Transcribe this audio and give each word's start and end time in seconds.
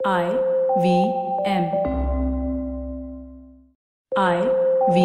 I 0.00 0.26
V 0.78 0.86
M. 1.44 1.64
I 4.12 4.38
V 4.88 4.98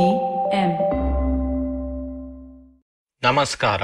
M. 0.52 0.74
ನಮಸ್ಕಾರ 3.24 3.82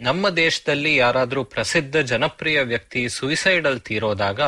ನಮ್ಮ 0.00 0.28
ದೇಶದಲ್ಲಿ 0.28 0.96
ಯಾರಾದ್ರೂ 0.96 1.44
ಪ್ರಸಿದ್ಧ 1.44 1.96
ಜನಪ್ರಿಯ 1.96 2.60
ವ್ಯಕ್ತಿ 2.62 3.08
ಸುಯಿಸೈಡಲ್ 3.08 3.80
ತೀರೋದಾಗ 3.80 4.40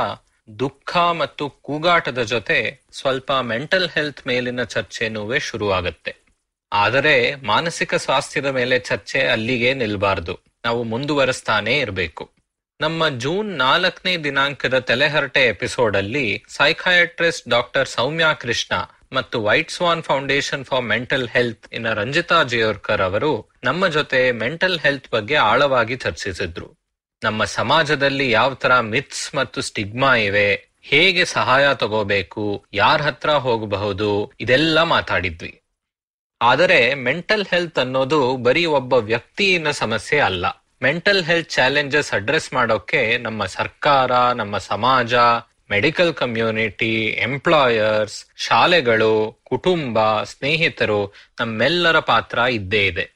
ದುಃಖ 0.49 0.97
ಮತ್ತು 1.13 1.49
ಕೂಗಾಟದ 1.63 2.23
ಜೊತೆ 2.23 2.59
ಸ್ವಲ್ಪ 2.93 3.33
ಮೆಂಟಲ್ 3.43 3.89
ಹೆಲ್ತ್ 3.89 4.27
ಮೇಲಿನ 4.27 4.65
ಚರ್ಚೆನೂ 4.65 5.39
ಶುರುವಾಗುತ್ತೆ 5.41 6.15
ಆದರೆ 6.73 7.17
ಮಾನಸಿಕ 7.43 7.95
ಸ್ವಾಸ್ಥ್ಯದ 7.97 8.47
ಮೇಲೆ 8.47 8.79
ಚರ್ಚೆ 8.81 9.29
ಅಲ್ಲಿಗೆ 9.29 9.75
ನಿಲ್ಬಾರ್ದು 9.75 10.37
ನಾವು 10.65 10.83
ಮುಂದುವರಿಸ್ತಾನೇ 10.85 11.81
ಇರಬೇಕು 11.81 12.25
ನಮ್ಮ 12.81 13.09
ಜೂನ್ 13.09 13.59
ನಾಲ್ಕನೇ 13.59 14.17
ದಿನಾಂಕದ 14.17 14.79
ತಲೆಹರಟೆ 14.79 15.47
ಎಪಿಸೋಡ್ 15.47 15.97
ಅಲ್ಲಿ 15.97 16.45
ಸೈಕಾಯಟ್ರಿಸ್ಟ್ 16.49 17.49
ಡಾಕ್ಟರ್ 17.49 17.89
ಸೌಮ್ಯ 17.89 18.27
ಕೃಷ್ಣ 18.41 18.75
ಮತ್ತು 19.13 19.43
White 19.45 19.71
Swan 19.71 20.03
Foundation 20.03 20.65
for 20.65 20.85
Mental 20.85 21.29
Health 21.29 21.75
ಇನ 21.75 21.93
ರಂಜಿತಾ 21.93 22.43
ಜಯೋರ್ಕರ್ 22.43 23.01
ಅವರು 23.01 23.51
ನಮ್ಮ 23.65 23.89
ಜೊತೆ 23.89 24.33
ಮೆಂಟಲ್ 24.33 24.79
ಹೆಲ್ತ್ 24.79 25.09
ಬಗ್ಗೆ 25.11 25.35
ಆಳವಾಗಿ 25.35 25.97
ಚರ್ಚಿಸಿದ್ರು. 25.97 26.69
ನಮ್ಮ 27.25 27.45
ಸಮಾಜದಲ್ಲಿ 27.45 28.31
ಯಾವ 28.31 28.55
ತರ 28.55 28.81
ಮಿತ್ಸ್ 28.81 29.35
ಮತ್ತು 29.35 29.61
ಸ್ಟಿಗ್ಮಾ 29.61 30.15
ಇವೆ, 30.15 30.49
ಹೇಗೆ 30.81 31.25
ಸಹಾಯ 31.25 31.69
ತಗೋಬೇಕು, 31.75 32.65
ಯಾರ 32.75 33.03
ಹತ್ರ 33.03 33.31
ಹೋಗಬಹುದು, 33.31 34.33
ಇದೆಲ್ಲ 34.41 34.83
ಮಾತಾಡಿದ್ವಿ. 34.83 35.63
ಆದರೆ 36.41 36.95
ಮೆಂಟಲ್ 36.95 37.47
ಹೆಲ್ತ್ 37.47 37.79
ಅನ್ನೋದು 37.79 38.37
ಬರೀ 38.37 38.65
ಒಬ್ಬ 38.65 38.93
ವ್ಯಕ್ತಿಯ 38.93 39.73
ಸಮಸ್ಯೆ 39.73 40.19
ಅಲ್ಲ. 40.21 40.47
ಮೆಂಟಲ್ 40.83 41.25
ಹೆಲ್ತ್ 41.25 41.51
ಚಾಲೆಂಜಸ್ 41.51 42.13
ಅಡ್ರೆಸ್ 42.13 42.53
ಮಾಡೋಕೆ 42.53 43.19
ನಮ್ಮ 43.19 43.45
ಸರ್ಕಾರ, 43.47 44.11
ನಮ್ಮ 44.33 44.59
ಸಮಾಜ 44.59 45.15
ಮೆಡಿಕಲ್ 45.71 46.15
ಕಮ್ಯುನಿಟಿ 46.15 47.05
ಎಂಪ್ಲಾಯರ್ಸ್ 47.05 48.27
ಶಾಲೆಗಳು, 48.37 49.41
ಕುಟುಂಬ, 49.45 50.23
ಸ್ನೇಹಿತರು 50.23 51.15
ನಮ್ಮೆಲ್ಲರ 51.41 51.99
ಪಾತ್ರ 51.99 52.39
ಇದ್ದೇ 52.39 52.87
ಇದೆ. 52.87 53.11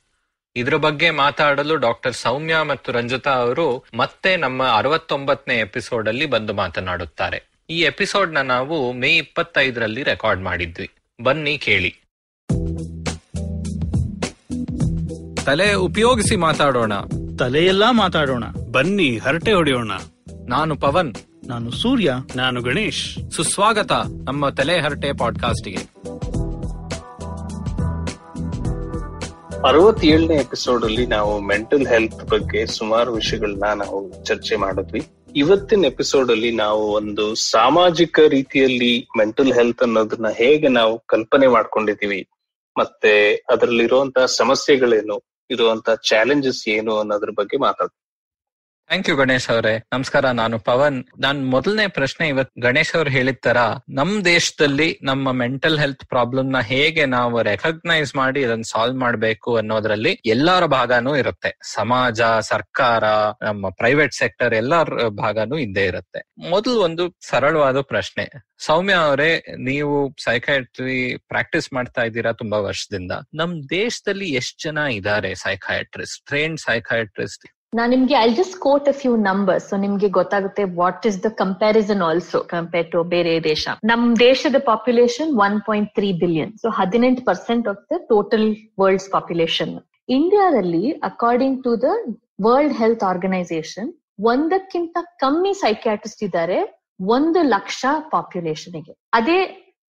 ಇದ್ರ 0.57 0.77
ಬಗ್ಗೆ 0.77 1.11
ಮಾತಾಡಲು 1.11 1.77
ಡಾಕ್ಟರ್ 1.77 2.15
ಸೌಮ್ಯ 2.15 2.57
ಮತ್ತು 2.63 2.93
ರಂಜಿತಾ 2.93 3.31
ಅವರು 3.31 3.85
ಮತ್ತೆ 3.95 4.37
ನಮ್ಮ 4.37 4.69
ಅರವತ್ತೊಂಬತ್ತನೇ 4.77 5.59
ಎಪಿಸೋಡ್ 5.59 6.09
ಅಲ್ಲಿ 6.09 6.27
ಬಂದು 6.27 6.55
ಮಾತನಾಡುತ್ತಾರೆ. 6.55 7.43
ಈ 7.71 7.81
ಎಪಿಸೋಡ್ನ 7.81 8.39
ನಾವು 8.39 8.93
ಮೇ 8.93 9.17
ಇಪ್ಪತ್ತೈದರಲ್ಲಿ 9.17 10.03
ರೆಕಾರ್ಡ್ 10.03 10.43
ಮಾಡಿದ್ವಿ. 10.43 10.91
ಬನ್ನಿ 11.23 11.59
ಕೇಳಿ. 11.59 12.03
ತಲೆ 15.47 15.75
ಉಪಯೋಗಿಸಿ 15.75 16.37
ಮಾತಾಡೋಣ. 16.37 16.93
ತಲೆಯೆಲ್ಲಾ 17.39 17.93
ಮಾತಾಡೋಣ. 17.93 18.45
ಬನ್ನಿ 18.71 19.19
ಹರಟೆ 19.19 19.53
ಹೊಡೆಯೋಣ. 19.53 19.93
ನಾನು 20.47 20.77
ಪವನ್. 20.77 21.15
ನಾನು 21.47 21.71
ಸೂರ್ಯ. 21.71 22.15
ನಾನು 22.37 22.63
ಗಣೇಶ್. 22.63 23.31
ಸುಸ್ವಾಗತ 23.31 23.93
ನಮ್ಮ 24.25 24.49
ತಲೆ 24.49 24.81
ಹರಟೆ 24.81 25.13
ಪಾಡ್ಕಾಸ್ಟ್ಗೆ. 25.13 25.77
ಅರವತ್ತೇಳನೇ 29.69 30.35
ಎಪಿಸೋಡ್ 30.35 30.85
ಅಲ್ಲಿ 30.85 31.07
ನಾವು 31.07 31.41
ಮೆಂಟಲ್ 31.41 31.87
ಹೆಲ್ತ್ 31.87 32.29
ಬಗ್ಗೆ 32.29 32.67
ಸುಮಾರು 32.67 33.13
ವಿಷಯಗಳನ್ನ 33.13 33.65
ನಾವು 33.75 34.25
ಚರ್ಚೆ 34.25 34.57
ಮಾಡಿದ್ವಿ. 34.57 35.07
ಇವತ್ತಿನ 35.37 35.85
ಎಪಿಸೋಡ್ 35.85 36.31
ಅಲ್ಲಿ 36.31 36.57
ನಾವು 36.57 36.93
ಒಂದು 36.93 37.35
ಸಾಮಾಜಿಕ 37.35 38.21
ರೀತಿಯಲ್ಲಿ 38.29 39.09
ಮೆಂಟಲ್ 39.19 39.53
ಹೆಲ್ತ್ 39.53 39.83
ಅನ್ನೋದನ್ನ 39.83 40.27
ಹೇಗೆ 40.29 40.69
ನಾವು 40.69 41.03
ಕಲ್ಪನೆ 41.07 41.47
ಮಾಡ್ಕೊಂಡಿದೀವಿ 41.47 42.27
ಮತ್ತೆ 42.79 43.45
ಅದರಲ್ಲಿರುವಂತಹ 43.51 44.25
ಸಮಸ್ಯೆಗಳೇನು 44.25 45.32
ಇರುವಂತ 45.51 45.91
ಚಾಲೆಂಜಸ್ 46.11 46.63
ಏನು 46.69 46.95
ಅನ್ನೋದ್ರ 46.99 47.33
ಬಗ್ಗೆ 47.41 47.59
ಮಾತಾಡ್ತೀವಿ 47.67 48.02
ಥ್ಯಾಂಕ್ 48.93 49.09
ಯು 49.09 49.15
ಗಣೇಶ್ 49.17 49.51
ಅವರೇ. 49.51 49.73
ನಮಸ್ಕಾರ, 49.93 50.25
ನಾನು 50.31 50.57
ಪವನ್. 50.59 50.97
ನಾನ್ 51.21 51.39
ಮೊದಲನೇ 51.51 51.87
ಪ್ರಶ್ನೆ 51.89 52.25
ಇವತ್ 52.29 52.51
ಗಣೇಶ್ 52.63 52.97
ಅವ್ರು 52.97 53.11
ಹೇಳಿದ 53.11 53.39
ತರ, 53.43 53.57
ನಮ್ 53.89 54.11
ದೇಶದಲ್ಲಿ 54.25 54.89
ನಮ್ಮ 55.03 55.33
ಮೆಂಟಲ್ 55.33 55.79
ಹೆಲ್ತ್ 55.79 56.05
ಪ್ರಾಬ್ಲಮ್ನ 56.07 56.61
ಹೇಗೆ 56.61 57.05
ನಾವು 57.07 57.43
ರೆಕಗ್ನೈಸ್ 57.43 58.15
ಮಾಡಿ 58.17 58.41
ಅದನ್ನ 58.45 58.67
ಸಾಲ್ವ್ 58.73 58.99
ಮಾಡ್ಬೇಕು 58.99 59.57
ಅನ್ನೋದ್ರಲ್ಲಿ 59.57 60.13
ಎಲ್ಲರ 60.27 60.67
ಭಾಗನೂ 60.67 61.17
ಇರುತ್ತೆ. 61.17 61.53
ಸಮಾಜ, 61.75 62.21
ಸರ್ಕಾರ, 62.41 63.05
ನಮ್ಮ 63.43 63.71
ಪ್ರೈವೇಟ್ 63.71 64.15
ಸೆಕ್ಟರ್ 64.15 64.55
ಎಲ್ಲರ 64.55 65.09
ಭಾಗನೂ 65.09 65.59
ಇದ್ದೇ 65.59 65.85
ಇರುತ್ತೆ. 65.85 66.23
ಮೊದಲು 66.51 66.77
ಒಂದು 66.81 67.07
ಸರಳವಾದ 67.31 67.81
ಪ್ರಶ್ನೆ. 67.81 68.27
ಸೌಮ್ಯ 68.59 68.95
ಅವರೇ, 68.95 69.33
ನೀವು 69.71 69.97
ಸೈಕಾಯಟ್ರಿ 70.25 71.17
ಪ್ರಾಕ್ಟೀಸ್ 71.17 71.73
ಮಾಡ್ತಾ 71.73 72.03
ಇದ್ದೀರಾ 72.03 72.33
ತುಂಬಾ 72.33 72.61
ವರ್ಷದಿಂದ. 72.61 73.13
ನಮ್ 73.35 73.63
ದೇಶದಲ್ಲಿ 73.71 74.29
ಎಷ್ಟ್ 74.43 74.61
ಜನ 74.65 74.79
ಇದ್ದಾರೆ 74.99 75.35
ಸೈಕಾಯಟ್ರಿಸ್ಟ್ 75.35 76.23
ಟ್ರೈನ್ 76.27 76.59
ಸೈಕಾಟ್ರಿಸ್ಟ್ 76.69 77.47
ನಾ 77.77 77.85
ನಿಮ್ಗೆ 77.93 78.15
I 78.25 78.31
just 78.39 78.57
quote 78.65 78.89
a 78.91 78.93
few 78.93 79.11
numbers 79.27 79.67
so 79.71 79.77
ನಿಮ್ಗೆ 79.85 80.09
ಗೊತ್ತಾಗುತ್ತೆ 80.17 80.65
what 80.81 81.05
is 81.11 81.17
the 81.27 81.29
comparison 81.43 82.03
also 82.09 82.39
compare 82.51 82.89
to 82.95 83.01
ಬೇರೆ 83.13 83.33
ದೇಶ. 83.47 83.65
ನಮ್ 83.91 84.03
ದೇಶದ 84.19 84.59
population 84.67 85.31
one 85.45 85.57
point 85.69 85.91
three 85.99 86.09
billion 86.23 86.53
so 86.63 86.71
ಹದಿನೆಂಟು 86.81 87.23
percent 87.31 87.69
of 87.73 87.81
the 87.93 87.99
total 88.11 88.47
world's 88.83 89.09
population 89.17 89.73
ಇಂಡಿಯಾದಲ್ಲಿ 90.19 90.85
according 91.11 91.59
to 91.67 91.73
the 91.87 91.91
World 92.47 92.77
Health 92.83 93.05
Organization 93.13 93.91
ಒಂದಕ್ಕಿಂತ 94.33 94.97
ಕಮ್ಮಿ 95.25 95.55
ಸೈಕ್ಯಾಟ್ರಿಸ್ಟ್ 95.65 96.25
ಇದ್ದಾರೆ 96.29 96.59
ಒಂದು 97.01 97.43
ಲಕ್ಷ 97.55 97.81
ಪಾಪ್ಯುಲೇಷನ್ಗೆ. 98.15 98.93
ಅದೇ 99.19 99.39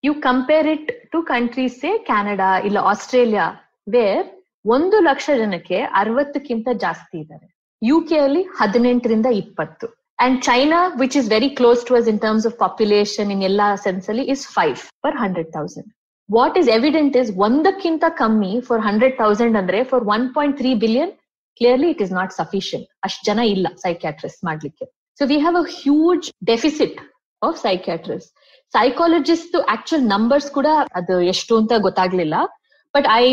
you 0.04 0.14
compare 0.30 0.70
it 0.76 0.92
to 1.14 1.22
countries 1.34 1.80
say 1.82 1.92
Canada 2.12 2.52
ಇಲ್ಲ 2.70 2.78
ಆಸ್ಟ್ರೇಲಿಯಾ 2.92 3.48
ವೇರ್ 3.96 4.28
ಒಂದು 4.66 4.98
ಲಕ್ಷ 5.10 5.30
ಜನಕ್ಕೆ 5.42 5.78
ಅರವತ್ತಕ್ಕಿಂತ 6.02 6.68
ಜಾಸ್ತಿ 6.86 7.18
ಇದ್ದಾರೆ. 7.24 7.48
ಯು 7.90 7.98
ಕೆ 8.10 8.18
ಅಲ್ಲಿ 8.26 8.42
ಹದಿನೆಂಟರಿಂದ 8.60 9.28
ಇಪ್ಪತ್ತು. 9.42 9.88
And 10.24 10.38
China 10.48 10.80
which 11.02 11.16
is 11.20 11.28
very 11.34 11.50
close 11.60 11.82
to 11.88 11.94
us 12.00 12.08
in 12.12 12.20
terms 12.26 12.46
of 12.50 12.56
population 12.64 13.30
in 13.36 13.44
ಎಲ್ಲಾ 13.50 13.68
ಸೆನ್ಸ್ 13.86 14.06
ಅಲ್ಲಿ 14.12 14.26
is 14.34 14.44
five 14.58 14.80
per 15.06 15.18
hundred 15.24 15.50
thousand 15.58 15.90
what 16.30 16.58
is 16.62 16.70
evident 16.78 17.16
is 17.22 17.32
ಒಂದಕ್ಕಿಂತ 17.48 18.04
ಕಮ್ಮಿ 18.22 18.54
ಫಾರ್ 18.68 18.82
ಹಂಡ್ರೆಡ್ 18.88 19.16
ತೌಸಂಡ್ 19.24 19.58
ಅಂದ್ರೆ 19.62 19.80
for 19.92 20.06
one 20.16 20.28
point 20.36 20.58
three 20.62 20.72
billion 20.86 21.12
clearly 21.62 21.90
it 21.94 22.04
is 22.06 22.14
not 22.20 22.32
sufficient 22.42 22.88
ಅಷ್ಟು 23.08 23.24
ಜನ 23.30 23.40
ಇಲ್ಲ 23.56 23.68
psychiatrist 23.86 24.42
ಮಾಡ್ಲಿಕ್ಕೆ. 24.50 24.86
So 25.20 25.26
we 25.32 25.40
have 25.44 25.58
a 25.64 25.66
huge 25.82 26.28
deficit 26.52 27.00
of 27.42 27.58
psychiatrist 27.68 28.32
psychologist 28.74 29.56
actual 29.76 30.06
numbers 30.14 30.50
ಕೂಡ 30.56 30.68
ಅದು 31.00 31.16
ಎಷ್ಟು 31.34 31.54
ಅಂತ 31.62 31.74
ಗೊತ್ತಾಗ್ಲಿಲ್ಲ. 31.88 32.36
But 32.96 33.08
I 33.22 33.26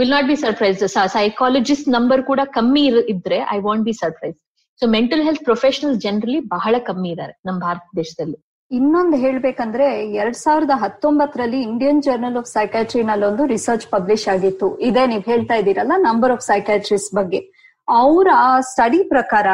will 0.00 0.14
not 0.16 0.28
be 0.32 0.36
surprise 0.44 0.84
psychologist 1.18 1.88
number 1.96 2.22
ಕೂಡ 2.30 2.40
ಕಮ್ಮಿ 2.58 2.84
ಇದ್ರೆ 3.14 3.40
I 3.56 3.58
want 3.66 3.84
be 3.88 3.94
surprise 4.02 4.38
so 4.82 4.86
mental 4.98 5.24
health 5.26 5.42
professional 5.48 5.96
generally 6.04 6.38
ಬಹಳ 6.54 6.74
ಕಮ್ಮಿ 6.86 7.08
ಇದ್ದಾರೆ 7.14 7.34
ನಮ್ಮ 7.46 7.58
ಭಾರತ 7.66 7.82
ದೇಶದಲ್ಲಿ. 7.98 8.38
ಇನ್ನೊಂದು 8.70 9.16
ಹೇಳ್ಬೇಕಂದ್ರೆ 9.24 9.86
ಎರಡ್ 10.20 10.38
ಸಾವಿರದ 10.42 10.74
ಹತ್ತೊಂಬತ್ತರಲ್ಲಿ 10.82 11.60
ಇಂಡಿಯನ್ 11.68 12.00
ಜರ್ನಲ್ 12.06 12.36
ಆಫ್ 12.40 12.48
ಸೈಕಾಟ್ರಿ 12.56 13.02
ನಲ್ಲಿ 13.08 13.26
ಒಂದು 13.30 13.44
ರಿಸರ್ಚ್ 13.52 13.86
ಪಬ್ಲಿಷ್ 13.94 14.26
ಆಗಿತ್ತು. 14.34 14.66
ಇದೇ 14.88 15.02
ನೀವ್ 15.12 15.24
ಹೇಳ್ತಾ 15.32 15.56
ಇದ್ದೀರಲ್ಲ 15.60 15.94
ನಂಬರ್ 16.08 16.32
ಆಫ್ 16.36 16.44
ಸೈಕಾಟ್ರಿಸ್ಟ್ 16.50 17.12
ಬಗ್ಗೆ. 17.18 17.40
ಅವರ 17.88 18.28
ಸ್ಟಡಿ 18.70 19.00
ಪ್ರಕಾರ 19.14 19.48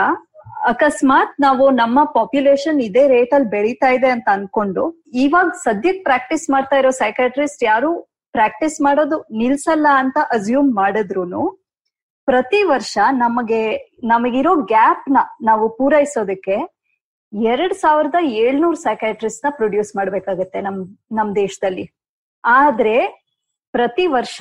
ಅಕಸ್ಮಾತ್ 0.73 1.35
ನಾವು 1.47 1.65
ನಮ್ಮ 1.81 1.99
ಪಾಪ್ಯುಲೇಷನ್ 2.19 2.79
ಇದೇ 2.89 3.05
ರೇಟ್ 3.15 3.33
ಅಲ್ಲಿ 3.37 3.51
ಬೆಳೀತಾ 3.55 3.89
ಇದೆ 3.97 4.09
ಅಂತ 4.17 4.29
ಅನ್ಕೊಂಡು, 4.37 4.85
ಇವಾಗ 5.25 5.49
ಸದ್ಯಕ್ಕೆ 5.67 6.05
ಪ್ರಾಕ್ಟೀಸ್ 6.09 6.47
ಮಾಡ್ತಾ 6.55 6.77
ಇರೋ 6.83 6.93
ಸೈಕಾಟ್ರಿಸ್ಟ್ 7.03 7.65
ಯಾರು? 7.71 7.91
ಪ್ರಾಕ್ಟೀಸ್ 8.37 8.79
ಮಾಡೋದು 8.87 9.17
ನಿಲ್ಸಲ್ಲ 9.41 9.87
ಅಂತ 10.03 10.19
ಅಸ್ಯೂಮ್ 10.37 10.71
ಮಾಡಿದ್ರು 10.81 11.43
ಪ್ರತಿ 12.29 12.61
ವರ್ಷ 12.71 12.97
ನಮಗೆ, 13.25 13.61
ನಮಗಿರೋ 14.13 14.53
ಗ್ಯಾಪ್ನ 14.73 15.19
ನಾವು 15.49 15.65
ಪೂರೈಸೋದಕ್ಕೆ 15.79 16.57
ಎರಡ್ 17.53 17.75
ಸಾವಿರದ 17.83 18.19
ಏಳ್ನೂರ್ 18.45 18.79
ಸೈಕಾಟ್ರಿಸ್ಟ್ನ 18.87 19.49
ಪ್ರೊಡ್ಯೂಸ್ 19.59 19.91
ಮಾಡ್ಬೇಕಾಗತ್ತೆ 19.99 20.59
ನಮ್ 20.67 20.79
ನಮ್ 21.19 21.31
ದೇಶದಲ್ಲಿ. 21.43 21.85
ಆದ್ರೆ 22.45 22.97
ಪ್ರತಿ 23.75 24.07
ವರ್ಷ 24.17 24.41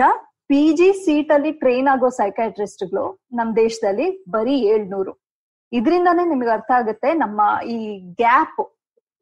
ಪಿ 0.51 0.63
ಜಿ 0.79 0.89
ಸೀಟ್ 1.03 1.31
ಅಲ್ಲಿ 1.35 1.51
ಟ್ರೈನ್ 1.61 1.87
ಆಗೋ 1.93 2.09
ಸೈಕಾಟ್ರಿಸ್ಟ್ಗಳು 2.19 3.05
ನಮ್ 3.37 3.49
ದೇಶದಲ್ಲಿ 3.63 4.07
ಬರೀ 4.35 4.55
ಏಳ್ನೂರು. 4.73 5.13
ಇದರಿಂದಾನೇ 5.71 6.25
ನಿಮ್ಗೆ 6.31 6.51
ಅರ್ಥ 6.57 6.71
ಆಗುತ್ತೆ 6.79 7.09
ನಮ್ಮ 7.23 7.41
ಈ 7.75 7.77
ಗ್ಯಾಪ್ 8.21 8.61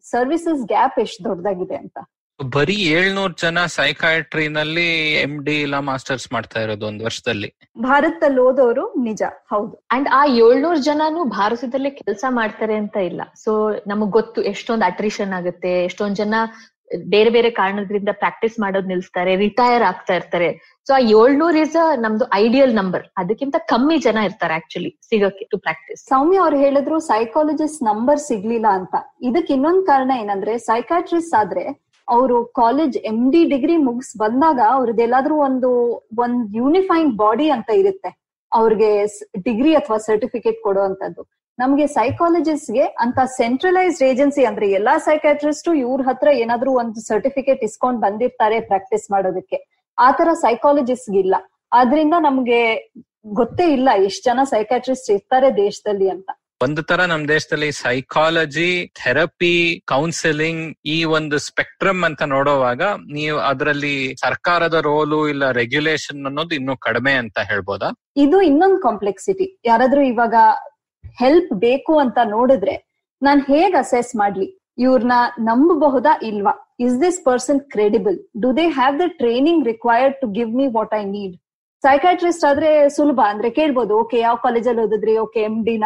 ಸರ್ವಿಸಸ್ 0.06 0.63
ಗ್ಯಾಪ್ 0.73 0.97
ಎಷ್ಟು 1.06 1.22
ದೊಡ್ಡದಾಗಿದೆ 1.29 1.77
ಅಂತ. 1.83 1.98
ಬರೀ 2.39 2.75
ಏಳ್ನೂರ್ 2.97 3.33
ಜನ 3.41 3.59
ಸೈಕಾಟ್ರಿನಲ್ಲಿ 3.75 4.88
ಎಂ 5.25 5.33
ಡಿ 5.44 5.56
ಇಲ್ಲ 5.62 5.75
ಮಾಸ್ಟರ್ಸ್ 5.89 6.27
ಮಾಡ್ತಾ 6.33 6.59
ಇರೋದು 6.62 6.85
ಒಂದ್ 6.88 7.03
ವರ್ಷದಲ್ಲಿ. 7.03 7.50
ಭಾರತದಲ್ಲಿ 7.83 8.39
ಓದೋರು 8.39 8.83
ನಿಜ 9.07 9.21
ಹೌದು. 9.51 9.74
ಅಂಡ್ 9.91 10.07
ಆ 10.19 10.21
ಏಳ್ನೂರ್ 10.45 10.81
ಜನನು 10.89 11.24
ಭಾರತದಲ್ಲೇ 11.38 11.91
ಕೆಲಸ 12.01 12.24
ಮಾಡ್ತಾರೆ 12.39 12.75
ಅಂತ 12.75 12.95
ಇಲ್ಲ. 13.09 13.21
ಸೊ 13.44 13.51
ನಮಗ್ 13.88 14.12
ಗೊತ್ತು 14.12 14.41
ಎಷ್ಟೊಂದ್ 14.53 14.83
ಅಟ್ರಿಷನ್ 14.83 15.33
ಆಗುತ್ತೆ 15.39 15.83
ಎಷ್ಟೊಂದ್ 15.85 16.15
ಜನ 16.15 16.35
ಬೇರೆ 17.13 17.30
ಬೇರೆ 17.30 17.50
ಕಾರಣದಿಂದ 17.51 18.12
ಪ್ರಾಕ್ಟೀಸ್ 18.13 18.59
ಮಾಡೋದ್ 18.59 18.89
ನಿಲ್ಸ್ತಾರೆ 18.91 19.31
ರಿಟೈರ್ 19.36 19.83
ಆಗ್ತಾ 19.83 20.13
ಇರ್ತಾರೆ. 20.19 20.50
ಸೊ 20.88 20.91
ಆ 20.94 21.00
ಏಳ್ನೂರ್ 21.19 21.57
ಇಸ್ 21.62 21.77
ನಮ್ದು 22.06 22.25
ಐಡಿಯಲ್ 22.44 22.74
ನಂಬರ್ 22.75 23.06
ಅದಕ್ಕಿಂತ 23.18 23.56
ಕಮ್ಮಿ 23.71 23.97
ಜನ 23.97 24.18
ಇರ್ತಾರೆ 24.29 24.53
ಆಕ್ಚುಲಿ 24.53 24.91
ಸಿಗೋಕೆ 25.09 25.45
ಟು 25.45 25.57
ಪ್ರಾಕ್ಟೀಸ್ 25.57 26.01
ಸೌಮ್ಯ 26.12 26.38
ಅವ್ರು 26.38 26.57
ಹೇಳಿದ್ರು 26.57 27.00
ಸೈಕಾಲಜಿಸ್ಟ್ 27.12 27.81
ನಂಬರ್ 27.83 28.21
ಸಿಗ್ಲಿಲ್ಲ 28.29 28.68
ಅಂತ. 28.79 28.95
ಇದಕ್ಕೆ 29.21 29.53
ಇನ್ನೊಂದ್ 29.57 29.86
ಕಾರಣ 29.91 30.12
ಏನಂದ್ರೆ 30.24 30.56
ಸೈಕಾಟ್ರಿಸ್ಟ್ 30.69 31.36
ಆದ್ರೆ 31.41 31.65
ಅವರು 32.07 32.45
ಕಾಲೇಜ್ 32.45 32.97
ಎಂ 32.97 33.31
ಡಿ 33.31 33.45
ಡಿಗ್ರಿ 33.45 33.77
ಮುಗಿಸ್ 33.77 34.17
ಬಂದಾಗ 34.17 34.59
ಅವ್ರದ್ದೆಲ್ಲಾದ್ರೂ 34.69 35.35
ಒಂದು, 35.35 35.69
ಒಂದ್ 36.17 36.55
ಯೂನಿಫೈಂಗ್ 36.55 37.17
ಬಾಡಿ 37.17 37.50
ಅಂತ 37.50 37.69
ಇರುತ್ತೆ. 37.69 38.23
ಅವ್ರಿಗೆ 38.51 39.05
ಡಿಗ್ರಿ 39.44 39.75
ಅಥವಾ 39.75 39.97
ಸರ್ಟಿಫಿಕೇಟ್ 39.97 40.61
ಕೊಡುವಂತದ್ದು 40.61 41.23
ನಮ್ಗೆ 41.59 41.88
ಸೈಕಾಲಜಿಸ್ಟ್ಗೆ 41.88 42.83
ಅಂತ 42.83 43.19
ಸೆಂಟ್ರಲೈಸ್ಡ್ 43.38 44.03
ಏಜೆನ್ಸಿ 44.03 44.45
ಅಂದ್ರೆ 44.45 44.71
ಎಲ್ಲಾ 44.71 44.97
ಸೈಕಾಟ್ರಿಸ್ಟ್ 44.97 45.69
ಇವ್ರ 45.75 46.01
ಹತ್ರ 46.01 46.27
ಏನಾದ್ರೂ 46.27 46.71
ಒಂದು 46.71 47.00
ಸರ್ಟಿಫಿಕೇಟ್ 47.00 47.63
ಇಸ್ಕೊಂಡ್ 47.63 48.01
ಬಂದಿರ್ತಾರೆ 48.01 48.59
ಪ್ರಾಕ್ಟೀಸ್ 48.59 49.11
ಮಾಡೋದಕ್ಕೆ. 49.11 49.57
ಆತರ 49.97 50.33
ಸೈಕಾಲಜಿಸ್ಟ್ 50.33 51.15
ಇಲ್ಲ. 51.15 51.35
ಆದ್ರಿಂದ 51.71 52.13
ನಮ್ಗೆ 52.19 52.91
ಗೊತ್ತೇ 53.33 53.73
ಇಲ್ಲ 53.73 53.89
ಎಷ್ಟ್ 54.05 54.25
ಜನ 54.25 54.39
ಸೈಕ್ಯಾಟ್ರಿಸ್ಟ್ 54.44 55.09
ಇರ್ತಾರೆ 55.09 55.57
ದೇಶದಲ್ಲಿ 55.57 56.09
ಅಂತ. 56.09 56.29
ಒಂದು 56.61 56.81
ತರ 56.89 57.01
ನಮ್ 57.05 57.23
ದೇಶದಲ್ಲಿ 57.29 57.69
ಸೈಕಾಲಜಿ 57.79 58.69
ಥೆರಪಿ 59.00 59.55
ಕೌನ್ಸಿಲಿಂಗ್ 59.91 60.61
ಈ 60.88 60.97
ಒಂದು 61.17 61.38
ಸ್ಪೆಕ್ಟ್ರಮ್ 61.47 62.01
ಅಂತ 62.07 62.21
ನೋಡುವಾಗ 62.33 62.81
ನೀವು 63.15 63.38
ಅದರಲ್ಲಿ 63.50 63.95
ಸರ್ಕಾರದ 64.23 64.77
ರೋಲು 64.88 65.19
ಇಲ್ಲ 65.27 65.51
ರೆಗ್ಯುಲೇಷನ್ 65.59 66.21
ಅನ್ನೋದು 66.29 66.55
ಇನ್ನೂ 66.59 66.75
ಕಡಿಮೆ 66.88 67.13
ಅಂತ 67.23 67.38
ಹೇಳ್ಬೋದಾ? 67.51 67.89
ಇದು 68.17 68.39
ಇನ್ನೊಂದು 68.50 68.79
ಕಾಂಪ್ಲೆಕ್ಸಿಟಿ 68.88 69.47
ಯಾರಾದ್ರೂ 69.65 70.03
ಇವಾಗ 70.13 70.35
ಹೆಲ್ಪ್ 71.17 71.53
ಬೇಕು 71.65 71.95
ಅಂತ 72.03 72.17
ನೋಡಿದ್ರೆ 72.35 72.75
ನಾನ್ 73.21 73.41
ಹೇಗ್ 73.51 73.75
ಅಸೆಸ್ 73.83 74.13
ಮಾಡ್ಲಿ? 74.15 74.47
ಇವ್ರನ್ನ 74.85 75.15
ನಂಬಬಹುದಾ 75.50 76.13
ಇಲ್ವಾ? 76.29 76.53
Is 76.85 76.97
this 77.01 77.19
person 77.25 77.61
credible 77.73 78.17
do 78.44 78.51
they 78.57 78.67
have 78.77 78.95
the 79.01 79.07
training 79.19 79.63
required 79.71 80.15
to 80.21 80.29
give 80.38 80.53
me 80.61 80.67
what 80.77 80.95
I 80.95 81.05
need 81.11 81.35
psychiatrist 81.83 82.45
ಆದ್ರೆ 82.50 82.67
ಸುಲಭ 82.95 83.19
ಅಂದ್ರೆ 83.29 83.50
ಕೇಳ್ಬೋದು 83.57 83.94
ಓಕೆ 84.01 84.17
ಯಾವ 84.19 84.35
ಕಾಲೇಜಲ್ಲಿ 84.44 84.81
ಓದಿದ್ರಿ? 84.83 85.13
ಓಕೆ 85.23 85.39
ಎಂ 85.47 85.55
ಡಿನ 85.65 85.85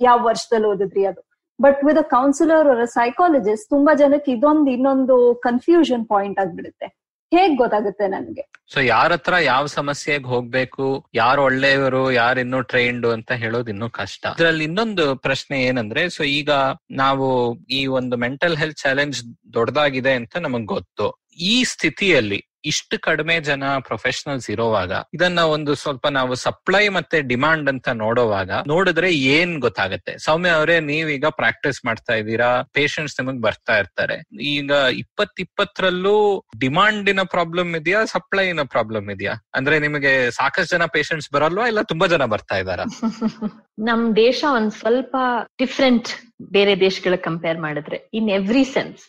ಯಾವ 0.00 0.24
ವರ್ಷದಲ್ಲಿ 0.24 0.66
ಓದಿದ್ರಿ 0.66 1.06
ಅದು? 1.06 1.20
ಬಟ್ 1.60 1.84
ವಿತ್ 1.84 1.98
ಅ 1.98 2.02
ಕೌನ್ಸಿಲರ್ 2.02 2.66
ಅವರ 2.66 2.84
ಸೈಕಾಲಜಿಸ್ಟ್ 2.84 3.68
ತುಂಬಾ 3.68 3.94
ಜನಕ್ಕೆ 3.94 4.32
ಇದೊಂದು 4.32 4.70
ಇನ್ನೊಂದು 4.70 5.34
ಕನ್ಫ್ಯೂಷನ್ 5.34 6.06
ಪಾಯಿಂಟ್ 6.06 6.40
ಆಗ್ಬಿಡುತ್ತೆ. 6.40 6.86
ಹೇಗ್ 7.32 7.58
ಗೊತ್ತಾಗುತ್ತೆ 7.58 8.08
ನನ್ಗೆ? 8.08 8.50
ಸೊ 8.72 8.80
ಯಾರ 8.80 9.12
ಹತ್ರ 9.12 9.34
ಯಾವ 9.38 9.66
ಸಮಸ್ಯೆಗೆ 9.66 10.24
ಹೋಗ್ಬೇಕು, 10.24 11.04
ಯಾರು 11.14 11.42
ಒಳ್ಳೆಯವರು, 11.42 12.12
ಯಾರು 12.12 12.40
ಇನ್ನೂ 12.40 12.60
ಟ್ರೈನ್ಡ್ 12.62 13.06
ಅಂತ 13.06 13.32
ಹೇಳೋದು 13.32 13.70
ಇನ್ನೂ 13.70 13.90
ಕಷ್ಟ. 13.90 14.26
ಅದ್ರಲ್ಲಿ 14.26 14.64
ಇನ್ನೊಂದು 14.64 15.16
ಪ್ರಶ್ನೆ 15.16 15.62
ಏನಂದ್ರೆ 15.62 16.08
ಸೊ 16.08 16.22
ಈಗ 16.22 16.50
ನಾವು 16.90 17.56
ಈ 17.70 17.86
ಒಂದು 17.86 18.16
ಮೆಂಟಲ್ 18.16 18.56
ಹೆಲ್ತ್ 18.56 18.78
ಚಾಲೆಂಜ್ 18.78 19.22
ದೊಡ್ಡದಾಗಿದೆ 19.54 20.12
ಅಂತ 20.12 20.36
ನಮಗ್ 20.36 20.66
ಗೊತ್ತು. 20.66 21.24
ಈ 21.40 21.64
ಸ್ಥಿತಿಯಲ್ಲಿ 21.64 22.47
ಇಷ್ಟು 22.64 22.98
ಕಡಿಮೆ 22.98 23.40
ಜನ 23.40 23.62
ಪ್ರೊಫೆಷನಲ್ಸ್ 23.78 24.50
ಇರೋವಾಗ, 24.50 24.92
ಇದನ್ನ 25.14 25.38
ಒಂದು 25.38 25.74
ಸ್ವಲ್ಪ 25.74 26.06
ನಾವು 26.08 26.34
ಸಪ್ಲೈ 26.34 26.88
ಮತ್ತೆ 26.88 27.20
ಡಿಮಾಂಡ್ 27.22 27.68
ಅಂತ 27.70 27.88
ನೋಡೋವಾಗ 27.88 28.50
ನೋಡಿದ್ರೆ 28.66 29.14
ಏನ್ 29.14 29.60
ಗೊತ್ತಾಗತ್ತೆ? 29.60 30.18
ಸೌಮ್ಯ 30.18 30.50
ಅವರೇ, 30.50 30.80
ನೀವೀಗ 30.80 31.26
ಪ್ರಾಕ್ಟೀಸ್ 31.26 31.84
ಮಾಡ್ತಾ 31.84 32.14
ಇದ್ದೀರಾ? 32.14 32.62
ಪೇಷಂಟ್ಸ್ 32.72 33.20
ನಿಮಗ್ 33.20 33.42
ಬರ್ತಾ 33.42 33.78
ಇರ್ತಾರೆ. 33.78 34.16
ಈಗ 34.40 34.70
ಇಪ್ಪತ್ 34.92 35.40
ಇಪ್ಪತ್ತರಲ್ಲೂ 35.40 36.44
ಡಿಮಾಂಡಿನ 36.58 37.22
ಪ್ರಾಬ್ಲಮ್ 37.22 37.76
ಇದೆಯಾ 37.76 38.04
ಸಪ್ಲೈನ 38.04 38.62
ಪ್ರಾಬ್ಲಮ್ 38.62 39.10
ಇದೆಯಾ? 39.10 39.34
ಅಂದ್ರೆ 39.54 39.78
ನಿಮಗೆ 39.78 40.30
ಸಾಕಷ್ಟು 40.30 40.76
ಜನ 40.76 40.86
ಪೇಷಂಟ್ಸ್ 40.86 41.30
ಬರಲ್ವಾ? 41.32 41.66
ಇಲ್ಲ 41.66 41.82
ತುಂಬಾ 41.82 42.06
ಜನ 42.06 42.24
ಬರ್ತಾ 42.24 42.56
ಇದಾರ 42.56 42.80
ನಮ್ 43.78 44.16
ದೇಶ 44.16 44.44
ಒಂದ್ 44.48 44.72
ಸ್ವಲ್ಪ 44.72 45.16
ಡಿಫ್ರೆಂಟ್ 45.58 46.08
ಬೇರೆ 46.52 46.80
ದೇಶಗಳ 46.80 47.16
ಕಂಪೇರ್ 47.16 47.58
ಮಾಡಿದ್ರೆ 47.58 48.08
ಇನ್ 48.14 48.30
ಎವ್ರಿ 48.30 48.64
ಸೆನ್ಸ್ 48.64 49.02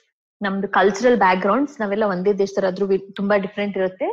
ನಮ್ದು 0.45 0.67
ಕಲ್ಚರಲ್ 0.77 1.17
ಬ್ಯಾಕ್ 1.23 1.41
ಗ್ರೌಂಡ್ಸ್ 1.45 1.75
ನಾವೆಲ್ಲ 1.81 2.05
ಒಂದೇ 2.13 2.31
ದೇಶದರಾದ್ರೂ 2.43 2.85
ತುಂಬಾ 3.19 3.35
ಡಿಫ್ರೆಂಟ್ 3.45 3.75
ಇರುತ್ತೆ. 3.79 4.07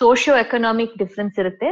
ಸೋಶಿಯೋ 0.00 0.34
ಎಕನಾಮಿಕ್ 0.44 0.94
ಡಿಫ್ರೆನ್ಸ್ 1.02 1.36
ಇರುತ್ತೆ. 1.42 1.70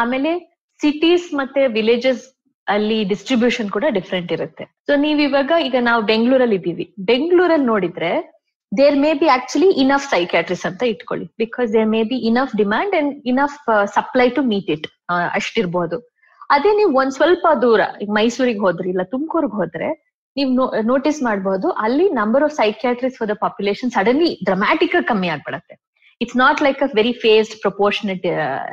ಆಮೇಲೆ 0.00 0.32
ಸಿಟೀಸ್ 0.80 1.26
ಮತ್ತೆ 1.40 1.62
ವಿಲೇಜಸ್ 1.78 2.22
ಅಲ್ಲಿ 2.66 2.98
ಡಿಸ್ಟ್ರಿಬ್ಯೂಷನ್ 3.12 3.70
ಕೂಡ 3.76 3.86
ಡಿಫ್ರೆಂಟ್ 3.96 4.30
ಇರುತ್ತೆ. 4.36 4.64
ಸೊ 4.86 4.92
ನೀವ್ 5.04 5.20
ಇವಾಗ 5.26 5.52
ಈಗ 5.66 5.76
ನಾವು 5.88 6.02
ಬೆಂಗಳೂರಲ್ಲಿ 6.12 6.56
ಇದ್ದೀವಿ. 6.60 6.86
ಬೆಂಗಳೂರಲ್ಲಿ 7.10 7.68
ನೋಡಿದ್ರೆ 7.72 8.12
there 8.72 8.96
may 9.04 9.10
be 9.20 9.28
actually 9.36 9.68
enough 9.82 10.06
psychiatrists 10.12 10.64
ಅಂತ 10.68 10.82
ಇಟ್ಕೊಳ್ಳಿ. 10.92 11.26
Because 11.42 11.68
there 11.76 11.90
may 11.94 12.02
be 12.10 12.18
enough 12.30 12.52
demand 12.62 12.94
and 12.98 13.12
enough 13.32 13.58
supply 13.96 14.26
to 14.36 14.42
meet 14.52 14.70
it 14.76 14.86
ಅಷ್ಟಿರ್ಬಹುದು 15.38 15.96
ಅದೇ 16.54 16.70
ನೀವು 16.78 16.92
ಒಂದ್ 17.00 17.14
ಸ್ವಲ್ಪ 17.18 17.46
ದೂರ, 17.64 17.80
ಈಗ 18.02 18.10
ಮೈಸೂರಿಗೆ 18.20 18.60
ಹೋದ್ರಿ, 18.66 18.88
ಇಲ್ಲ 18.94 19.02
ತುಮಕೂರ್ಗ್ 19.12 19.54
ಹೋದ್ರೆ 19.60 19.88
ನೀವು 20.36 20.50
ನೋಟಿಸ್ 20.92 21.18
ಮಾಡಬಹುದು 21.28 21.70
ಅಲ್ಲಿ 21.86 22.06
number 22.20 22.44
of 22.46 22.54
psychiatrists 22.62 23.16
for 23.18 23.30
the 23.32 23.36
population 23.44 23.90
suddenly 23.96 24.30
dramatic 24.48 24.94
ಕಮ್ಮಿ 25.10 25.28
ಆಗ್ಬಿಡತ್ತೆ. 25.34 25.74
It's 26.20 26.38
not 26.44 26.60
like 26.66 26.82
a 26.86 26.88
very 27.00 27.14
phased 27.24 27.56
proportionate 27.64 28.26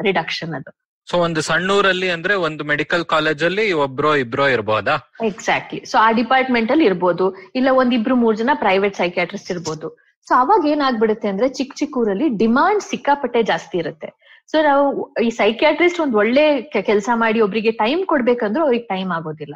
reduction 0.07 0.53
ಅದು. 0.59 0.71
ಸೊ 1.07 1.17
ಒಂದು 1.25 1.41
ಸಣ್ಣೂರಲ್ಲಿ 1.49 2.09
ಅಂದ್ರೆ 2.15 2.33
ಒಂದು 2.47 2.63
ಮೆಡಿಕಲ್ 2.71 3.03
ಕಾಲೇಜ್ 3.13 3.43
ಅಲ್ಲಿ 3.47 3.65
ಒಬ್ರೋ 3.85 4.11
ಇಬ್ರೋ 4.23 4.45
ಇರ್ಬೋದಾ? 4.55 4.95
ಎಕ್ಸಾಕ್ಟ್ಲಿ 5.31 5.79
ಸೊ 5.91 5.95
ಆ 6.05 6.09
ಡಿಪಾರ್ಟ್ಮೆಂಟ್ 6.19 6.71
ಅಲ್ಲಿ 6.73 6.85
ಇರ್ಬೋದು 6.89 7.25
ಇಲ್ಲ 7.59 7.69
ಒಂದ್ 7.81 7.93
ಇಬ್ರು 7.97 8.15
ಮೂರ್ 8.23 8.37
ಜನ 8.41 8.53
ಪ್ರೈವೇಟ್ 8.65 8.95
ಸೈಕ್ಯಾಟ್ರಿಸ್ಟ್ 9.01 9.51
ಇರ್ಬೋದು. 9.55 9.89
ಸೊ 10.27 10.33
ಅವಾಗ 10.43 10.63
ಏನಾಗ್ಬಿಡುತ್ತೆ 10.73 11.27
ಅಂದ್ರೆ 11.31 11.47
ಚಿಕ್ಕ 11.59 11.73
ಚಿಕ್ಕ 11.81 11.97
ಊರಲ್ಲಿ 12.01 12.27
ಡಿಮಾಂಡ್ 12.43 12.83
ಸಿಕ್ಕಾಪಟ್ಟೆ 12.91 13.41
ಜಾಸ್ತಿ 13.51 13.77
ಇರುತ್ತೆ. 13.83 14.09
ಸೊ 14.51 14.57
ನಾವು 14.67 14.85
ಈ 15.25 15.29
ಸೈಕ್ಯಾಟ್ರಿಸ್ಟ್ 15.41 15.99
ಒಂದ್ 16.03 16.15
ಒಳ್ಳೆ 16.15 16.45
ಕೆಲಸ 16.89 17.09
ಮಾಡಿ 17.23 17.41
ಒಬ್ರಿಗೆ 17.47 17.71
ಟೈಮ್ 17.83 18.03
ಕೊಡ್ಬೇಕಂದ್ರೂ 18.11 18.61
ಅವ್ರಿಗೆ 18.67 18.85
ಟೈಮ್ 18.93 19.11
ಆಗೋದಿಲ್ಲ. 19.17 19.55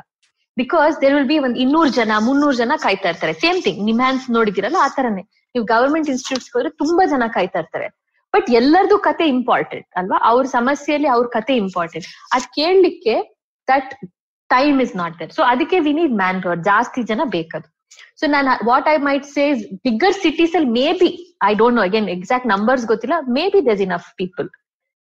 ಬಿಕಾಸ್ 0.61 0.95
ದೇರ್ 1.01 1.13
ವಿಲ್ 1.15 1.29
ಬಿ 1.33 1.37
ಒಂದ್ 1.45 1.57
ಇನ್ನೂರ್ 1.63 1.91
ಜನ, 1.99 2.11
ಮುನ್ನೂರ್ 2.27 2.55
ಜನ 2.61 2.73
ಕಾಯ್ತಾ 2.85 3.07
ಇರ್ತಾರೆ. 3.11 3.33
ಸೇಮ್ 3.43 3.59
ಥಿಂಗ್ 3.65 3.79
ನಿಮ್ 3.89 3.99
ಹ್ಯಾಂಡ್ಸ್ 4.05 4.27
ನೋಡಿದಿರಲ್ಲ 4.37 4.77
ಆ 4.85 4.89
ತರನೇ 4.97 5.23
ನೀವು 5.55 5.65
ಗವರ್ಮೆಂಟ್ 5.73 6.09
ಇನ್ಸ್ಟಿಟ್ಯೂಟ್ಸ್ 6.13 6.49
ಹೋದ್ರೆ 6.55 6.71
ತುಂಬಾ 6.81 7.03
ಜನ 7.13 7.23
ಕಾಯ್ತಾ 7.37 7.59
ಇರ್ತಾರೆ. 7.63 7.87
ಬಟ್ 8.33 8.47
ಎಲ್ಲರದು 8.59 8.95
ಕತೆ 9.07 9.25
ಇಂಪಾರ್ಟೆಂಟ್ 9.35 9.87
ಅಲ್ವಾ? 9.99 10.17
ಅವ್ರ 10.29 10.43
ಸಮಸ್ಯೆಯಲ್ಲಿ 10.57 11.09
ಅವ್ರ 11.15 11.25
ಕತೆ 11.37 11.55
ಇಂಪಾರ್ಟೆಂಟ್ 11.63 12.07
ಅದ್ 12.35 12.47
ಕೇಳಲಿಕ್ಕೆ 12.57 13.15
that 13.67 13.91
time 14.49 14.77
is 14.85 14.95
not 15.01 15.15
there 15.19 15.31
so 15.37 15.43
ಅದಕ್ಕೆ 15.51 15.77
ವಿ 15.87 15.93
ನೀಡ್ 15.99 16.15
ಮ್ಯಾನ್ 16.21 16.39
ಪವರ್ 16.45 16.61
ಜಾಸ್ತಿ 16.71 17.03
ಜನ 17.11 17.21
ಬೇಕದು. 17.37 17.67
ಸೊ 18.19 18.25
ನಾನು 18.35 18.51
what 18.69 18.87
I 18.93 18.97
might 19.07 19.25
say 19.35 19.43
bigger 19.87 20.15
cities 20.25 20.53
ಅಲ್ಲಿ 20.57 20.71
maybe 21.01 21.09
I 21.49 21.51
don't 21.61 21.77
know 21.79 21.83
again 21.89 22.07
exact 22.17 22.47
numbers 22.53 22.85
ಗೊತ್ತಿಲ್ಲ 22.91 23.15
may 23.37 23.43
be 23.55 23.61
Dus 23.69 23.81
in 23.85 23.93
of 23.99 24.09
people 24.21 24.47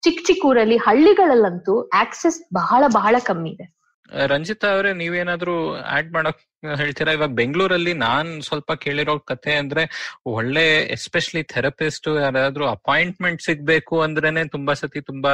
ಚಿಕ್ಕ 0.03 0.19
ಚಿಕ್ಕ 0.27 0.45
ಊರಲ್ಲಿ 0.49 0.77
ಹಳ್ಳಿಗಳಲ್ಲಂತೂ 0.87 1.75
ಆಕ್ಸೆಸ್ 2.01 2.37
ಬಹಳ 2.53 2.83
ಬಹಳ 2.97 3.15
ಕಮ್ಮಿ 3.29 3.51
ಇದೆ. 3.55 3.65
ರಂಜಿತಾ 4.13 4.67
ಅವರೇ, 4.71 4.93
ನೀವೇನಾದ್ರೂ 4.93 5.75
ಆಡ್ 5.75 6.13
ಮಾಡಕ್ 6.13 6.39
ಹೇಳ್ತೀರಾ? 6.75 7.11
ಇವಾಗ 7.11 7.29
ಬೆಂಗಳೂರಲ್ಲಿ 7.29 7.93
ನಾನ್ 7.93 8.41
ಸ್ವಲ್ಪ 8.41 8.71
ಕೇಳಿರೋ 8.71 9.19
ಕತೆ 9.19 9.53
ಅಂದ್ರೆ 9.53 9.83
ಒಳ್ಳೆ 10.25 10.77
ಎಸ್ಪೆಷಲಿ 10.77 11.43
ಥೆರಪಿಸ್ಟ್ 11.43 12.21
ಯಾರಾದ್ರೂ 12.21 12.67
ಅಪಾಯಿಂಟ್ಮೆಂಟ್ 12.67 13.41
ಸಿಗ್ಬೇಕು 13.41 14.01
ಅಂದ್ರೇನೆ 14.01 14.47
ತುಂಬಾ 14.47 14.73
ಸತಿ 14.73 15.01
ತುಂಬಾ 15.01 15.33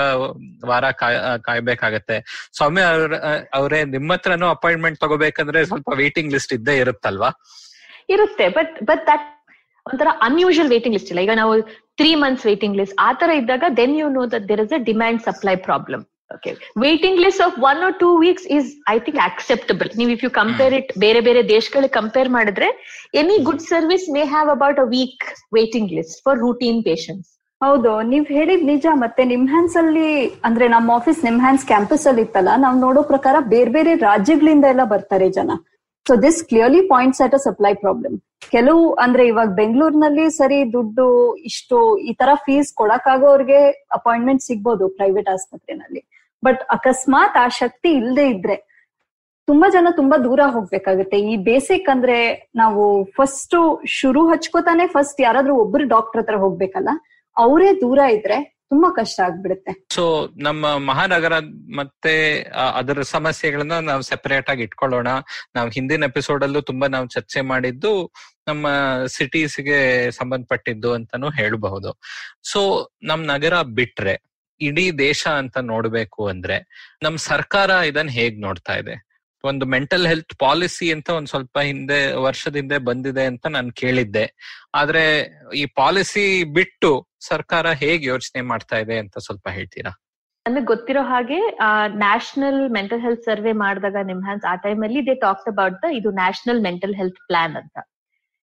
ವಾರ 0.66 0.92
ಕಾಯ್ 0.92 1.40
ಕಾಯ್ಬೇಕಾಗತ್ತೆ. 1.42 2.50
ಸೌಮ್ಯ 2.58 2.82
ಅವ್ರ, 2.82 3.14
ಅವರೇ 3.54 3.84
ನಿಮ್ಮ 3.84 4.14
ಹತ್ರನೂ 4.14 4.48
ಅಪಾಯಿಂಟ್ಮೆಂಟ್ 4.48 5.00
ತಗೋಬೇಕಂದ್ರೆ 5.00 5.66
ಸ್ವಲ್ಪ 5.66 5.90
ವೇಟಿಂಗ್ 5.96 6.34
ಲಿಸ್ಟ್ 6.34 6.54
ಇದ್ದೇ 6.54 6.78
ಇರುತ್ತಲ್ವಾ? 6.78 7.32
ಇರುತ್ತೆ 8.10 8.50
ಬಟ್ 8.50 8.84
ಬಟ್ 8.84 9.08
ದಟ್ 9.08 9.28
ಒಂಥರ 9.88 10.08
ಅನ್ಯೂಶಲ್ 10.22 10.70
ವೇಟಿಂಗ್ 10.70 10.96
ಲಿಸ್ಟ್ 10.96 11.10
ಇಲ್ಲ. 11.10 11.22
ಈಗ 11.22 11.32
ನಾವು 11.36 11.62
ತ್ರೀ 11.98 12.16
ಮಂತ್ಸ್ 12.16 12.46
ವೇಟಿಂಗ್ 12.46 12.78
ಲಿಸ್ಟ್ 12.78 12.96
ಆ 13.00 13.14
ತರ 13.14 13.30
ಇದ್ದಾಗ 13.30 13.64
then 13.78 14.00
you 14.00 14.10
know 14.10 14.32
that 14.32 14.50
there 14.50 14.62
is 14.62 14.74
a 14.74 14.84
demand 14.84 15.22
supply 15.22 15.56
problem 15.56 16.04
okay 16.32 16.52
waiting 16.84 17.20
list 17.26 17.44
of 17.46 17.56
one 17.70 17.82
or 17.88 17.96
two 18.02 18.10
weeks 18.24 18.48
is 18.58 18.70
I 18.94 18.98
think 19.06 19.20
acceptable 19.28 19.90
ನೀವು 20.00 20.12
if 20.16 20.24
you 20.26 20.32
compare 20.42 20.76
it 20.80 20.92
ಬೇರೆ 21.06 21.22
ಬೇರೆ 21.28 21.42
ದೇಶಗಳಿಗೆ 21.56 21.94
ಕಂಪೇರ್ 22.00 22.30
ಮಾಡಿದ್ರೆ 22.38 22.70
any 23.22 23.38
good 23.48 23.66
service 23.72 24.08
may 24.16 24.24
have 24.34 24.50
about 24.56 24.82
a 24.86 24.88
week 24.96 25.26
waiting 25.58 25.92
list 26.00 26.18
for 26.26 26.40
routine 26.46 26.82
patients 26.90 27.30
ಹೌದು. 27.62 27.90
ನೀವ್ 28.12 28.26
ಹೇಳಿದ್ 28.38 28.64
ನಿಜ. 28.70 28.86
ಮತ್ತೆ 29.02 29.24
ನಿಮ್ 29.32 29.44
ಹ್ಯಾಂಡ್ಸ್ 29.50 29.76
ಅಲ್ಲಿ 29.82 30.08
ಅಂದ್ರೆ 30.48 30.66
ನಮ್ಮ 30.68 30.88
ಆಫೀಸ್ 30.92 31.20
ನಿಮ್ 31.26 31.38
ಹ್ಯಾಂಡ್ಸ್ 31.40 31.66
ಕ್ಯಾಂಪಸ್ 31.66 32.06
ಅಲ್ಲಿ 32.08 32.22
ಇತ್ತಲ್ಲ 32.22 32.52
ನಾವ್ 32.58 32.78
ನೋಡೋ 32.86 33.02
ಪ್ರಕಾರ 33.12 33.36
ಬೇರೆ 33.54 33.72
ಬೇರೆ 33.76 33.92
ರಾಜ್ಯಗಳಿಂದ 34.06 34.66
ಎಲ್ಲ 34.74 34.84
ಬರ್ತಾರೆ 34.94 35.28
ಜನ. 35.38 35.52
So 36.06 36.16
this 36.24 36.40
clearly 36.50 36.82
points 36.88 37.22
at 37.22 37.36
a 37.36 37.42
supply 37.48 37.74
problem 37.84 38.16
ಕೆಲವು 38.52 38.84
ಅಂದ್ರೆ 39.04 39.24
ಇವಾಗ 39.28 39.50
ಬೆಂಗಳೂರಿನಲ್ಲಿ 39.60 40.26
ಸರಿ 40.40 40.60
ದುಡ್ಡು 40.74 41.06
ಇಷ್ಟು 41.50 41.78
ಈ 42.10 42.14
ತರ 42.14 42.32
ಫೀಸ್ 42.46 42.72
ಕೊಡಕ್ಕಾಗೋರ್ಗೆ 42.74 43.60
ಅಪಾಯಿಂಟ್ಮೆಂಟ್ 43.92 44.44
ಸಿಗ್ಬೋದು 44.50 44.88
ಪ್ರೈವೇಟ್ 44.98 45.30
ಆಸ್ಪತ್ರೆನಲ್ಲಿ. 45.30 46.02
ಬಟ್ 46.44 46.62
ಅಕಸ್ಮಾತ್ 46.76 47.38
ಆ 47.44 47.48
ಶಕ್ತಿ 47.62 47.90
ಇಲ್ಲದೆ 48.02 48.26
ಇದ್ರೆ 48.36 48.58
ತುಂಬಾ 49.48 49.68
ಜನ 49.76 49.88
ತುಂಬಾ 50.00 50.18
ದೂರ 50.26 50.42
ಹೋಗ್ಬೇಕಾಗುತ್ತೆ. 50.56 51.18
ಈ 51.32 51.34
ಬೇಸಿಕ್ 51.48 51.88
ಅಂದ್ರೆ 51.94 52.18
ನಾವು 52.62 52.84
ಫಸ್ಟ್ 53.18 53.56
ಶುರು 54.00 54.22
ಹಚ್ಕೋತಾನೆ 54.32 54.86
ಫಸ್ಟ್ 54.96 55.20
ಯಾರಾದ್ರೂ 55.28 55.54
ಒಬ್ರು 55.64 55.86
ಡಾಕ್ಟರ್ 55.96 56.22
ಹತ್ರ 56.22 56.38
ಹೋಗ್ಬೇಕಲ್ಲ, 56.44 56.90
ಅವರೇ 57.38 57.70
ದೂರ 57.84 58.00
ಇದ್ರೆ 58.18 58.38
ತುಂಬಾ 58.72 58.90
ಕಷ್ಟ 58.98 59.18
ಆಗ್ಬಿಡುತ್ತೆ. 59.26 59.72
ಸೊ 59.96 60.04
ನಮ್ಮ 60.46 60.66
ಮಹಾನಗರ 60.90 61.36
ಮತ್ತೆ 61.80 62.14
ಅದರ 62.80 63.02
ಸಮಸ್ಯೆಗಳನ್ನ 63.16 63.78
ನಾವು 63.90 64.04
ಸೆಪರೇಟ್ 64.12 64.52
ಆಗಿ 64.54 64.64
ಇಟ್ಕೊಳ್ಳೋಣ. 64.68 65.10
ನಾವು 65.56 65.70
ಹಿಂದಿನ 65.78 66.10
ಎಪಿಸೋಡ್ 66.12 66.46
ಅಲ್ಲೂ 66.48 66.62
ತುಂಬಾ 66.70 66.88
ನಾವು 66.96 67.08
ಚರ್ಚೆ 67.16 67.42
ಮಾಡಿದ್ದು, 67.52 67.92
ನಮ್ಮ 68.50 68.68
ಸಿಟೀಸ್ಗೆ 69.18 69.80
ಸಂಬಂಧಪಟ್ಟಿದ್ದು 70.20 70.92
ಅಂತಾನು 70.98 71.30
ಹೇಳಬಹುದು. 71.40 71.92
ಸೊ 72.52 72.62
ನಮ್ 73.12 73.24
ನಗರ 73.34 73.56
ಬಿಟ್ರೆ 73.80 74.16
ಇಡೀ 74.62 74.86
ದೇಶ 74.98 75.22
ಅಂತ 75.42 75.58
ನೋಡ್ಬೇಕು 75.72 76.22
ಅಂದ್ರೆ 76.28 76.58
ನಮ್ 77.04 77.16
ಸರ್ಕಾರ 77.32 77.70
ಇದನ್ನ 77.92 78.12
ಹೇಗ್ 78.20 78.38
ನೋಡ್ತಾ 78.42 78.76
ಇದೆ? 78.82 78.96
ಒಂದು 79.44 79.66
ಮೆಂಟಲ್ 79.66 80.06
ಹೆಲ್ತ್ 80.08 80.34
ಪಾಲಿಸಿ 80.40 80.88
ಅಂತ 80.92 81.10
ಒಂದ್ 81.10 81.28
ಸ್ವಲ್ಪ 81.28 81.60
ಹಿಂದೆ, 81.70 82.00
ವರ್ಷದಿಂದ 82.26 82.74
ಬಂದಿದೆ 82.90 83.24
ಅಂತ 83.26 83.46
ನಾನು 83.48 83.72
ಕೇಳಿದ್ದೆ. 83.72 84.26
ಆದ್ರೆ 84.76 85.04
ಈ 85.56 85.64
ಪಾಲಿಸಿ 85.76 86.26
ಬಿಟ್ಟು 86.54 86.92
ಸರ್ಕಾರ 87.28 87.68
ಹೇಗ್ 87.84 88.04
ಯೋಚನೆ 88.06 88.42
ಮಾಡ್ತಾ 88.42 88.78
ಇದೆ 88.78 88.98
ಅಂತ 88.98 89.18
ಸ್ವಲ್ಪ 89.18 89.48
ಹೇಳ್ತೀರಾ? 89.50 89.92
ನನಗೆ 90.46 90.66
ಗೊತ್ತಿರೋ 90.66 91.02
ಹಾಗೆ 91.04 91.40
ನ್ಯಾಷನಲ್ 92.04 92.62
ಮೆಂಟಲ್ 92.70 93.02
ಹೆಲ್ತ್ 93.02 93.26
ಸರ್ವೆ 93.26 93.54
ಮಾಡಿದಾಗ 93.64 93.98
ನಿಮ್ 94.04 94.22
ಆ 94.52 94.56
ಟೈಮ್ 94.66 94.84
ಅಲ್ಲಿ 94.84 95.02
ದೇ 95.08 95.16
ಟಾಕ್ಸ್ 95.26 95.50
ಅಬೌಟ್ 95.54 95.78
ದ 95.84 95.90
ಇದು 96.00 96.12
ನ್ಯಾಷನಲ್ 96.12 96.62
ಮೆಂಟಲ್ 96.62 96.96
ಹೆಲ್ತ್ 96.96 97.20
ಪ್ಲಾನ್ 97.28 97.56
ಅಂತ. 97.56 97.78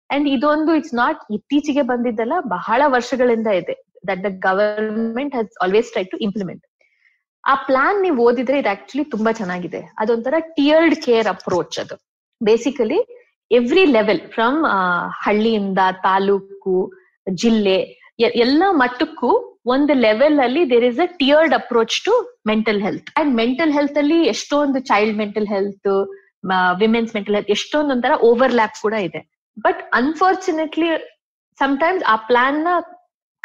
ಅಂಡ್ 0.10 0.28
ಇದೊಂದು 0.30 0.74
ಇಟ್ಸ್ 0.76 0.96
ನಾಟ್ 0.96 1.22
ಇತ್ತೀಚೆಗೆ 1.34 1.82
ಬಂದಿದ್ದಲ್ಲ, 1.82 2.36
ಬಹಳ 2.48 2.82
ವರ್ಷಗಳಿಂದ 2.88 3.48
ಇದೆ. 3.62 3.76
That 4.10 4.22
the 4.28 4.32
government 4.48 5.36
has 5.38 5.52
always 5.66 5.90
try 5.96 6.04
to 6.14 6.20
implement 6.28 6.64
ಆ 7.44 7.54
ಪ್ಲಾನ್ 7.68 7.98
ನೀವು 8.06 8.18
ಓದಿದ್ರೆ 8.28 8.58
ಇದು 8.62 8.70
ಆಕ್ಚುಲಿ 8.76 9.04
ತುಂಬಾ 9.14 9.32
ಚೆನ್ನಾಗಿದೆ. 9.40 9.82
ಅದೊಂಥರ 10.02 10.36
ಟಿಯರ್ಡ್ 10.58 10.96
ಕೇರ್ 11.06 11.28
ಅಪ್ರೋಚ್ 11.34 11.76
ಅದು. 11.84 11.96
ಬೇಸಿಕಲಿ 12.42 13.00
ಎವ್ರಿ 13.52 13.84
ಲೆವೆಲ್ 13.98 14.22
ಫ್ರಮ್ 14.34 14.58
ಹಳ್ಳಿಯಿಂದ 15.26 15.82
ತಾಲೂಕು, 16.08 16.76
ಜಿಲ್ಲೆ 17.28 17.78
ಎಲ್ಲ 18.46 18.64
ಮಟ್ಟಕ್ಕೂ 18.82 19.30
ಒಂದು 19.74 19.94
ಲೆವೆಲ್ 20.06 20.38
ಅಲ್ಲಿ 20.46 20.62
there 20.72 20.86
is 20.90 21.00
a 21.06 21.08
tiered 21.22 21.54
approach 21.60 21.96
to 22.06 22.14
mental 22.52 22.80
health 22.86 23.10
and 23.20 23.32
mental 23.42 23.72
health 23.78 23.98
ಅಲ್ಲಿ 24.02 24.20
ಎಷ್ಟೊಂದು 24.34 24.80
child 24.92 25.18
mental 25.22 25.48
health 25.54 25.90
women's 26.84 27.12
mental 27.18 27.36
health 27.38 27.52
ಎಷ್ಟೊಂದು 27.58 27.92
ಒಂಥರ 27.96 28.16
ಓವರ್ 28.30 28.54
ಲ್ಯಾಪ್ 28.60 28.78
ಕೂಡ 28.86 28.96
ಇದೆ. 29.08 29.22
ಬಟ್ 29.58 29.82
ಅನ್ಫಾರ್ಚುನೇಟ್ಲಿ 30.02 30.90
ಸಮಟೈಮ್ಸ್ 31.60 32.06
ಆ 32.14 32.16
ಪ್ಲಾನ್ನ 32.30 32.68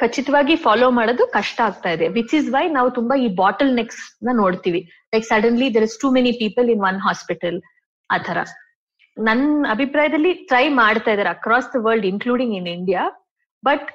ಖಚಿತವಾಗಿ 0.02 0.54
ಫಾಲೋ 0.64 0.88
ಮಾಡೋದು 0.98 1.24
ಕಷ್ಟ 1.36 1.58
ಆಗ್ತಾ 1.68 1.90
ಇದೆ 1.96 2.08
ವಿಚ್ 2.18 2.34
ಇಸ್ 2.40 2.48
ವೈ 2.56 2.64
ನಾವು 2.78 2.90
ತುಂಬಾ 2.98 3.16
ಈ 3.24 3.28
ಬಾಟಲ್ 3.42 3.72
ನೆಕ್ಸ್ನ 3.80 4.34
ನೋಡ್ತೀವಿ. 4.42 4.82
Like 5.14 5.26
suddenly 5.32 5.68
there 5.76 5.86
is 5.88 5.96
too 6.04 6.10
many 6.18 6.34
people 6.42 6.68
in 6.74 6.84
one 6.90 7.00
hospital 7.06 7.58
ಆ 8.10 8.18
ತರ 8.28 8.38
ನನ್ನ 9.16 9.66
ಅಭಿಪ್ರಾಯದಲ್ಲಿ 9.76 10.30
ಟ್ರೈ 10.50 10.66
ಮಾಡ್ತಾ 10.82 11.10
ಇದಾರೆ 11.16 11.30
across 11.36 11.66
the 11.74 11.80
world 11.86 12.06
including 12.12 12.54
in 12.60 12.68
India 12.78 13.02
but 13.62 13.88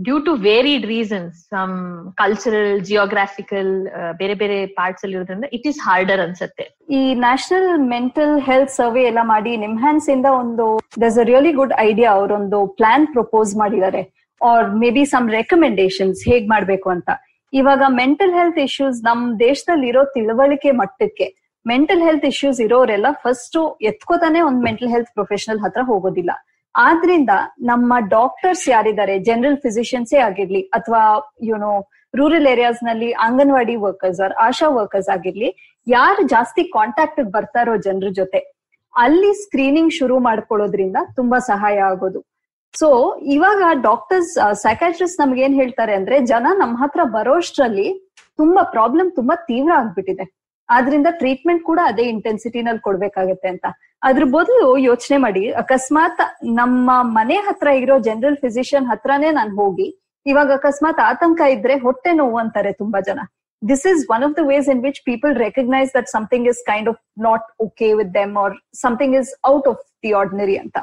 due 0.00 0.16
to 0.26 0.32
varied 0.46 0.84
reasons 0.92 1.36
cultural 2.20 2.70
geographical 2.88 3.70
ಬೇರೆ 4.20 4.34
ಬೇರೆ 4.42 4.56
ಪಾರ್ಟ್ಸ್ 4.78 5.02
ಅಲ್ಲಿ 5.04 5.16
ಇರೋದ್ರಿಂದ 5.18 5.48
ಇಟ್ 5.56 5.66
ಈಸ್ 5.70 5.80
ಹಾರ್ಡರ್ 5.88 6.22
ಅನ್ಸುತ್ತೆ. 6.24 6.64
ಈ 6.98 7.00
ನ್ಯಾಷನಲ್ 7.24 7.68
ಮೆಂಟಲ್ 7.94 8.32
ಹೆಲ್ತ್ 8.48 8.72
ಸರ್ವೆ 8.78 9.02
ಎಲ್ಲ 9.10 9.22
ಮಾಡಿ 9.32 9.52
ನಿಮ್ಹ್ಯಾನ್ಸ್ 9.66 10.08
ಇಂದ 10.14 10.28
ಒಂದು 10.42 10.66
thus 11.04 11.18
a 11.22 11.26
really 11.30 11.52
good 11.60 11.74
idea 11.88 12.10
ಅವರೊಂದು 12.18 12.60
ಪ್ಲಾನ್ 12.80 13.06
ಪ್ರಪೋಸ್ 13.16 13.52
ಮಾಡಿದ್ದಾರೆ. 13.62 14.02
Or 14.50 14.68
may 14.82 14.90
be 14.96 15.04
some 15.12 15.26
recommendations 15.38 16.20
ಹೇಗ್ 16.30 16.46
ಮಾಡ್ಬೇಕು 16.54 16.88
ಅಂತ. 16.96 17.08
ಇವಾಗ 17.52 17.82
ಮೆಂಟಲ್ 18.00 18.34
ಹೆಲ್ತ್ 18.38 18.60
ಇಶ್ಯೂಸ್ 18.66 18.98
ನಮ್ 19.08 19.22
ದೇಶದಲ್ಲಿ 19.46 19.88
ಇರೋ 19.92 20.02
ತಿಳುವಳಿಕೆ 20.14 20.70
ಮಟ್ಟಕ್ಕೆ 20.80 21.26
ಮೆಂಟಲ್ 21.66 22.02
ಹೆಲ್ತ್ 22.06 22.24
ಇಶ್ಯೂಸ್ 22.30 22.60
ಇರೋರೆಲ್ಲ 22.66 23.08
ಫಸ್ಟ್ 23.24 23.58
ಎತ್ಕೋತಾನೆ 23.90 24.40
ಒಂದ್ 24.48 24.62
ಮೆಂಟಲ್ 24.68 24.90
ಹೆಲ್ತ್ 24.94 25.12
ಪ್ರೊಫೆಷನಲ್ 25.18 25.60
ಹತ್ರ 25.64 25.82
ಹೋಗೋದಿಲ್ಲ. 25.90 26.32
ಆದ್ರಿಂದ 26.74 27.32
ನಮ್ಮ 27.70 27.92
ಡಾಕ್ಟರ್ಸ್ 28.16 28.64
ಯಾರಿದ್ದಾರೆ 28.74 29.14
ಜನರಲ್ 29.28 29.58
ಫಿಸಿಷಿಯನ್ಸೇ 29.64 30.18
ಆಗಿರ್ಲಿ 30.28 30.62
ಅಥವಾ 30.78 31.02
you know 31.50 31.72
rural 32.14 32.48
ಏರಿಯಾಸ್ನಲ್ಲಿ 32.54 33.10
anganwadi 33.26 33.76
workers 33.84 34.20
or 34.24 34.34
ASHA 34.46 34.68
workers 34.78 35.10
ಆಗಿರ್ಲಿ, 35.16 35.50
ಯಾರು 35.86 36.22
ಜಾಸ್ತಿ 36.34 36.62
ಕಾಂಟ್ಯಾಕ್ಟ್ 36.76 37.20
ಬರ್ತಾರೋ 37.36 37.74
ಜನರ 37.86 38.10
ಜೊತೆ 38.20 38.40
ಅಲ್ಲಿ 38.94 39.30
ಸ್ಕ್ರೀನಿಂಗ್ 39.44 39.92
ಶುರು 39.98 40.16
ಮಾಡ್ಕೊಳ್ಳೋದ್ರಿಂದ 40.28 40.98
ತುಂಬಾ 41.18 41.38
ಸಹಾಯ 41.50 41.76
ಆಗೋದು. 41.90 42.20
ಸೊ 42.74 42.88
ಇವಾಗ 43.34 43.62
ಡಾಕ್ಟರ್ಸ್ 43.88 44.32
ಸೈಕಾಟ್ರಿಸ್ಟ್ 44.64 45.20
ನಮ್ಗೆ 45.20 45.40
ಏನ್ 45.46 45.56
ಹೇಳ್ತಾರೆ 45.60 45.94
ಅಂದ್ರೆ 45.94 46.16
ಜನ 46.32 46.46
ನಮ್ಮ 46.60 46.74
ಹತ್ರ 46.82 47.00
ಬರೋಷ್ಟ್ರಲ್ಲಿ 47.16 47.88
ತುಂಬಾ 48.40 48.62
ಪ್ರಾಬ್ಲಮ್ 48.74 49.10
ತುಂಬಾ 49.18 49.34
ತೀವ್ರ 49.50 49.72
ಆಗ್ಬಿಟ್ಟಿದೆ. 49.80 50.24
ಆದ್ರಿಂದ 50.68 51.08
ಟ್ರೀಟ್ಮೆಂಟ್ 51.20 51.62
ಕೂಡ 51.70 51.80
ಅದೇ 51.90 52.04
ಇಂಟೆನ್ಸಿಟಿನಲ್ಲಿ 52.14 52.82
ಕೊಡ್ಬೇಕಾಗತ್ತೆ 52.86 53.48
ಅಂತ. 53.48 53.66
ಅದ್ರ 54.02 54.24
ಬದಲು 54.36 54.68
ಯೋಚನೆ 54.90 55.16
ಮಾಡಿ, 55.16 55.42
ಅಕಸ್ಮಾತ್ 55.62 56.22
ನಮ್ಮ 56.60 56.90
ಮನೆ 57.18 57.36
ಹತ್ರ 57.48 57.68
ಇರೋ 57.82 57.96
ಜನರಲ್ 58.08 58.38
ಫಿಸಿಷಿಯನ್ 58.44 58.86
ಹತ್ರನೇ 58.92 59.30
ನಾನು 59.30 59.52
ಹೋಗಿ, 59.60 59.88
ಇವಾಗ 60.26 60.50
ಅಕಸ್ಮಾತ್ 60.60 61.00
ಆತಂಕ 61.10 61.40
ಇದ್ರೆ 61.56 61.76
ಹೊಟ್ಟೆ 61.84 62.12
ನೋವು 62.20 62.38
ಅಂತಾರೆ 62.42 62.72
ತುಂಬಾ 62.82 63.00
ಜನ. 63.08 63.20
This 63.62 63.84
is 63.86 64.00
one 64.14 64.24
of 64.26 64.34
the 64.38 64.42
ways 64.52 64.68
in 64.72 64.80
which 64.86 65.00
people 65.10 65.32
recognise 65.46 65.90
that 65.96 66.08
something 66.16 66.46
is 66.52 66.60
kind 66.70 66.88
of 66.92 67.00
not 67.26 67.44
okay 67.66 67.88
with 67.98 68.10
them 68.20 68.34
or 68.44 68.54
something 68.84 69.12
is 69.20 69.30
out 69.52 69.68
of 69.72 69.78
the 70.04 70.12
ordinary 70.20 70.56
ಅಂತ. 70.62 70.76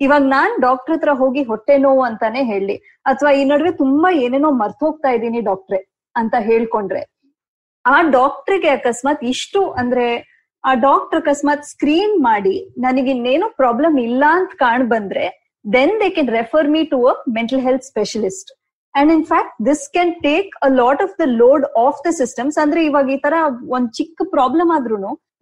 ಇವಾಗ 0.00 0.22
ನಾನ್ 0.34 0.52
ಡಾಕ್ಟರ್ 0.66 0.94
ಹತ್ರ 0.94 1.12
ಹೋಗಿ 1.20 1.42
ಹೊಟ್ಟೆ 1.50 1.74
ನೋವು 1.84 2.02
ಅಂತಾನೆ 2.08 2.40
ಹೇಳಿ, 2.52 2.76
ಅಥವಾ 3.10 3.30
ಈ 3.40 3.42
ನಡುವೆ 3.52 3.72
ತುಂಬಾ 3.82 4.10
ಏನೇನೋ 4.24 4.50
ಮರ್ತೋಗ್ತಾ 4.62 5.10
ಇದ್ದೀನಿ 5.16 5.40
ಡಾಕ್ಟ್ರೆ 5.50 5.80
ಅಂತ 6.14 6.34
ಹೇಳ್ಕೊಂಡ್ರೆ, 6.48 7.02
ಆ 7.84 7.96
ಡಾಕ್ಟ್ರಿಗೆ 8.16 8.70
ಅಕಸ್ಮಾತ್ 8.78 9.22
ಇಷ್ಟು 9.32 9.62
ಅಂದ್ರೆ 9.82 10.06
ಆ 10.64 10.72
ಡಾಕ್ಟರ್ 10.86 11.20
ಅಕಸ್ಮಾತ್ 11.22 11.64
ಸ್ಕ್ರೀನ್ 11.70 12.16
ಮಾಡಿ 12.26 12.56
ನನಗೆ 12.84 13.10
ಇನ್ನೇನು 13.16 13.46
ಪ್ರಾಬ್ಲಮ್ 13.60 13.96
ಇಲ್ಲ 14.08 14.24
ಅಂತ 14.38 14.52
ಕಾಣ್ 14.64 14.84
ಬಂದ್ರೆ 14.92 15.24
then 15.64 15.94
they 16.02 16.08
can 16.16 16.30
refer 16.38 16.68
me 16.74 16.82
to 16.92 16.98
a 17.12 17.14
mental 17.38 17.62
health 17.66 17.86
specialist 17.92 18.50
and 18.94 19.10
in 19.14 19.24
fact 19.32 19.54
this 19.68 19.84
can 19.94 20.12
take 20.26 20.50
a 20.66 20.70
lot 20.80 21.02
of 21.04 21.14
the 21.20 21.26
load 21.42 21.64
of 21.84 22.00
the 22.06 22.10
systems 22.20 22.56
ಅಂದ್ರೆ 22.62 22.80
ಇವಾಗ 22.88 23.10
ಈ 23.16 23.20
ತರ 23.26 23.36
ಒಂದ್ 23.76 23.88
ಚಿಕ್ಕ 23.98 24.26
ಪ್ರಾಬ್ಲಮ್ 24.34 24.72
ಆದ್ರೂ 24.76 24.96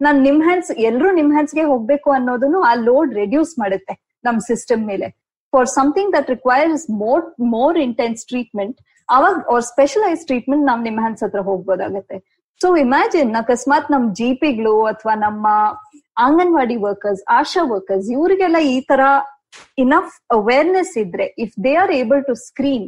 ನಾನ್ 0.05 0.19
ನಿಮ್ 0.27 0.39
ಹ್ಯಾಂಡ್ಸ್ 0.47 0.71
ಎಲ್ರು 0.89 1.09
ನಿಮ್ 1.17 1.31
ಹ್ಯಾಂಡ್ಸ್ಗೆ 1.35 1.65
ಹೋಗ್ಬೇಕು 1.71 2.11
ಅನ್ನೋದನ್ನು 2.11 2.61
ಆ 2.69 2.73
ಲೋಡ್ 2.87 3.11
ರೆಡ್ಯೂಸ್ 3.21 3.51
ಮಾಡುತ್ತೆ 3.63 3.93
ನಮ್ 4.23 4.37
ಸಿಸ್ಟಮ್ 4.49 4.83
ಮೇಲೆ. 4.91 5.07
For 5.53 5.67
something 5.77 6.11
that 6.17 6.29
requires 6.35 6.85
more 7.03 7.23
more 7.55 7.77
intense 7.87 8.21
treatment 8.31 8.77
ಅವಾಗ 9.09 9.35
ಅವ್ರ 9.51 9.61
ಸ್ಪೆಷಲೈಸ್ 9.71 10.21
ಟ್ರೀಟ್ಮೆಂಟ್ 10.29 10.65
ನಾವ್ 10.69 10.81
ನಿಮ್ 10.87 10.99
ಹ್ಯಾಂಡ್ಸ್ 10.99 11.23
ಹತ್ರ 11.25 11.41
ಹೋಗ್ಬೋದಾಗತ್ತೆ. 11.49 12.17
ಸೊ 12.61 12.67
ಇಮ್ಯಾಜಿನ್ 12.85 13.31
ಅಕಸ್ಮಾತ್ 13.41 13.87
ನಮ್ 13.93 14.05
ಜಿಪಿಗಳು 14.19 14.75
ಅಥವಾ 14.91 15.13
ನಮ್ಮ 15.25 15.45
ಅಂಗನವಾಡಿ 16.17 16.77
ವರ್ಕರ್ಸ್ 16.87 17.21
ಆಶಾ 17.39 17.61
ವರ್ಕರ್ಸ್ 17.73 18.07
ಇವರಿಗೆಲ್ಲ 18.15 18.59
ಈ 18.73 18.77
ತರ 18.91 19.01
ಇನಫ್ 19.83 20.13
ಅವೇರ್ನೆಸ್ 20.37 20.93
ಇದ್ರೆ 21.03 21.27
if 21.45 21.55
they 21.65 21.73
are 21.83 21.93
able 22.01 22.21
to 22.29 22.35
screen 22.47 22.85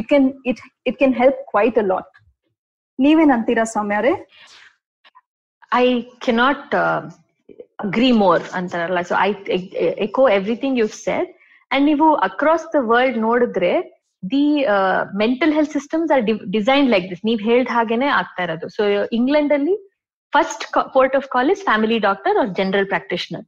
it 0.00 0.08
can 0.12 0.28
it 0.50 0.60
it 0.90 0.98
can 1.02 1.16
help 1.22 1.40
quite 1.52 1.78
a 1.84 1.86
lot 1.92 2.12
ನೀವೇನ್ 2.98 3.32
ಅಂತೀರಾ 3.36 3.64
ಸೌಮ್ಯರೇ 3.76 4.14
ಐ 5.82 5.86
ಕೆನಾಟ್ 6.26 6.74
ಅಗ್ರಿ 7.84 8.10
ಮೋರ್ 8.24 8.44
ಅಂತಾರಲ್ಲ. 8.58 9.00
So 9.10 9.14
I 9.26 9.30
echo 10.06 10.24
everything 10.38 10.76
you 10.82 10.86
said 11.06 11.30
and 11.70 11.84
ನೀವು 11.90 12.08
ಅಕ್ರಾಸ್ 12.28 12.66
ದ 12.74 12.80
ವರ್ಲ್ಡ್ 12.92 13.18
ನೋಡಿದ್ರೆ 13.28 13.72
the 14.34 14.44
mental 15.22 15.52
health 15.56 15.74
systems 15.78 16.12
are 16.14 16.22
design 16.56 16.86
like 16.92 17.06
this 17.10 17.24
ನೀವ್ 17.30 17.40
ಹೇಳ್ದ 17.48 17.72
ಹಾಗೇನೆ 17.78 18.08
ಆಗ್ತಾ 18.20 18.42
ಇರೋದು. 18.46 18.68
ಸೊ 18.76 18.82
ಇಂಗ್ಲೆಂಡ್ 19.18 19.52
ಅಲ್ಲಿ 19.56 19.74
first 20.32 20.64
port 20.94 21.16
of 21.18 21.26
call 21.34 21.50
is 21.54 21.64
family 21.68 21.98
doctor 22.08 22.38
or 22.42 22.52
general 22.60 22.88
practitioner 22.94 23.44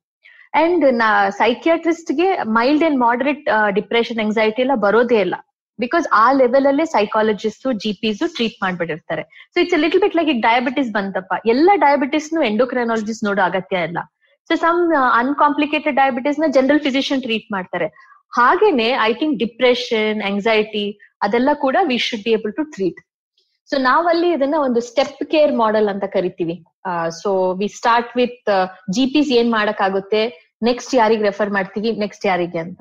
and 0.62 0.84
ನಾ 1.00 1.08
ಸೈಕಿಯಾಟ್ರಿಸ್ಟ್ಗೆ 1.40 2.28
mild 2.58 2.84
and 2.88 2.98
moderate 3.06 3.46
depression 3.78 4.20
anxiety 4.24 4.62
ಎಲ್ಲ 4.64 4.76
ಬರೋದೇ 4.86 5.20
ಇಲ್ಲ. 5.26 5.36
ಬಿಕಾಸ್ 5.84 6.06
ಆ 6.24 6.26
ಲೆವೆಲ್ 6.40 6.66
ಅಲ್ಲೇ 6.70 6.84
psychologist 6.96 7.64
G 7.84 7.92
Ps 8.02 8.22
treat 8.36 8.58
ಮಾಡ್ಬಿಟ್ಟಿರ್ತಾರೆ. 8.64 9.22
So 9.52 9.56
it's 9.62 9.78
little 9.84 10.02
bit 10.04 10.16
like 10.18 10.30
ಈಗ 10.34 10.42
ಡಯಾಬಿಟಿಸ್ 10.50 10.90
ಬಂತಪ್ಪ. 10.98 11.32
ಎಲ್ಲ 11.54 11.70
ಡಯಾಬಿಟಿಸ್ 11.86 12.28
ಎಂಡೋಕ್ರೈನಾಲಜಿಸ್ಟ್ 12.50 13.24
ನೋಡೋ 13.28 13.42
ಅಗತ್ಯ 13.50 13.86
ಇಲ್ಲ. 13.88 13.98
ಸೊ 14.50 14.54
ಸಮ್ 14.66 14.80
ಅನ್ಕಾಂಪ್ಲಿಕೇಟೆಡ್ 15.22 15.96
ಡಯಾಬಿಟಿಸ್ನ 16.02 16.48
ಜನರಲ್ 16.56 16.82
ಫಿಸಿಷಿಯನ್ 16.86 17.24
ಟ್ರೀಟ್ 17.26 17.48
ಮಾಡ್ತಾರೆ. 17.56 17.88
ಹಾಗೇನೆ 18.38 18.88
ಐ 19.08 19.10
ಥಿಂಕ್ 19.20 19.36
ಡಿಪ್ರೆಷನ್ 19.44 20.20
ಎಂಗ್ಸೈಟಿ 20.30 20.86
ಅದೆಲ್ಲ 21.26 21.50
ಕೂಡ 21.66 21.76
we 21.90 21.98
should 22.06 22.24
be 22.26 22.32
able 22.38 22.54
to 22.60 22.64
treat 22.76 22.98
so 23.70 23.76
ನಾವಲ್ಲಿ 23.90 24.28
ಇದನ್ನ 24.36 24.56
ಒಂದು 24.64 24.80
ಸ್ಟೆಪ್ 24.88 25.22
ಕೇರ್ 25.30 25.52
ಮಾಡೆಲ್ 25.60 25.88
ಅಂತ 25.92 26.04
ಕರಿತೀವಿ. 26.16 26.54
So 27.20 27.30
we 27.60 27.68
start 27.78 28.12
with 28.20 28.50
G 28.96 29.04
Ps 29.14 29.30
ಏನ್ 29.38 29.50
ಮಾಡಕ್ಕಾಗುತ್ತೆ? 29.56 30.20
ನೆಕ್ಸ್ಟ್ 30.68 30.92
ಯಾರಿಗೆ 30.98 31.24
ರೆಫರ್ 31.28 31.50
ಮಾಡ್ತೀವಿ? 31.56 31.90
ನೆಕ್ಸ್ಟ್ 32.02 32.26
ಯಾರಿಗೆ 32.30 32.60
ಅಂತ. 32.64 32.80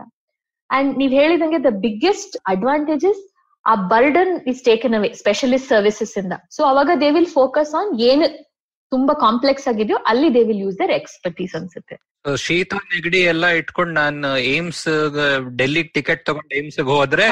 ಅಂಡ್ 0.69 0.91
ನೀವ್ 1.01 1.13
ಹೇಳಿದಂಗೆ 1.22 1.60
ದ 1.67 1.72
ಬಿಗ್ಗೆಸ್ಟ್ 1.86 2.36
ಅಡ್ವಾಂಟೇಜಸ್ 2.53 3.22
ಆ 3.65 3.75
burden 3.93 4.34
is 4.51 4.63
taken 4.69 4.95
away 4.98 5.10
specialist 5.22 5.69
services 5.75 6.15
ಇಂದ. 6.22 6.34
ಸೊ 6.55 6.63
ಅವಾಗ 6.72 6.89
ದೇ 7.03 7.12
ವಿಲ್ 7.17 7.31
ಫೋಕಸ್ 7.39 7.72
ಆನ್ 7.79 7.91
ಏನು 8.10 8.27
ತುಂಬಾ 8.91 9.13
ಕಾಂಪ್ಲೆಕ್ಸ್ 9.25 9.67
ಆಗಿದೆಯೋ 9.72 9.98
ಅಲ್ಲಿ 10.12 10.27
they 10.36 10.41
will 10.50 10.63
use 10.65 10.77
their 10.81 10.93
expertise 11.00 11.55
ಅನ್ಸುತ್ತೆ. 11.60 11.95
ಶೀತ 12.45 12.74
ನೆಗಡಿ 12.93 13.19
ಎಲ್ಲ 13.31 13.45
ಇಟ್ಕೊಂಡು 13.60 13.93
ನಾನು 14.01 14.29
ಏಮ್ಸ್ 14.53 14.86
ಡೆಲ್ಲಿ 15.60 15.84
ಟಿಕೆಟ್ 15.95 16.22
ತಗೊಂಡು 16.29 16.53
ಏಮ್ಸ್ 16.60 16.79
ಹೋದ್ರೆ. 16.91 17.27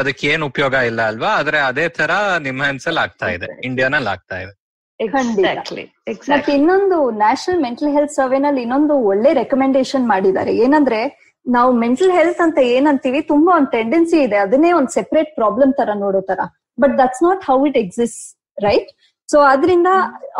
ಅದಕ್ಕೆ 0.00 0.26
ಏನ್ 0.32 0.44
ಉಪಯೋಗ 0.48 0.74
ಇಲ್ಲ 0.90 1.02
ಅಲ್ವಾ? 1.12 1.30
ಆದ್ರೆ 1.40 1.58
ಅದೇ 1.70 1.86
ತರ 1.98 2.10
ನಿಮ್ಮ 2.46 2.60
ಹ್ಯಾಂಡ್ಸಲ್ 2.66 3.00
ಆಗ್ತಾ 3.04 3.28
ಇದೆ 3.36 3.48
ಇಂಡಿಯಾನಲ್ಲಿ 3.68 4.10
ಆಗ್ತಾ 4.14 4.38
ಇದೆ. 4.44 4.52
ಎಕ್ಸಾಕ್ಟ್ಲಿ 5.00 5.84
ಮತ್ತೆ 6.32 6.50
ಇನ್ನೊಂದು 6.58 6.96
ನ್ಯಾಷನಲ್ 7.22 7.60
ಮೆಂಟಲ್ 7.66 7.92
ಹೆಲ್ತ್ 7.96 8.14
ಸರ್ವೆ 8.18 8.38
ನಲ್ಲಿ 8.46 8.60
ಇನ್ನೊಂದು 8.66 8.94
ಒಳ್ಳೆ 9.10 9.30
ರೆಕಮೆಂಡೇಶನ್ 9.42 10.04
ಮಾಡಿದ್ದಾರೆ. 10.12 10.52
ಏನಂದ್ರೆ 10.64 11.00
ನಾವು 11.46 11.70
ಮೆಂಟಲ್ 11.82 12.12
ಹೆಲ್ತ್ 12.18 12.40
ಅಂತ 12.46 12.58
ಏನಂತೀವಿ, 12.74 13.20
ತುಂಬಾ 13.30 13.50
ಒಂದು 13.58 13.70
ಟೆಂಡೆನ್ಸಿ 13.76 14.18
ಇದೆ. 14.26 14.36
ಅದನ್ನೇ 14.46 14.70
ಒಂದು 14.78 14.92
ಸೆಪರೇಟ್ 14.98 15.30
ಪ್ರಾಬ್ಲಮ್ 15.40 15.72
ತರ 15.80 15.90
ನೋಡೋ 16.04 16.20
ತರ. 16.30 16.40
But 16.82 16.94
that's 17.00 17.22
not 17.28 17.42
how 17.50 17.58
it 17.70 17.78
exist 17.84 18.22
right 18.66 18.90
so 19.28 19.38
ಅದರಿಂದ 19.50 19.88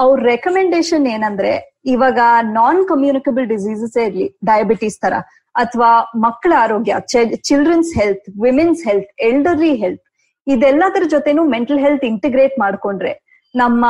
ಅವ್ರ 0.02 0.16
ರೆಕಮೆಂಡೇಶನ್ 0.32 1.04
ಏನಂದ್ರೆ, 1.14 1.52
ಇವಾಗ 1.94 2.18
ನಾನ್ 2.58 2.80
ಕಮ್ಯುನಿಕಬಲ್ 2.90 3.46
ಡಿಸೀಸಸ್ 3.52 3.96
ಇರ್ಲಿ 4.06 4.26
ಡಯಾಬಿಟೀಸ್ 4.50 4.98
ತರ, 5.04 5.14
ಅಥವಾ 5.54 5.90
ಮಕ್ಕಳ 6.26 6.52
ಆರೋಗ್ಯ 6.64 6.94
children's 7.48 7.92
health 8.00 8.26
women's 8.44 8.82
health 8.88 9.10
elderly 9.30 9.72
health 9.82 10.02
ಇದೆಲ್ಲದರ 10.46 11.04
ಜೊತೆನೂ 11.14 11.42
ಮೆಂಟಲ್ 11.54 11.80
ಹೆಲ್ತ್ 11.84 12.04
ಇಂಟಿಗ್ರೇಟ್ 12.12 12.54
ಮಾಡ್ಕೊಂಡ್ರೆ, 12.64 13.12
ನಮ್ಮ, 13.54 13.84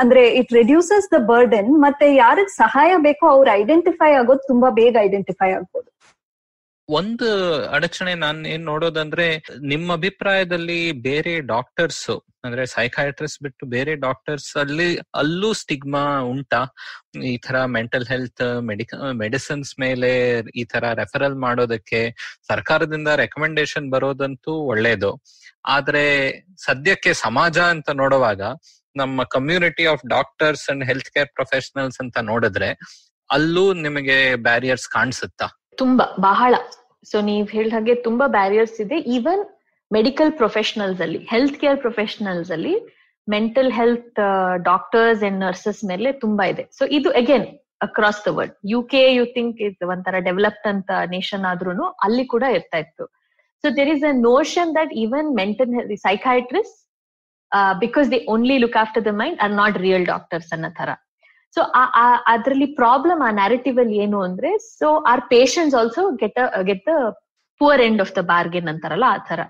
ಅಂದ್ರೆ 0.00 0.22
ಇಟ್ 0.40 0.50
ರೆಡ್ಯೂಸಸ್ 0.52 1.06
ದ 1.14 1.18
ಬರ್ಡನ್ 1.30 1.70
ಮತ್ತೆ 1.84 2.06
ಯಾರಿಗೆ 2.14 2.52
ಸಹಾಯ 2.62 2.92
ಬೇಕೋ 3.06 3.26
ಅವ್ರು 3.28 3.50
ಐಡೆಂಟಿಫೈ 3.60 4.10
ಆಗೋದು 4.20 4.44
ತುಂಬಾ 4.46 4.70
ಬೇಗ 4.80 4.96
ಐಡೆಂಟಿಫೈ 5.06 5.50
ಆಗ್ಬೋದು. 5.58 5.88
ಒಂದು 6.88 7.28
ಅಡಚಣೆ 7.70 8.14
ನಾನು 8.14 8.48
ಏನ್ 8.48 8.64
ನೋಡೋದಂದ್ರೆ 8.64 9.42
ನಿಮ್ಮ 9.60 9.92
ಅಭಿಪ್ರಾಯದಲ್ಲಿ 9.92 10.92
ಬೇರೆ 10.92 11.40
ಡಾಕ್ಟರ್ಸ್ 11.40 12.10
ಅಂದ್ರೆ 12.44 12.66
ಸೈಕಾಟ್ರಿಸ್ಟ್ 12.66 13.42
ಬಿಟ್ಟು 13.42 13.66
ಬೇರೆ 13.66 13.94
ಡಾಕ್ಟರ್ಸ್ 13.94 14.56
ಅಲ್ಲಿ, 14.56 14.98
ಅಲ್ಲೂ 15.14 15.52
ಸ್ಟಿಗ್ಮಾ 15.52 16.20
ಉಂಟಾ? 16.20 16.60
ಈ 17.24 17.38
ತರ 17.38 17.64
ಮೆಂಟಲ್ 17.64 18.06
ಹೆಲ್ತ್ 18.06 18.62
ಮೆಡಿಕ 18.62 18.94
ಮೆಡಿಸಿನ್ಸ್ 18.94 19.80
ಮೇಲೆ 19.80 20.38
ಈ 20.56 20.64
ತರ 20.64 20.92
ರೆಫರಲ್ 20.92 21.34
ಮಾಡೋದಕ್ಕೆ 21.34 22.10
ಸರ್ಕಾರದಿಂದ 22.48 23.08
ರೆಕಮೆಂಡೇಶನ್ 23.08 23.90
ಬರೋದಂತೂ 23.90 24.52
ಒಳ್ಳೇದು. 24.52 25.22
ಆದ್ರೆ 25.64 26.30
ಸದ್ಯಕ್ಕೆ 26.56 27.14
ಸಮಾಜ 27.14 27.58
ಅಂತ 27.58 27.90
ನೋಡುವಾಗ, 27.90 28.42
ನಮ್ಮ 28.96 29.24
community 29.24 29.86
of 29.86 30.06
doctors 30.06 30.70
and 30.70 30.84
health 30.84 31.10
care 31.10 31.28
professionals 31.34 32.00
ಅಂತ 32.00 32.18
ನೋಡಿದ್ರೆ, 32.18 32.70
ಅಲ್ಲೂ 33.30 33.72
ನಿಮಗೆ 33.72 34.36
ಬ್ಯಾರಿಯರ್ಸ್ 34.36 34.88
ಕಾಣಿಸುತ್ತಾ? 34.88 35.46
ತುಂಬಾ, 35.82 36.04
ಬಹಳ. 36.28 36.54
ಸೊ 37.10 37.16
ನೀವ್ 37.30 37.46
ಹೇಳಿದ 37.56 37.74
ಹಾಗೆ 37.76 37.94
ತುಂಬಾ 38.06 38.26
ಬ್ಯಾರಿಯರ್ಸ್ 38.38 38.78
ಇದೆ. 38.84 38.96
ಈವನ್ 39.16 39.42
ಮೆಡಿಕಲ್ 39.90 40.32
ಪ್ರೊಫೆಷನಲ್ಸ್ 40.40 41.00
ಅಲ್ಲಿ 41.04 41.20
ಹೆಲ್ತ್ 41.32 41.58
ಕೇರ್ 41.62 41.78
ಪ್ರೊಫೆಷನಲ್ಸ್ 41.84 42.50
ಅಲ್ಲಿ 42.56 42.74
mental 43.28 43.70
health 43.78 44.20
doctors 44.70 45.22
and 45.28 45.38
nurses 45.44 45.82
ಮೇಲೆ 45.90 46.08
ತುಂಬಾ 46.24 46.44
ಇದೆ. 46.52 46.64
ಸೊ 46.78 46.84
ಇದು 46.98 47.10
again 47.20 47.46
across 47.86 48.20
the 48.26 48.30
world 48.36 48.56
U 48.72 48.80
K 48.92 49.02
you 49.18 49.24
think 49.36 49.58
is 49.66 49.78
ಒಂಥರ 49.94 50.20
ಡೆವಲಪ್ಡ್ 50.28 50.68
ಅಂತ 50.72 50.90
ನೇಷನ್ 51.14 51.44
ಆದ್ರೂ 51.52 51.86
ಅಲ್ಲಿ 52.06 52.24
ಕೂಡ 52.34 52.44
ಇರ್ತಾ 52.58 52.78
ಇತ್ತು. 52.84 53.06
So 53.64 53.66
there 53.78 53.90
is 53.96 54.04
a 54.12 54.14
notion 54.30 54.70
that 54.78 54.92
even 55.04 55.28
mental 55.42 55.72
health 55.78 55.94
psychiatrist 56.08 56.78
because 57.84 58.06
the 58.14 58.20
only 58.34 58.56
look 58.64 58.78
after 58.84 59.04
the 59.08 59.12
mind 59.22 59.38
are 59.46 59.54
not 59.62 59.76
real 59.86 60.06
doctors 60.12 60.50
ಅನ್ನೋ 60.56 60.70
ತರ 60.80 60.90
so 61.56 61.62
ಅದ್ರಲ್ಲಿ 62.32 62.66
ಪ್ರಾಬ್ಲಮ್ 62.78 63.20
ಆ 63.22 63.30
ನ್ಯಾರೇಟಿವ್ 63.32 63.76
ಅಲ್ಲಿ 63.82 63.98
ಏನು 64.04 64.18
ಅಂದ್ರೆ 64.22 64.50
so 64.72 64.88
are 65.12 65.22
patients 65.30 65.74
also 65.74 66.02
get 66.22 66.38
get 66.66 66.84
the 66.88 66.94
poorer 67.60 67.82
end 67.86 68.00
of 68.00 68.12
the 68.16 68.22
bargain 68.30 68.68
ಅಂತಾರಲ್ಲ 68.72 69.06
ಆ 69.10 69.20
ತರ 69.28 69.40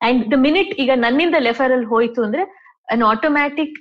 ಅಂಡ್ 0.00 0.22
ದ 0.32 0.38
ಮಿನಿಟ್ 0.44 0.72
ಈಗ 0.82 0.92
ನನ್ನಿಂದ 0.98 1.36
ಲೆಫರಲ್ 1.48 1.84
ಹೋಯ್ತು 1.86 2.20
ಅಂದ್ರೆ 2.26 2.44
an 2.88 3.02
automatic 3.06 3.74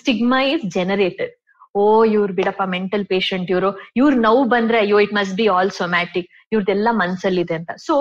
stigma 0.00 0.40
is 0.50 0.66
generated 0.74 1.34
ಓ, 1.74 1.82
ಇವ್ರು 2.14 2.32
ಬಿಡಪ್ಪ 2.38 2.62
ಮೆಂಟಲ್ 2.68 3.04
ಪೇಷಂಟ್ 3.06 3.50
ಇವರು. 3.52 3.68
ಇವ್ರು 3.96 4.16
ನೋವು 4.24 4.42
ಬಂದ್ರೆ 4.50 4.78
ಅಯ್ಯೋ 4.78 4.96
it 5.00 5.14
must 5.18 5.34
be 5.38 5.46
all 5.48 5.70
somatic 5.78 6.26
ಇವ್ರದ್ದೆಲ್ಲ 6.52 6.88
ಮನ್ಸಲ್ಲಿದೆ 6.98 7.54
ಅಂತ. 7.58 7.70
So 7.86 7.94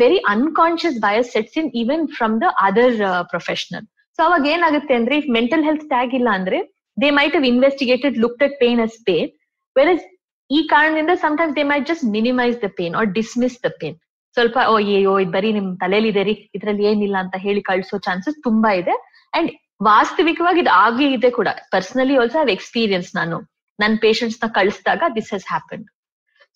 very 0.00 0.18
unconscious 0.28 0.96
bias 1.00 1.28
sets 1.34 1.56
in 1.60 1.68
even 1.74 2.02
from 2.16 2.34
the 2.42 2.48
other 2.62 2.96
professional 3.30 3.86
so 4.18 4.22
ಅವಾಗ 4.24 4.44
ಏನಾಗುತ್ತೆ 4.54 4.94
ಅಂದ್ರೆ 4.94 5.16
ಇಫ್ 5.22 5.28
ಮೆಂಟಲ್ 5.36 5.64
ಹೆಲ್ತ್ 5.64 5.86
ಟ್ಯಾಗ್ 5.88 6.14
ಇಲ್ಲ 6.18 6.28
ಅಂದ್ರೆ 6.38 6.58
they 6.96 7.08
might 7.18 7.34
have 7.36 7.46
investigated 7.52 8.16
looked 8.24 8.42
at 8.46 8.54
pain 8.62 8.82
as 8.86 8.98
pain 9.08 9.30
whereas 9.76 10.02
ಈ 10.50 10.58
ಕಾರಣದಿಂದ 10.72 11.12
sometimes 11.22 11.54
they 11.58 11.62
might 11.70 11.84
just 11.90 12.04
minimise 12.16 12.56
the 12.64 12.68
pain 12.78 12.94
or 13.00 13.08
dismiss 13.18 13.56
the 13.66 13.68
pain 13.80 13.96
ಸ್ವಲ್ಪ, 14.36 14.56
ಓ 14.72 14.74
ಅಯ್ಯೋ 14.80 15.12
ಇದು 15.22 15.32
ಬರೀ 15.36 15.50
ನಿಮ್ 15.56 15.68
ತಲೆಯಲ್ಲಿದೆ 15.82 16.22
ರೀ, 16.28 16.34
ಇದ್ರಲ್ಲಿ 16.56 16.84
ಏನಿಲ್ಲ 16.90 17.16
ಅಂತ 17.24 17.36
ಹೇಳಿ 17.44 17.60
ಕಳ್ಸೋ 17.68 17.96
ಚಾನ್ಸಸ್ 18.06 18.38
ತುಂಬಾ 18.46 18.70
ಇದೆ. 18.80 18.94
ಅಂಡ್ 19.38 19.50
ವಾಸ್ತವಿಕವಾಗಿ 19.88 20.60
ಇದು 20.64 20.72
ಆಗೇ 20.84 21.06
ಇದೆ 21.16 21.30
ಕೂಡ. 21.38 21.48
ಪರ್ಸನಲಿ 21.74 22.14
ಆಲ್ಸೋ 22.22 22.36
ಹ್ಯಾವ್ 22.38 22.52
ಎಕ್ಸ್ಪೀರಿಯನ್ಸ್ 22.56 23.10
ನಾನು. 23.20 23.36
ನನ್ನ 23.78 23.94
ಪೇಷಂಟ್ಸ್ನ 24.04 24.48
ಕಳಿಸಿದಾಗ 24.58 25.02
this 25.16 25.30
has 25.34 25.46
happen 25.52 25.84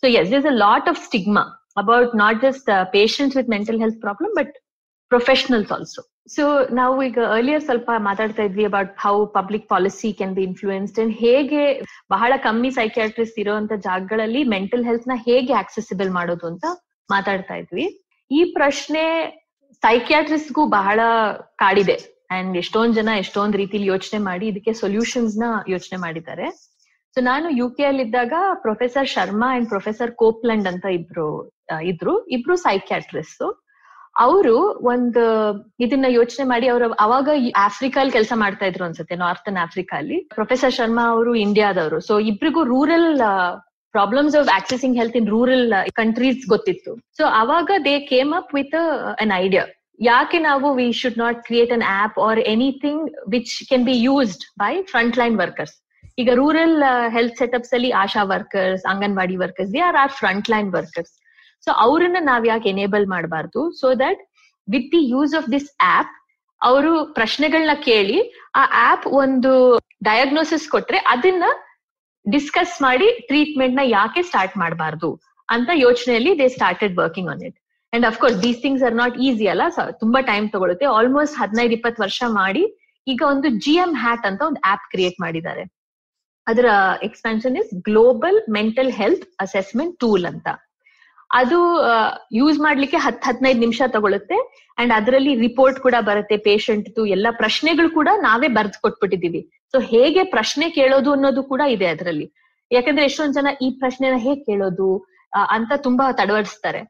so 0.02 0.06
S 0.20 0.32
is 0.38 0.48
a 0.52 0.54
lot 0.64 0.88
of 0.92 1.00
stigma 1.06 1.42
about 1.82 2.12
not 2.22 2.38
just 2.46 2.68
patients 2.96 3.36
with 3.38 3.50
mental 3.54 3.78
health 3.84 3.98
problem 4.04 4.32
but 4.40 4.52
professionals 5.10 5.72
also 5.72 6.00
so 6.34 6.44
ನಾವು 6.70 6.96
ಈಗ 7.02 7.18
ಅರ್ಲಿಯರ್ 7.36 7.62
ಸ್ವಲ್ಪ 7.62 7.90
ಮಾತಾಡ್ತಾ 8.08 8.42
ಇದ್ವಿ 8.42 8.64
about 8.70 8.92
how 9.04 9.14
public 9.36 9.66
policy 9.68 10.08
can 10.12 10.34
be 10.34 10.42
influenced 10.42 10.98
and 11.02 11.14
ಹೇಗೆ 11.20 11.62
ಬಹಳ 12.10 12.32
ಕಮ್ಮಿ 12.46 12.70
psychiatrist 12.70 13.38
ಇರುವಂತ 13.38 13.72
ಜಾಗಗಳಲ್ಲಿ 13.88 14.42
ಮೆಂಟಲ್ 14.54 14.84
ಹೆಲ್ತ್ನ 14.88 15.16
ಹೇಗೆ 15.28 15.54
ಆಕ್ಸೆಸಿಬಲ್ 15.62 16.10
ಮಾಡೋದು 16.10 16.46
ಅಂತ 16.46 16.64
ಮಾತಾಡ್ತಾ 17.10 17.54
ಇದ್ವಿ. 17.54 17.86
ಈ 18.30 18.40
ಪ್ರಶ್ನೆ 18.58 19.04
ಸೈಕ್ಯಾಟ್ರಿಸ್ಟ್ಗೂ 19.82 20.62
ಬಹಳ 20.78 21.00
ಕಾಡಿದೆ 21.62 21.96
ಅಂಡ್ 22.30 22.56
ಎಷ್ಟೊಂದ್ 22.56 22.94
ಜನ 22.94 23.10
ಎಷ್ಟೊಂದ್ 23.22 23.56
ರೀತಿಲಿ 23.56 23.86
ಯೋಚನೆ 23.86 24.18
ಮಾಡಿ 24.24 24.46
ಇದಕ್ಕೆ 24.48 24.72
ಸೊಲ್ಯೂಷನ್ಸ್ನ 24.72 25.44
ಯೋಚನೆ 25.68 25.98
ಮಾಡಿದ್ದಾರೆ. 26.04 26.46
ಸೊ 27.16 27.20
ನಾನು 27.20 27.46
ಯು 27.50 27.66
ಕೆ 27.70 27.84
ಅಲ್ಲಿ 27.84 28.02
ಇದ್ದಾಗ 28.02 28.32
professor 28.64 29.08
Sharma 29.14 29.48
and 29.56 29.68
professor 29.68 30.12
Copeland 30.22 30.68
ಅಂತ 30.72 30.86
ಇಬ್ರು, 30.98 31.28
ಇದ್ರು, 31.82 32.14
ಇಬ್ರು 32.36 32.56
ಸೈಕ್ಯಾಟ್ರಿಸ್ಟ್ 32.66 33.44
ಅವರು 34.18 34.54
ಒಂದು 34.92 35.22
ಇದನ್ನ 35.84 36.06
ಯೋಚನೆ 36.18 36.44
ಮಾಡಿ 36.52 36.66
ಅವರು 36.72 36.86
ಅವಾಗ 37.04 37.28
ಆಫ್ರಿಕಾಲ್ 37.66 38.10
ಕೆಲಸ 38.16 38.32
ಮಾಡ್ತಾ 38.42 38.66
ಇದ್ರು 38.70 38.84
ಅನ್ಸುತ್ತೆ 38.86 39.16
ನಾರ್ತನ್ 39.22 39.58
ಆಫ್ರಿಕಾ 39.66 39.96
ಅಲ್ಲಿ 40.02 40.18
ಪ್ರೊಫೆಸರ್ 40.38 40.74
ಶರ್ಮಾ 40.78 41.04
ಅವರು 41.14 41.32
ಇಂಡಿಯಾದವರು. 41.46 41.98
ಸೊ 42.08 42.14
ಇಬ್ರಿಗೂ 42.30 42.62
rural 42.72 43.08
problems 43.94 44.36
of 44.40 44.50
accessing 44.58 44.96
health 45.00 45.18
in 45.20 45.28
rural 45.34 45.66
countries 46.00 46.42
ಗೊತ್ತಿತ್ತು. 46.54 46.92
ಸೊ 47.18 47.24
ಅವಾಗ 47.42 47.70
they 47.88 47.94
came 48.12 48.32
up 48.40 48.54
with 48.58 48.78
an 49.24 49.34
idea 49.44 49.64
ಯಾಕೆ 50.10 50.38
ನಾವು 50.48 50.66
we 50.78 50.88
should 51.00 51.20
not 51.22 51.38
create 51.46 51.72
an 51.76 51.84
app 52.00 52.18
or 52.26 52.40
anything 52.54 53.04
which 53.34 53.54
can 53.70 53.86
be 53.90 53.96
used 54.08 54.44
by 54.62 54.72
front 54.92 55.16
line 55.22 55.38
workers 55.42 55.74
ಈಗ 56.22 56.30
rural 56.34 56.76
health 57.16 57.36
setups 57.42 57.72
ಅಲ್ಲಿ 57.76 57.90
ASHA 58.02 58.22
workers 58.34 58.84
anganwadi 58.92 59.36
workers 59.42 59.72
they 59.74 59.82
are 59.88 59.98
are 60.02 60.14
front 60.20 60.48
line 60.54 60.70
workers 60.76 61.12
so 61.64 61.70
ಅವ್ರನ್ನ 61.84 62.18
ನಾವ್ 62.30 62.44
ಯಾಕೆ 62.52 62.68
enable 62.74 63.06
ಮಾಡಬಾರ್ದು? 63.14 63.60
So 63.80 63.88
that 64.04 64.20
with 64.68 64.88
the 64.94 65.02
use 65.14 65.34
of 65.40 65.48
this 65.54 65.70
app 65.96 66.12
ಅವರು 66.60 66.92
ಪ್ರಶ್ನೆಗಳನ್ನ 67.18 67.74
ಕೇಳಿ, 67.88 68.18
ಆ 68.60 68.62
ಆಪ್ 68.90 69.06
ಒಂದು 69.22 69.52
ಡಯಾಗ್ನೋಸಿಸ್ 70.10 70.66
ಕೊಟ್ರೆ 70.74 70.98
ಅದನ್ನ 71.14 71.44
ಡಿಸ್ಕಸ್ 72.26 72.74
ಮಾಡಿ 72.86 73.08
ಟ್ರೀಟ್ಮೆಂಟ್ನ 73.30 73.82
ಯಾಕೆ 73.98 74.22
ಸ್ಟಾರ್ಟ್ 74.30 74.54
ಮಾಡಬಾರ್ದು 74.62 75.10
ಅಂತ 75.48 75.70
ಯೋಚನೆಯಲ್ಲಿ 75.86 76.32
they 76.40 76.46
started 76.56 76.94
working 77.02 77.30
on 77.32 77.42
it 77.48 77.56
and 77.92 78.06
of course 78.10 78.38
these 78.42 78.60
things 78.64 78.84
are 78.88 78.96
not 79.02 79.14
easy 79.26 79.46
ಅಲ್ಲ? 79.52 79.62
ತುಂಬಾ 80.02 80.20
ಟೈಮ್ 80.30 80.46
ತಗೊಳುತ್ತೆ. 80.54 80.86
ಆಲ್ಮೋಸ್ಟ್ 80.98 81.36
ಹದಿನೈದು, 81.42 81.72
ಇಪ್ಪತ್ತು 81.78 82.02
ವರ್ಷ 82.06 82.22
ಮಾಡಿ 82.40 82.64
ಈಗ 83.06 83.22
ಒಂದು 83.32 83.48
ಜಿ 83.64 83.74
ಎಂ 83.84 83.92
ಹ್ಯಾಟ್ 84.04 84.24
ಅಂತ 84.30 84.40
ಒಂದು 84.50 84.60
ಆಪ್ 84.72 84.86
ಕ್ರಿಯೇಟ್ 84.92 85.18
ಮಾಡಿದ್ದಾರೆ. 85.24 85.62
ಅದರ 86.46 86.66
expansion 87.08 87.56
is 87.62 87.70
global 87.88 88.38
mental 88.58 88.90
health 89.00 89.24
assessment 89.46 89.94
tool 90.02 90.26
ಅಂತ. 90.32 90.48
ಅದು 91.30 91.58
ಯೂಸ್ 92.38 92.58
ಮಾಡ್ಲಿಕ್ಕೆ 92.66 92.98
ಹತ್ 93.04 93.24
ಹದಿನೈದು 93.28 93.60
ನಿಮಿಷ 93.64 93.80
ತಗೊಳುತ್ತೆ. 93.96 94.36
ಅಂಡ್ 94.80 94.92
ಅದರಲ್ಲಿ 94.98 95.32
ರಿಪೋರ್ಟ್ 95.46 95.78
ಕೂಡ 95.86 95.96
ಬರುತ್ತೆ 96.08 96.36
ಪೇಷಂಟ್ 96.48 96.88
ಎಲ್ಲ 97.16 97.26
ಪ್ರಶ್ನೆಗಳು 97.42 97.88
ಕೂಡ 97.98 98.08
ನಾವೇ 98.26 98.48
ಬರೆದು 98.58 98.78
ಕೊಟ್ಬಿಟ್ಟಿದೀವಿ 98.84 99.40
ಸೊ 99.72 99.78
ಹೇಗೆ 99.92 100.22
ಪ್ರಶ್ನೆ 100.36 100.66
ಕೇಳೋದು 100.78 101.10
ಅನ್ನೋದು 101.16 101.42
ಕೂಡ 101.52 101.62
ಇದೆ 101.76 101.88
ಅದರಲ್ಲಿ. 101.94 102.26
ಯಾಕಂದ್ರೆ 102.70 103.04
ಎಷ್ಟೊಂದ್ 103.08 103.36
ಜನ 103.38 103.48
ಈ 103.62 103.68
ಪ್ರಶ್ನೆನ 103.82 104.16
ಹೇಗ್ 104.26 104.44
ಕೇಳೋದು 104.50 104.88
ಅಂತ 105.56 105.72
ತುಂಬಾ 105.86 106.06
ತಡವಡಿಸ್ತಾರೆ 106.20 106.80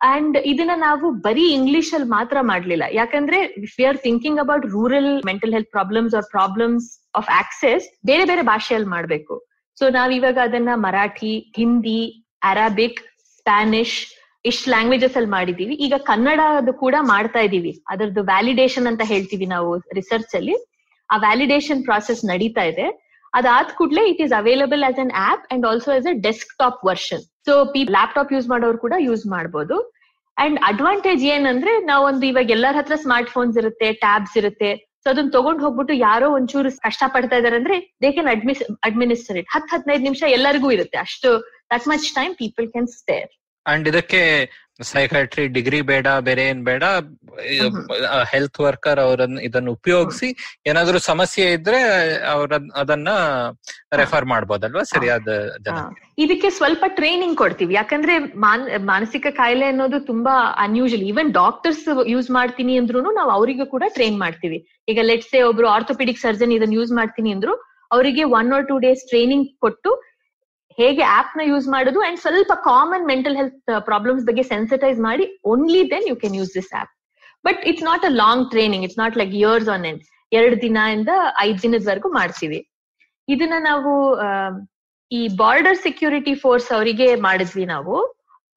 ಅಂಡ್ 0.00 0.36
ಇದನ್ನ 0.52 0.74
ನಾವು 0.76 1.06
ಬರೀ 1.26 1.44
ಇಂಗ್ಲಿಷ್ 1.58 1.90
ಅಲ್ಲಿ 1.96 2.08
ಮಾತ್ರ 2.08 2.36
ಮಾಡ್ಲಿಲ್ಲ. 2.50 2.84
ಯಾಕಂದ್ರೆ 3.00 3.38
if 3.66 3.76
are 3.88 3.98
thinking 4.06 4.40
about 4.44 4.64
rural 4.76 5.10
mental 5.30 5.52
health 5.56 5.70
problems 5.70 6.14
or 6.18 6.28
problems 6.36 6.86
of 7.20 7.30
access 7.40 7.84
ಬೇರೆ 8.10 8.24
ಬೇರೆ 8.30 8.42
ಭಾಷೆಯಲ್ಲಿ 8.52 8.90
ಮಾಡ್ಬೇಕು. 8.96 9.34
ಸೊ 9.78 9.84
ನಾವ್ 9.88 10.12
ಇವಾಗ 10.18 10.38
ಅದನ್ನ 10.48 10.72
ಮರಾಠಿ, 10.86 11.34
ಹಿಂದಿ, 11.58 12.02
ಅರಾಬಿಕ್ 12.42 13.00
ಸ್ಪ್ಯಾನಿಷ್ 13.44 13.96
ಇಷ್ಟು 14.44 14.66
ಲ್ಯಾಂಗ್ವೇಜಸ್ 14.72 15.16
ಅಲ್ಲಿ 15.18 15.30
ಮಾಡಿದೀವಿ. 15.34 15.74
ಈಗ 15.84 15.94
ಕನ್ನಡದು 16.10 16.72
ಕೂಡ 16.82 16.96
ಮಾಡ್ತಾ 17.10 17.40
ಇದೀವಿ. 17.48 17.72
ಅದರದ್ದು 17.92 18.22
ವ್ಯಾಲಿಡೇಷನ್ 18.30 18.86
ಅಂತ 18.90 19.02
ಹೇಳ್ತೀವಿ 19.10 19.46
ನಾವು 19.52 19.70
ರಿಸರ್ಚ್ 19.98 20.34
ಅಲ್ಲಿ. 20.38 20.54
ಆ 21.10 21.16
ವ್ಯಾಲಿಡೇಷನ್ 21.24 21.80
ಪ್ರಾಸೆಸ್ 21.88 22.22
ನಡೀತಾ 22.30 22.62
ಇದೆ. 22.70 22.86
ಅದಾದ 23.38 23.74
ಕೂಡಲೇ 23.78 24.02
it 24.12 24.20
is 24.24 24.34
available 24.40 24.82
as 24.88 25.00
an 25.04 25.12
app 25.28 25.44
and 25.54 25.64
also 25.70 25.90
as 25.96 26.08
a 26.12 26.14
desktop 26.62 26.80
version 26.90 27.22
so 27.46 27.54
P 27.74 27.80
laptop 27.96 28.32
use 28.34 28.48
ಮಾಡೋರು 28.52 28.78
ಕೂಡ 28.84 28.94
ಯೂಸ್ 29.08 29.24
ಮಾಡಬಹುದು 29.34 29.76
ಅಂಡ್ 30.36 30.58
ಅಡ್ವಾಂಟೇಜ್ 30.70 31.24
ಏನಂದ್ರೆ 31.34 31.72
ನಾವೊಂದು 31.92 32.26
ಇವಾಗ 32.30 32.50
ಎಲ್ಲರ 32.56 32.74
ಹತ್ರ 32.80 32.96
ಸ್ಮಾರ್ಟ್ 33.04 33.32
ಫೋನ್ಸ್ 33.34 33.58
ಇರುತ್ತೆ 33.62 33.88
ಟ್ಯಾಬ್ಸ್ 34.04 34.36
ಇರುತ್ತೆ. 34.42 34.70
ಸೊ 35.02 35.08
ಅದನ್ನ 35.12 35.30
ತಗೊಂಡ್ 35.38 35.62
ಹೋಗ್ಬಿಟ್ಟು 35.64 35.94
ಯಾರೋ 36.08 36.26
ಒಂಚೂರು 36.36 36.70
ಕಷ್ಟ 36.86 37.02
ಪಡ್ತಾ 37.14 37.38
ಇದಾರೆ 37.40 37.56
ಅಂದ್ರೆ 37.60 37.76
ದೇ 38.02 38.10
ಕ್ಯಾನ್ 38.16 38.30
ಅಡ್ಮಿಸ್ 38.34 38.62
ಅಡ್ಮಿನಿಸ್ಟರ್ 38.88 39.38
ಹತ್ 39.54 39.68
ಹದಿನೈದು 39.74 40.04
ನಿಮಿಷ 40.08 40.22
ಎಲ್ಲರಿಗೂ 40.36 40.70
ಇರುತ್ತೆ. 40.76 40.98
ಅಷ್ಟು 41.06 41.30
that 41.70 41.88
much 41.92 42.08
time 42.18 42.34
people 42.42 42.68
can 42.74 42.90
stare 42.98 43.32
and 43.66 43.86
ಇದಕ್ಕೆ 43.90 44.20
ಸೈಕಾಟ್ರಿ 44.90 45.42
ಡಿಗ್ರಿ 45.56 45.78
ಬೇಡ 45.90 46.06
ಬೇರೆ 46.26 46.42
ಏನ್ 46.50 46.62
ಬೇಡ 46.68 46.84
ಹೆಲ್ತ್ 48.32 48.58
ವರ್ಕರ್ 48.64 49.00
ಅವರನ್ನ 49.04 49.38
ಇದನ್ನು 49.48 49.70
ಉಪಯೋಗಿಸಿ 49.78 50.28
ಏನಾದ್ರೂ 50.70 50.98
ಸಮಸ್ಯೆ 51.10 51.44
ಇದ್ರೆ 51.56 51.80
ಅವರ 52.32 52.50
ಅದನ್ನ 52.82 53.08
ರೆಫರ್ 54.00 54.26
ಮಾಡ್ಬೋದಲ್ವಾ? 54.32 54.82
ಸರಿಯಾದ 54.92 55.28
ಜನ 55.66 55.76
ಇದಕ್ಕೆ 56.24 56.48
ಸ್ವಲ್ಪ 56.58 56.84
ಟ್ರೈನಿಂಗ್ 56.98 57.36
ಕೊಡ್ತೀವಿ. 57.42 57.72
ಯಾಕಂದ್ರೆ 57.80 58.14
ಮಾನಸಿಕ 58.92 59.26
ಕಾಯಿಲೆ 59.40 59.68
ಅನ್ನೋದು 59.72 60.00
ತುಂಬಾ 60.10 60.34
ಅನ್ಯೂಶಲ್ 60.66 61.04
ಈವನ್ 61.10 61.30
ಡಾಕ್ಟರ್ಸ್ 61.40 61.84
ಯೂಸ್ 62.14 62.30
ಮಾಡ್ತೀನಿ 62.38 62.74
ಅಂದ್ರೂ 62.80 63.02
ನಾವು 63.20 63.32
ಅವರಿಗೂ 63.36 63.66
ಕೂಡ 63.74 63.84
ಟ್ರೈನ್ 63.98 64.18
ಮಾಡ್ತೀವಿ. 64.24 64.58
ಈಗ 64.92 64.98
ಲೆಟ್ಸ್ 65.10 65.34
ಒಬ್ರು 65.50 65.68
ಆರ್ಥೋಪೆಡಿಕ್ 65.76 66.20
ಸರ್ಜನ್ 66.26 66.54
ಇದನ್ನ 66.58 66.76
ಯೂಸ್ 66.80 66.92
ಮಾಡ್ತೀನಿ 67.00 67.32
ಅಂದ್ರು 67.36 67.54
ಅವರಿಗೆ 67.90 68.24
one 68.40 68.50
or 68.56 68.66
two 68.72 68.76
days 68.86 69.04
training 69.12 69.48
ಕೊಟ್ಟು 69.64 69.92
ಹೇಗೆ 70.78 71.02
ಆಪ್ನ 71.18 71.42
ಯೂಸ್ 71.52 71.66
ಮಾಡೋದು 71.74 72.00
ಅಂಡ್ 72.06 72.18
ಸ್ವಲ್ಪ 72.24 72.52
ಕಾಮನ್ 72.70 73.04
ಮೆಂಟಲ್ 73.12 73.36
ಹೆಲ್ತ್ 73.40 73.72
ಪ್ರಾಬ್ಲಮ್ಸ್ 73.88 74.24
ಬಗ್ಗೆ 74.28 74.44
ಸೆನ್ಸಿಟೈಸ್ 74.52 74.98
ಮಾಡಿ 75.08 75.26
only 75.52 75.82
then 75.92 76.06
you 76.10 76.16
can 76.22 76.36
use 76.40 76.52
this 76.58 76.72
app 76.80 76.90
but 77.44 77.60
it's 77.70 77.86
not 77.90 78.04
a 78.10 78.12
long 78.22 78.44
training 78.54 78.84
it's 78.86 79.00
not 79.02 79.16
like 79.20 79.34
years 79.42 79.70
on 79.76 79.86
end 79.90 80.02
ಎರಡು 80.32 80.56
ದಿನದಿಂದ 80.64 81.12
ಐದ್ 81.46 81.60
ದಿನದವರೆಗೂ 81.64 82.08
ಮಾಡ್ತೀವಿ. 82.20 82.60
ಇದನ್ನ 83.28 83.56
ನಾವು 83.70 83.92
ಈ 85.10 85.20
ಬಾರ್ಡರ್ 85.42 85.78
ಸೆಕ್ಯೂರಿಟಿ 85.86 86.34
ಫೋರ್ಸ್ 86.42 86.68
ಅವರಿಗೆ 86.76 87.08
ಮಾಡಿದ್ವಿ 87.26 87.64
ನಾವು. 87.74 87.96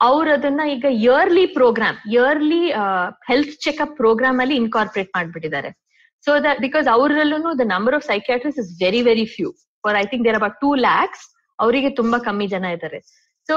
ಅವ್ರು 0.07 0.29
ಅದನ್ನ 0.37 0.61
ಈಗ 0.75 0.85
yearly 1.03 1.43
programme 1.57 1.97
yearly 2.13 2.61
health 3.29 3.53
checkup 3.65 3.95
programme 4.01 4.39
ಅಲ್ಲಿ 4.43 4.55
ಇನ್ಕಾರ್ಪೊರೇಟ್ 4.63 5.11
ಮಾಡ್ಬಿಟ್ಟಿದ್ದಾರೆ. 5.17 5.69
So 6.25 6.31
the 6.45 6.51
because 6.65 6.87
ಅವರಲ್ಲೂ 6.95 7.51
the 7.61 7.65
number 7.75 7.95
of 7.97 8.05
psychiatrists 8.11 8.59
is 8.63 8.71
very 8.83 9.01
very 9.09 9.25
few 9.35 9.49
for 9.83 9.97
I 10.03 10.05
think 10.11 10.23
there 10.27 10.37
about 10.39 10.57
two 10.63 10.69
lakhs 10.87 11.23
ಅವರಿಗೆ 11.58 11.90
ತುಂಬಾ 12.00 12.18
ಕಮ್ಮಿ 12.28 12.46
ಜನ 12.54 12.66
ಇದ್ದಾರೆ 12.76 13.00
so 13.48 13.56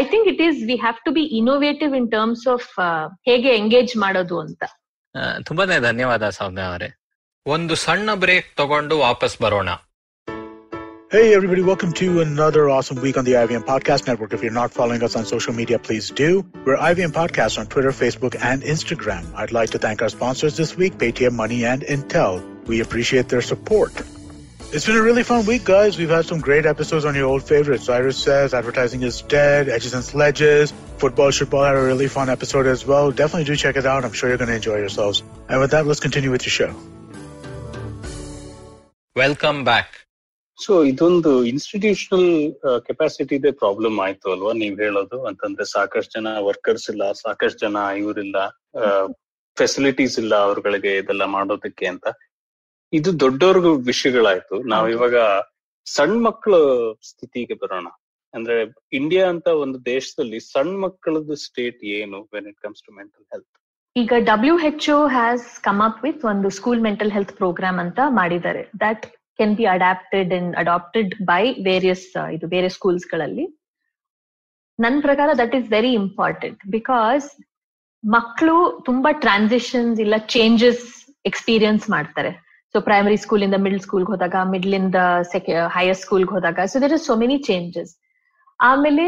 I 0.00 0.02
think 0.12 0.26
it 0.32 0.42
is 0.48 0.58
we 0.70 0.76
have 0.84 0.98
to 1.06 1.12
be 1.18 1.24
innovative 1.40 1.94
in 2.00 2.08
terms 2.16 2.46
of 2.54 2.68
ಹೇಗೆ 3.30 3.52
engage 3.62 3.94
ಮಾಡೋದು 4.04 4.38
ಅಂತ 4.46 4.64
ತುಂಬಾನೇ 5.48 5.78
ಧನ್ಯವಾದ 5.88 6.28
ಸೌಮ್ಯ 6.40 6.66
ಅವರೇ 6.72 6.90
ಒಂದು 7.46 7.76
ಸಣ್ಣ 7.86 8.10
ಬ್ರೇಕ್ 8.24 8.50
ತಗೊಂಡು 8.62 8.96
ವಾಪಸ್ 9.08 9.36
ಬರೋಣ 9.46 9.70
Hey, 11.12 11.34
everybody, 11.34 11.62
welcome 11.62 11.92
to 11.94 12.22
another 12.22 12.70
awesome 12.70 12.98
week 12.98 13.16
on 13.18 13.24
the 13.24 13.32
IVM 13.34 13.64
Podcast 13.64 14.06
Network. 14.06 14.32
If 14.32 14.42
you're 14.42 14.50
not 14.52 14.72
following 14.72 15.02
us 15.02 15.14
on 15.14 15.26
social 15.26 15.52
media, 15.52 15.78
please 15.78 16.08
do. 16.10 16.28
We're 16.64 16.78
IVM 16.78 17.12
Podcast 17.12 17.58
on 17.58 17.66
Twitter, 17.66 17.90
Facebook, 17.92 18.34
and 18.42 18.62
Instagram. 18.64 19.26
I'd 19.34 19.52
like 19.52 19.68
to 19.70 19.78
thank 19.78 20.00
our 20.00 20.08
sponsors 20.08 20.56
this 20.56 20.74
week, 20.74 20.94
Paytm 20.94 21.34
Money 21.34 21.66
and 21.66 21.82
Intel. 21.86 22.42
We 22.66 22.80
appreciate 22.80 23.28
their 23.28 23.42
support. 23.42 23.92
It's 24.74 24.86
been 24.86 24.96
a 24.96 25.02
really 25.02 25.22
fun 25.22 25.44
week, 25.44 25.64
guys. 25.66 25.98
We've 25.98 26.14
had 26.18 26.24
some 26.24 26.40
great 26.40 26.66
episodes 26.66 27.04
on 27.04 27.14
your 27.14 27.26
old 27.26 27.42
favorites. 27.44 27.84
Cyrus 27.84 28.18
says 28.18 28.54
advertising 28.54 29.02
is 29.02 29.20
dead, 29.34 29.68
edges 29.68 29.92
and 29.92 30.04
sledges. 30.04 30.72
Football 30.98 31.30
Football 31.32 31.64
had 31.64 31.76
a 31.76 31.82
really 31.82 32.08
fun 32.08 32.30
episode 32.30 32.66
as 32.66 32.86
well. 32.86 33.10
Definitely 33.12 33.48
do 33.50 33.56
check 33.56 33.76
it 33.76 33.86
out. 33.86 34.04
I'm 34.06 34.12
sure 34.12 34.30
you're 34.30 34.38
going 34.38 34.48
to 34.48 34.58
enjoy 34.62 34.78
yourselves. 34.78 35.22
And 35.50 35.60
with 35.60 35.72
that, 35.72 35.84
let's 35.86 36.00
continue 36.00 36.32
with 36.36 36.46
your 36.48 36.56
show. 36.60 36.72
Welcome 39.16 39.58
back 39.68 39.94
so 40.58 40.72
ಇದೊಂದು 40.90 41.30
institutional 41.50 42.28
ಕೆಪಾಸಿಟಿದೆ 42.86 43.50
problem 43.62 43.96
ಆಯ್ತು 44.04 44.26
ಅಲ್ವಾ 44.34 44.52
ನೀವ್ 44.62 44.76
ಹೇಳೋದು 44.84 45.18
ಅಂತಂದ್ರೆ 45.28 45.64
ಸಾಕಷ್ಟು 45.72 46.12
ಜನ 46.16 46.28
workers 46.48 46.86
ಇಲ್ಲ 46.90 47.12
ಸಾಕಷ್ಟು 47.20 47.60
ಜನ 47.64 47.76
ಇವರಿಲ್ಲ 48.02 48.36
ಫೆಸಿಲಿಟೀಸ್ 49.56 50.16
ಇಲ್ಲ 50.22 50.34
ಅವ್ರಗಳಿಗೆ 50.46 50.92
ಇದೆಲ್ಲ 51.00 51.24
ಮಾಡೋದಕ್ಕೆ 51.36 51.86
ಅಂತ 51.86 52.06
ಇದು 52.93 53.19
ದೊಡ್ಡವ್ರಿಗೂ 53.19 53.75
ವಿಷಯಗಳಾಯ್ತು. 53.75 54.63
ನಾವ್ 54.63 54.89
ಇವಾಗ 54.89 55.15
ಸಣ್ಣ 55.85 56.23
ಮಕ್ಕಳ 56.25 56.53
ಸ್ಥಿತಿಗೆ 57.03 57.53
ಬರೋಣ. 57.53 57.87
ಅಂದ್ರೆ 58.33 58.55
ಇಂಡಿಯಾ 58.93 59.29
ಅಂತ 59.29 59.47
ಒಂದು 59.47 59.85
ದೇಶದಲ್ಲಿ 59.85 60.39
ಸಣ್ಣ 60.39 60.79
ಮಕ್ಕಳದ್ದು 60.83 61.35
ಸ್ಟೇಟ್ 61.35 61.83
ಏನು 61.83 62.29
when 62.33 62.47
it 62.47 62.59
comes 62.61 62.83
to 62.83 62.95
mental 62.95 63.25
health 63.31 63.47
ಈಗ 63.95 64.13
W 64.17 64.57
H 64.57 64.89
has 64.89 65.63
come 65.63 65.81
up 65.81 66.03
with 66.03 66.25
ಒಂದು 66.25 66.49
ಸ್ಕೂಲ್ 66.49 66.81
ಮೆಂಟಲ್ 66.81 67.11
ಹೆಲ್ತ್ 67.11 67.31
ಪ್ರೋಗ್ರಾಮ್ 67.31 67.79
ಅಂತ 67.79 67.99
ಮಾಡಿದ್ದಾರೆ. 68.07 68.69
That 68.79 69.05
can 69.37 69.55
be 69.55 69.65
adapted 69.65 70.33
and 70.33 70.55
adapted 70.55 71.15
by 71.15 71.53
various 71.53 72.31
ಇದು 72.31 72.47
ಬೇರೆ 72.47 72.69
ಸ್ಕೂಲ್ಸ್ಗಳಲ್ಲಿ. 72.69 73.45
ನನ್ನ 74.79 75.01
ಪ್ರಕಾರ 75.01 75.29
that 75.37 75.55
is 75.55 75.71
very 75.71 75.93
important 75.93 76.67
because 76.67 77.41
ಮಕ್ಕಳು 78.03 78.83
ತುಂಬಾ 78.85 79.11
ಟ್ರಾನ್ಸಿಷನ್ಸ್ 79.11 79.99
ಇಲ್ಲ 79.99 80.17
ಚೇಂಜಸ್ 80.17 80.85
ಎಕ್ಸ್ಪೀರಿಯನ್ಸ್ 81.25 81.89
ಮಾಡ್ತಾರೆ. 81.89 82.46
ಸೊ 82.75 82.77
ಪ್ರೈಮರಿ 82.87 83.17
ಸ್ಕೂಲ್ 83.23 83.43
ಇಂದ 83.47 83.57
ಮಿಡ್ಲ್ 83.65 83.81
ಸ್ಕೂಲ್ಗೆ 83.85 84.11
ಹೋದಾಗ 84.13 84.37
ಮಿಡ್ಲ್ 84.53 84.75
ಇಂದ 84.79 84.99
ಸೆಕೆ 85.31 85.53
ಹೈಯರ್ 85.75 85.99
ಸ್ಕೂಲ್ಗೆ 86.03 86.33
ಹೋದಾಗ 86.35 86.65
so 86.71 86.79
there 86.83 86.95
are 86.97 87.03
so 87.09 87.15
many 87.23 87.37
changes 87.49 87.91
ಆಮೇಲೆ 88.59 89.05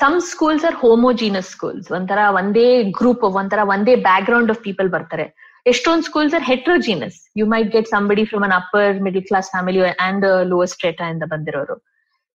some 0.00 0.16
schools 0.32 0.64
are 0.68 0.76
homogenous 0.82 1.50
schools 1.54 1.86
ಒಂಥರ 1.98 2.20
ಒಂದೇ 2.40 2.66
ಗ್ರೂಪ್ 2.98 3.22
ಒಂಥರ 3.40 3.60
ಒಂದೇ 3.74 3.94
ಬ್ಯಾಕ್ 4.08 4.26
ಗ್ರೌಂಡ್ 4.28 4.52
ಆಫ್ 4.54 4.60
ಪೀಪಲ್ 4.68 4.88
ಬರ್ತಾರೆ. 4.96 5.26
ಎಷ್ಟೊಂದು 5.66 6.04
schools 6.08 6.34
are 6.38 6.44
heterogenous 6.50 7.18
you 7.40 7.44
might 7.52 7.70
get 7.74 7.88
somebody 7.94 8.24
from 8.30 8.44
an 8.48 8.54
upper 8.60 8.94
middle 9.06 9.24
class 9.30 9.48
family 9.54 9.82
and 10.06 10.26
lower 10.50 10.70
strata 10.74 11.06
ಇಂದ 11.14 11.26
ಬಂದಿರೋರು. 11.34 11.76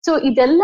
so 0.05 0.13
ಇದೆಲ್ಲ 0.31 0.63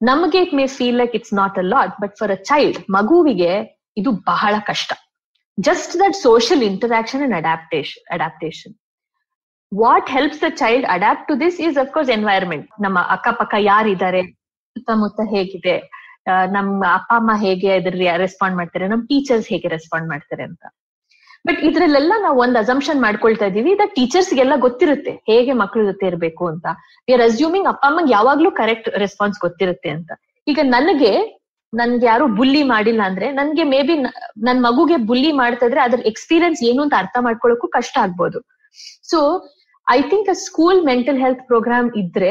ನಮಗೆ 0.00 0.40
it 0.46 0.54
may 0.60 0.64
feel 0.78 0.98
like 1.02 1.14
it's 1.18 1.34
not 1.42 1.58
a 1.62 1.66
lot 1.74 1.94
but 2.02 2.14
for 2.20 2.32
a 2.36 2.40
child 2.50 2.78
ಮಗುವಿಗೆ 2.96 3.52
ಇದು 4.00 4.10
ಬಹಳ 4.32 4.54
ಕಷ್ಟ. 4.70 4.90
Just 5.66 5.92
that 6.02 6.16
social 6.26 6.62
interaction 6.70 7.22
and 7.26 7.36
adaptation 7.40 8.02
adaptation 8.16 8.74
what 9.72 10.08
helps 10.16 10.42
the 10.44 10.48
child 10.62 10.86
adapt 10.96 11.26
to 11.30 11.34
this 11.44 11.56
is 11.66 11.78
of course 11.84 12.10
environment 12.16 12.68
ನಮ್ಮ 12.84 12.98
ಅಕ್ಕಪಕ್ಕ 13.14 13.54
ಯಾರಿದ್ದಾರೆ? 13.70 14.22
ಸುತ್ತಮುತ್ತ 14.76 15.20
ಹೇಗಿದೆ? 15.34 15.76
ನಮ್ಮ 16.56 16.80
ಅಪ್ಪ, 16.98 17.10
ಅಮ್ಮ 17.20 17.32
ಹೇಗೆ 17.44 17.68
ಅದ್ರ 17.76 18.16
ರೆಸ್ಪಾಂಡ್ 18.24 18.56
ಮಾಡ್ತಾರೆ? 18.60 18.86
ನಮ್ 18.92 19.02
ಟೀಚರ್ಸ್ 19.10 19.46
ಹೇಗೆ 19.52 19.68
ರೆಸ್ಪಾಂಡ್ 19.74 20.08
ಮಾಡ್ತಾರೆ 20.12 20.42
ಅಂತ. 20.48 20.62
ಬಟ್ 21.46 21.60
ಇದ್ರಲ್ಲೆಲ್ಲ 21.68 22.12
ನಾವು 22.24 22.38
ಒಂದು 22.44 22.56
ಅಸಂಪ್ಷನ್ 22.62 23.00
ಮಾಡ್ಕೊಳ್ತಾ 23.04 23.46
ಇದೀವಿ 23.50 23.72
ದಟ್ 23.80 23.92
ಟೀಚರ್ಸ್ 23.98 24.32
ಗೆಲ್ಲ 24.38 24.54
ಗೊತ್ತಿರುತ್ತೆ, 24.64 25.12
ಹೇಗೆ 25.30 25.52
ಮಕ್ಳ 25.62 25.84
ಜೊತೆ 25.90 26.04
ಇರ್ಬೇಕು 26.10 26.44
ಅಂತ. 26.52 26.66
ವಿ 27.06 27.12
ಆರ್ 27.16 27.24
ಅಸ್ಯೂಮಿಂಗ್ 27.28 27.68
ಅಪ್ಪ, 27.72 27.82
ಅಮ್ಮಂಗೆ 27.90 28.12
ಯಾವಾಗ್ಲೂ 28.12 28.50
ಕರೆಕ್ಟ್ 28.60 28.88
ರೆಸ್ಪಾನ್ಸ್ 29.04 29.38
ಗೊತ್ತಿರುತ್ತೆ 29.46 29.90
ಅಂತ. 29.96 30.10
ಈಗ 30.46 30.58
ನನಗೆ 30.76 31.12
ನನ್ಗೆ 31.72 32.06
ಯಾರು 32.10 32.24
ಬುಲ್ಲಿ 32.38 32.62
ಮಾಡಿಲ್ಲ 32.72 33.02
ಅಂದ್ರೆ 33.10 33.26
ನನ್ಗೆ 33.38 33.64
ಮೇ 33.72 33.80
ಬಿ 33.88 33.94
ನನ್ 34.46 34.60
ಮಗುಗೆ 34.66 34.96
ಬುಲ್ಲಿ 35.08 35.32
ಮಾಡ್ತಾ 35.40 35.66
ಇದ್ರೆ 35.68 35.80
ಅದ್ರ 35.86 36.00
ಎಕ್ಸ್ಪೀರಿಯನ್ಸ್ 36.10 36.60
ಏನು 36.70 36.80
ಅಂತ 36.84 36.94
ಅರ್ಥ 37.02 37.16
ಮಾಡ್ಕೊಳಕ್ಕೂ 37.26 37.68
ಕಷ್ಟ 37.78 37.96
ಆಗ್ಬೋದು. 38.04 38.38
So 39.10 39.18
I 39.86 39.98
think 40.12 40.28
a 40.34 40.36
school 40.46 40.80
mental 40.90 41.18
health 41.24 41.42
programme 41.50 41.88
ಇದ್ರೆ 42.02 42.30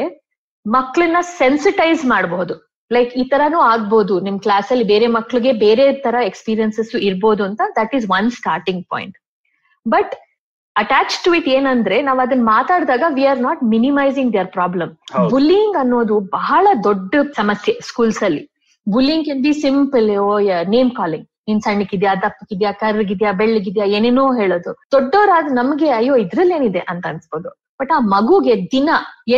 ಮಕ್ಕಳನ್ನ 0.66 1.20
ಸೆನ್ಸಿಟೈಸ್ 1.40 2.02
ಮಾಡಬಹುದು 2.14 2.54
ಲೈಕ್ 2.90 3.10
ಈ 3.20 3.24
ತರಾನು 3.32 3.58
ಆಗ್ಬೋದು. 3.72 4.14
ನಿಮ್ 4.26 4.38
ಕ್ಲಾಸ್ 4.46 4.68
ಅಲ್ಲಿ 4.72 4.86
ಬೇರೆ 4.92 5.06
ಮಕ್ಳಿಗೆ 5.18 5.52
ಬೇರೆ 5.64 5.84
ತರ 6.06 6.16
ಎಕ್ಸ್ಪೀರಿಯನ್ಸಸ್ 6.30 6.92
ಇರ್ಬೋದು 7.08 7.42
ಅಂತ 7.48 7.60
that 7.78 7.94
is 7.98 8.06
one 8.18 8.30
starting 8.40 8.84
point 8.92 9.16
but 9.86 10.12
attach 10.76 11.14
to 11.24 11.30
it 11.38 11.48
ಏನಂದ್ರೆ 11.56 11.96
ನಾವ್ 12.08 12.18
ಅದನ್ನ 12.24 12.44
ಮಾತಾಡಿದಾಗ 12.54 13.04
we 13.16 13.24
are 13.30 13.40
not 13.48 13.62
minimising 13.74 14.30
their 14.34 14.50
problem 14.58 14.92
bullying 15.32 15.76
ಅನ್ನೋದು 15.82 16.16
ಬಹಳ 16.38 16.66
ದೊಡ್ಡ 16.88 17.14
ಸಮಸ್ಯೆ 17.40 17.74
ಸ್ಕೂಲ್ಸ್ 17.88 18.22
ಅಲ್ಲಿ. 18.28 18.44
Bullying 18.94 19.24
can 19.28 19.42
be 19.46 19.52
simple 19.64 20.08
name 20.74 20.90
calling 21.00 21.26
ನೀನ್ 21.48 21.60
ಸಣ್ಣಕ್ಕಿದ್ಯಾ, 21.66 22.10
ದಪ್ಪಕ್ಕಿದ್ಯಾ, 22.22 22.70
ಕರ್ರಗಿದ್ಯಾ, 22.80 23.30
ಬೆಳ್ಳಗಿದ್ಯಾ, 23.40 23.84
ಏನೇನೋ 23.96 24.24
ಹೇಳೋದು. 24.40 24.70
ದೊಡ್ಡವರಾದ 24.94 25.52
ನಮ್ಗೆ, 25.60 25.88
ಅಯ್ಯೋ, 25.98 26.14
ಇದ್ರಲ್ಲೇನಿದೆ 26.24 26.82
ಅಂತ 26.92 27.04
ಅನ್ಸ್ಬೋದು. 27.12 27.50
ಬಟ್ 27.80 27.92
ಆ 27.96 27.98
ಮಗುಗೆ 28.14 28.54
ದಿನ 28.74 28.88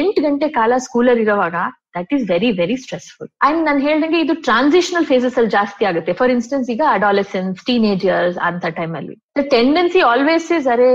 ಎಂಟ್ 0.00 0.18
ಗಂಟೆ 0.24 0.46
ಕಾಲ 0.56 0.72
ಸ್ಕೂಲಲ್ಲಿ 0.86 1.22
ಇರೋವಾಗ 1.26 1.56
that 1.96 2.10
is 2.16 2.24
very 2.30 2.50
very 2.60 2.76
stressful 2.82 3.28
and 3.46 3.60
ನಾನು 3.66 3.80
ಹೇಳ್ದಂಗೆ 3.86 4.18
ಇದು 4.24 4.34
ಟ್ರಾನ್ಸಿಷನಲ್ 4.48 5.06
ಫೇಸಸ್ 5.10 5.36
ಅಲ್ಲಿ 5.38 5.52
ಜಾಸ್ತಿ 5.56 5.84
ಆಗುತ್ತೆ. 5.90 6.12
ಫಾರ್ 6.20 6.32
ಇನ್ಸ್ಟೆನ್ಸ್ 6.36 6.68
ಈಗ 6.74 6.82
ಅಡಾಲೆಸೆನ್ಸ್ 6.96 7.64
ಟೀನೇಜರ್ಸ್ 7.68 8.38
ಅಂತ 8.48 8.66
ಟೈಮ್ 8.80 8.94
ಅಲ್ಲಿ. 9.00 9.14
ಟೆಂಡೆನ್ಸಿ 9.56 10.02
ಆಲ್ವೇಸ್ 10.12 10.48
ಇಸ್ 10.58 10.68
ಅರೆ, 10.74 10.90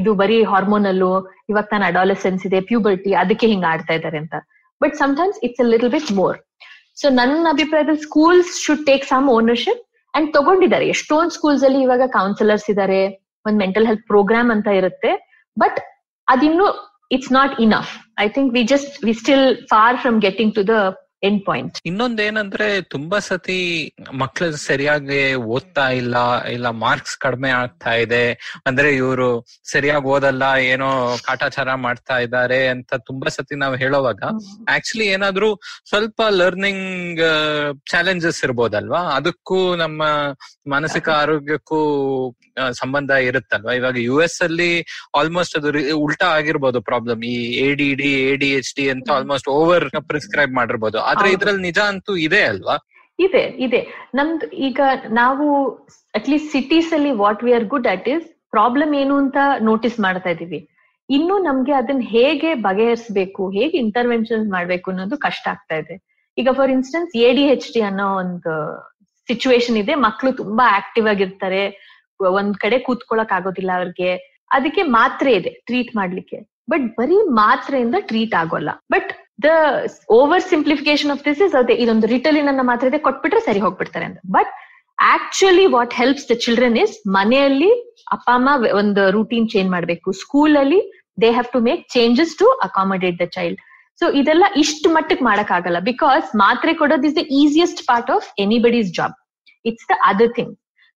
ಇದು 0.00 0.12
ಬರೀ 0.22 0.38
ಹಾರ್ಮೋನಲ್ಲು 0.52 1.12
ಇವಾಗ 1.52 1.66
ತಾನು 1.72 1.86
ಅಡಾಲೆಸೆನ್ಸ್ 1.92 2.44
ಇದೆ 2.50 2.60
ಪ್ಯೂಬರ್ಟಿ 2.72 3.12
ಅದಕ್ಕೆ 3.22 3.48
ಹಿಂಗ್ 3.54 3.68
ಆಡ್ತಾ 3.72 3.94
ಇದ್ದಾರೆ 4.00 4.20
ಅಂತ. 4.24 4.34
But 4.80 4.96
sometimes 5.04 5.38
it's 5.48 5.62
a 5.66 5.68
little 5.74 5.92
bit 5.96 6.10
more 6.20 6.38
so 6.96 7.06
ನನ್ನ 7.10 7.46
ಅಭಿಪ್ರಾಯದಲ್ಲಿ 7.50 8.02
schools 8.02 8.50
should 8.64 8.86
take 8.86 9.04
some 9.04 9.28
ownership 9.28 9.82
and 10.14 10.32
ತಗೊಂಡಿದ್ದಾರೆ. 10.32 10.88
ಎಷ್ಟೊಂದು 10.88 11.30
ಸ್ಕೂಲ್ಸ್ 11.30 11.64
ಅಲ್ಲಿ 11.64 11.80
ಇವಾಗ 11.82 12.02
ಕೌನ್ಸಿಲರ್ಸ್ 12.12 12.70
ಇದಾರೆ, 12.70 13.00
ಒಂದ್ 13.46 13.58
ಮೆಂಟಲ್ 13.58 13.86
ಹೆಲ್ತ್ 13.86 14.06
ಪ್ರೋಗ್ರಾಮ್ 14.06 14.50
ಅಂತ 14.50 14.68
ಇರುತ್ತೆ. 14.80 15.10
But 15.58 15.78
ಅದಿನ್ನು 16.28 16.66
it's 17.12 17.32
not 17.32 17.60
enough 17.60 17.90
I 18.18 18.28
think 18.28 18.48
we 18.54 18.62
just 18.62 19.04
we 19.04 19.12
still 19.12 19.44
far 19.66 19.96
from 19.96 20.20
getting 20.20 20.54
to 20.54 20.62
the 20.68 20.76
end 21.26 21.42
point 21.44 21.76
ಇನ್ನೊಂದೇನಂದ್ರೆ 21.84 22.66
ತುಂಬಾ 22.94 23.18
ಸತಿ 23.28 23.58
ಮಕ್ಳು 24.14 24.46
ಸರಿಯಾಗಿ 24.64 25.20
ಓದ್ತಾ 25.54 25.86
ಇಲ್ಲ 26.00 26.16
ಇಲ್ಲ 26.48 26.70
ಮಾರ್ಕ್ಸ್ 26.82 27.16
ಕಡಿಮೆ 27.18 27.50
ಆಗ್ತಾ 27.60 27.92
ಇದೆ 27.94 28.24
ಅಂದ್ರೆ 28.66 28.88
ಇವರು 28.94 29.28
ಸರಿಯಾಗಿ 29.72 30.06
ಓದಲ್ಲ 30.06 30.44
ಏನೋ 30.72 30.88
ಕಾಟಾಚಾರ 31.22 31.74
ಮಾಡ್ತಾ 31.86 32.18
ಇದ್ದಾರೆ 32.18 32.60
ಅಂತ 32.68 32.94
ತುಂಬಾ 33.08 33.28
ಸತಿ 33.28 33.54
ನಾವು 33.54 33.74
ಹೇಳೋವಾಗ 33.74 34.22
ಆಕ್ಚುಲಿ 34.76 35.06
ಏನಾದ್ರೂ 35.08 35.50
ಸ್ವಲ್ಪ 35.88 36.20
ಲರ್ನಿಂಗ್ 36.40 37.22
ಚಾಲೆಂಜಸ್ 37.90 38.40
ಇರ್ಬೋದಲ್ವಾ? 38.44 39.02
ಅದಕ್ಕೂ 39.16 39.58
ನಮ್ಮ 39.74 40.02
ಮಾನಸಿಕ 40.66 41.08
ಆರೋಗ್ಯಕ್ಕೂ 41.22 41.80
ಸಂಬಂಧ 42.72 43.10
ಇರುತ್ತಲ್ವಾ? 43.28 43.72
ಇವಾಗ 43.72 43.96
ಯು 43.98 44.16
ಎಸ್ 44.20 44.38
ಅಲ್ಲಿ 44.42 44.70
ಆಲ್ಮೋಸ್ಟ್ 45.18 45.56
ಅದು 45.58 45.70
ಉಲ್ಟಾ 46.04 46.28
ಆಗಿರ್ಬೋದು 46.38 46.80
ಪ್ರಾಬ್ಲಮ್ 46.80 47.22
ಈ 47.24 47.36
A 47.64 47.68
D 47.74 47.88
D 47.94 48.10
A 48.28 48.36
D 48.36 48.50
H 48.58 48.72
D 48.76 48.86
ಅಂತ 48.90 49.08
ಆಲ್ಮೋಸ್ಟ್ 49.10 49.48
ಓವರ್ 49.56 49.86
ಪ್ರಿಸ್ಕ್ರೈಬ್ 50.08 50.54
ಮಾಡಿರ್ಬೋದು. 50.54 50.98
ಆದ್ರೆ 51.16 51.32
ಇದ್ರಲ್ಲಿ 51.32 51.62
ನಿಜ 51.62 51.78
ಅಂತೂ 51.78 52.16
ಇದೆ 52.16 52.42
ಅಲ್ವಾ? 52.42 52.76
ಇದೆ 53.18 53.38
ಇದೆ. 53.38 54.10
ನಮ್ದು 54.14 54.50
ಈಗ 54.50 54.80
ನಾವು 55.10 55.70
ಅಟ್ಲೀಸ್ಟ್ 56.14 56.52
ಸಿಟೀಸ್ 56.52 56.92
ಅಲ್ಲಿ 56.92 57.10
what 57.10 57.44
we 57.44 57.52
are 57.52 57.64
good 57.64 57.86
at 57.86 58.08
is 58.08 58.50
problem 58.50 58.94
ಏನು 58.94 59.16
ಅಂತ 59.16 59.36
ನೋಟಿಸ್ 59.60 60.00
ಮಾಡ್ತಾ 60.00 60.30
ಇದೀವಿ 60.30 60.68
ಇನ್ನು 61.10 61.38
ನಮ್ಗೆ 61.38 61.72
ಅದನ್ನ 61.72 62.00
ಹೇಗೆ 62.02 62.54
ಬಗೆಹರಿಸಬೇಕು 62.54 63.50
ಹೇಗೆ 63.50 63.78
ಇಂಟರ್ವೆನ್ಷನ್ 63.78 64.50
ಮಾಡ್ಬೇಕು 64.50 64.90
ಅನ್ನೋದು 64.90 65.16
ಕಷ್ಟ 65.16 65.48
ಆಗ್ತಾ 65.48 65.74
ಇದೆ. 65.74 66.24
ಈಗ 66.38 66.48
for 66.52 66.70
instance 66.70 67.16
A 67.16 67.32
D 67.32 67.42
H 67.42 67.72
D 67.72 67.80
ಅನ್ನೋ 67.80 68.16
ಒಂದು 68.16 68.54
ಸಿಚುವೇಶನ್ 69.26 69.76
ಇದೆ. 69.76 69.94
ಮಕ್ಳು 69.94 70.32
ತುಂಬಾ 70.32 70.76
ಆಕ್ಟಿವ್ 70.76 71.08
ಆಗಿರ್ತಾರೆ. 71.08 71.62
ಒಂದ್ 72.20 72.56
ಕಡೆ 72.56 72.78
ಕೂತ್ಕೊಳಕ್ 72.78 73.32
ಆಗೋದಿಲ್ಲ 73.32 73.70
ಅವ್ರಿಗೆ. 73.74 74.42
ಅದಕ್ಕೆ 74.52 74.82
ಮಾತ್ರೆ 74.82 75.32
ಇದೆ 75.34 75.50
ಟ್ರೀಟ್ 75.50 75.96
ಮಾಡ್ಲಿಕ್ಕೆ. 75.96 76.56
ಬಟ್ 76.70 76.96
ಬರೀ 76.96 77.14
ಮಾತ್ರೆಯಿಂದ 77.14 77.94
ಟ್ರೀಟ್ 78.00 78.34
ಆಗೋಲ್ಲ. 78.34 78.70
But 78.90 79.12
the 79.38 79.48
over 80.18 80.44
simplification 80.52 81.10
of 81.14 81.22
this 81.28 81.40
is 81.46 81.54
ಅದೇ 81.60 81.74
ಇದೊಂದು 81.84 82.06
ರಿಟಲಿನ್ 82.14 82.48
ಅನ್ನ 82.52 82.62
ಮಾತ್ರ 82.70 82.90
ಇದೆ, 82.90 83.00
ಕೊಟ್ಬಿಟ್ರೆ 83.06 83.40
ಸರಿ 83.48 83.60
ಹೋಗ್ಬಿಡ್ತಾರೆ 83.64 84.06
ಅಂತ. 84.08 84.18
But 84.36 84.52
actually 85.14 85.66
what 85.76 85.94
helps 86.00 86.26
the 86.30 86.34
children 86.44 86.76
is 86.84 86.94
ಮನೆಯಲ್ಲಿ 87.18 87.70
ಅಪ್ಪ, 88.14 88.26
ಅಮ್ಮ 88.38 88.48
ಒಂದು 88.80 89.02
ರೂಟೀನ್ 89.16 89.48
ಚೇಂಜ್ 89.54 89.70
ಮಾಡಬೇಕು. 89.76 90.08
ಸ್ಕೂಲ್ 90.22 90.54
ಅಲ್ಲಿ 90.62 90.80
they 91.22 91.30
have 91.36 91.48
to 91.56 91.60
make 91.68 91.82
changes 91.96 92.34
to 92.40 92.46
accommodate 92.68 93.18
the 93.22 93.26
child 93.36 93.60
so 94.00 94.06
ಇದೆಲ್ಲ 94.20 94.44
ಇಷ್ಟು 94.62 94.88
ಮಟ್ಟಕ್ಕೆ 94.94 95.24
ಮಾಡಕ್ 95.30 95.52
ಆಗಲ್ಲ 95.58 95.78
ಬಿಕಾಸ್ 95.90 96.26
ಮಾತ್ರೆ 96.44 96.72
ಕೊಡೋದು 96.80 97.06
is 97.10 97.16
the 97.20 97.22
easiest 97.42 97.80
part 97.90 98.10
of 98.16 98.26
anybody's 98.44 98.90
job 98.98 99.14
it's 99.64 99.86
the 99.92 99.96
other 100.10 100.32
thing 100.38 100.52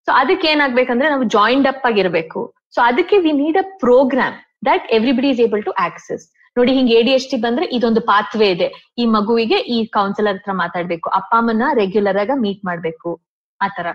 so 0.09 0.11
ಅದಕ್ಕೆ 0.23 0.49
ಏನಾಗ್ಬೇಕಂದ್ರೆ 0.55 1.09
ನಾವು 1.13 1.25
ಜಾಯಿಂಟ್ 1.37 1.69
ಅಪ್ 1.73 1.87
ಆಗಿರ್ಬೇಕು. 1.91 2.41
ಸೊ 2.75 2.81
ಅದಕ್ಕೆ 2.91 3.17
we 3.25 3.33
need 3.45 3.59
a 3.63 3.67
program 3.85 4.37
that 4.69 4.85
everybody 4.99 5.31
is 5.35 5.41
able 5.47 5.63
to 5.69 5.73
access 5.87 6.25
ನೋಡಿ 6.57 6.73
ಹಿಂಗ್ 6.77 6.93
ಎ 6.99 7.01
ಡಿ 7.07 7.37
ಬಂದ್ರೆ 7.47 7.67
ಇದೊಂದು 7.77 8.01
ಪಾತ್ವೆ 8.13 8.47
ಇದೆ. 8.55 8.69
ಈ 8.99 9.05
ಮಗುವಿಗೆ 9.17 9.59
ಈ 9.75 9.79
ಕೌನ್ಸಿಲರ್ 9.97 10.39
ಹತ್ರ 10.39 10.53
ಮಾತಾಡ್ಬೇಕು. 10.63 11.09
ಅಪ್ಪ 11.19 11.33
ಅಮ್ಮನ 11.41 11.67
ರೆಗ್ಯುಲರ್ 11.83 12.19
ಆಗ 12.23 12.31
ಮೀಟ್ 12.45 12.63
ಮಾಡ್ಬೇಕು. 12.65 13.11
ಆತರ 13.61 13.87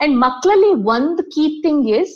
ಅಂಡ್ 0.00 0.14
ಮಕ್ಕಳಲ್ಲಿ 0.26 0.70
ಒಂದ್ 0.94 1.20
ಕೀ 1.34 1.44
ಥಿಂಗ್ 1.64 1.88
ಇಸ್ 2.00 2.14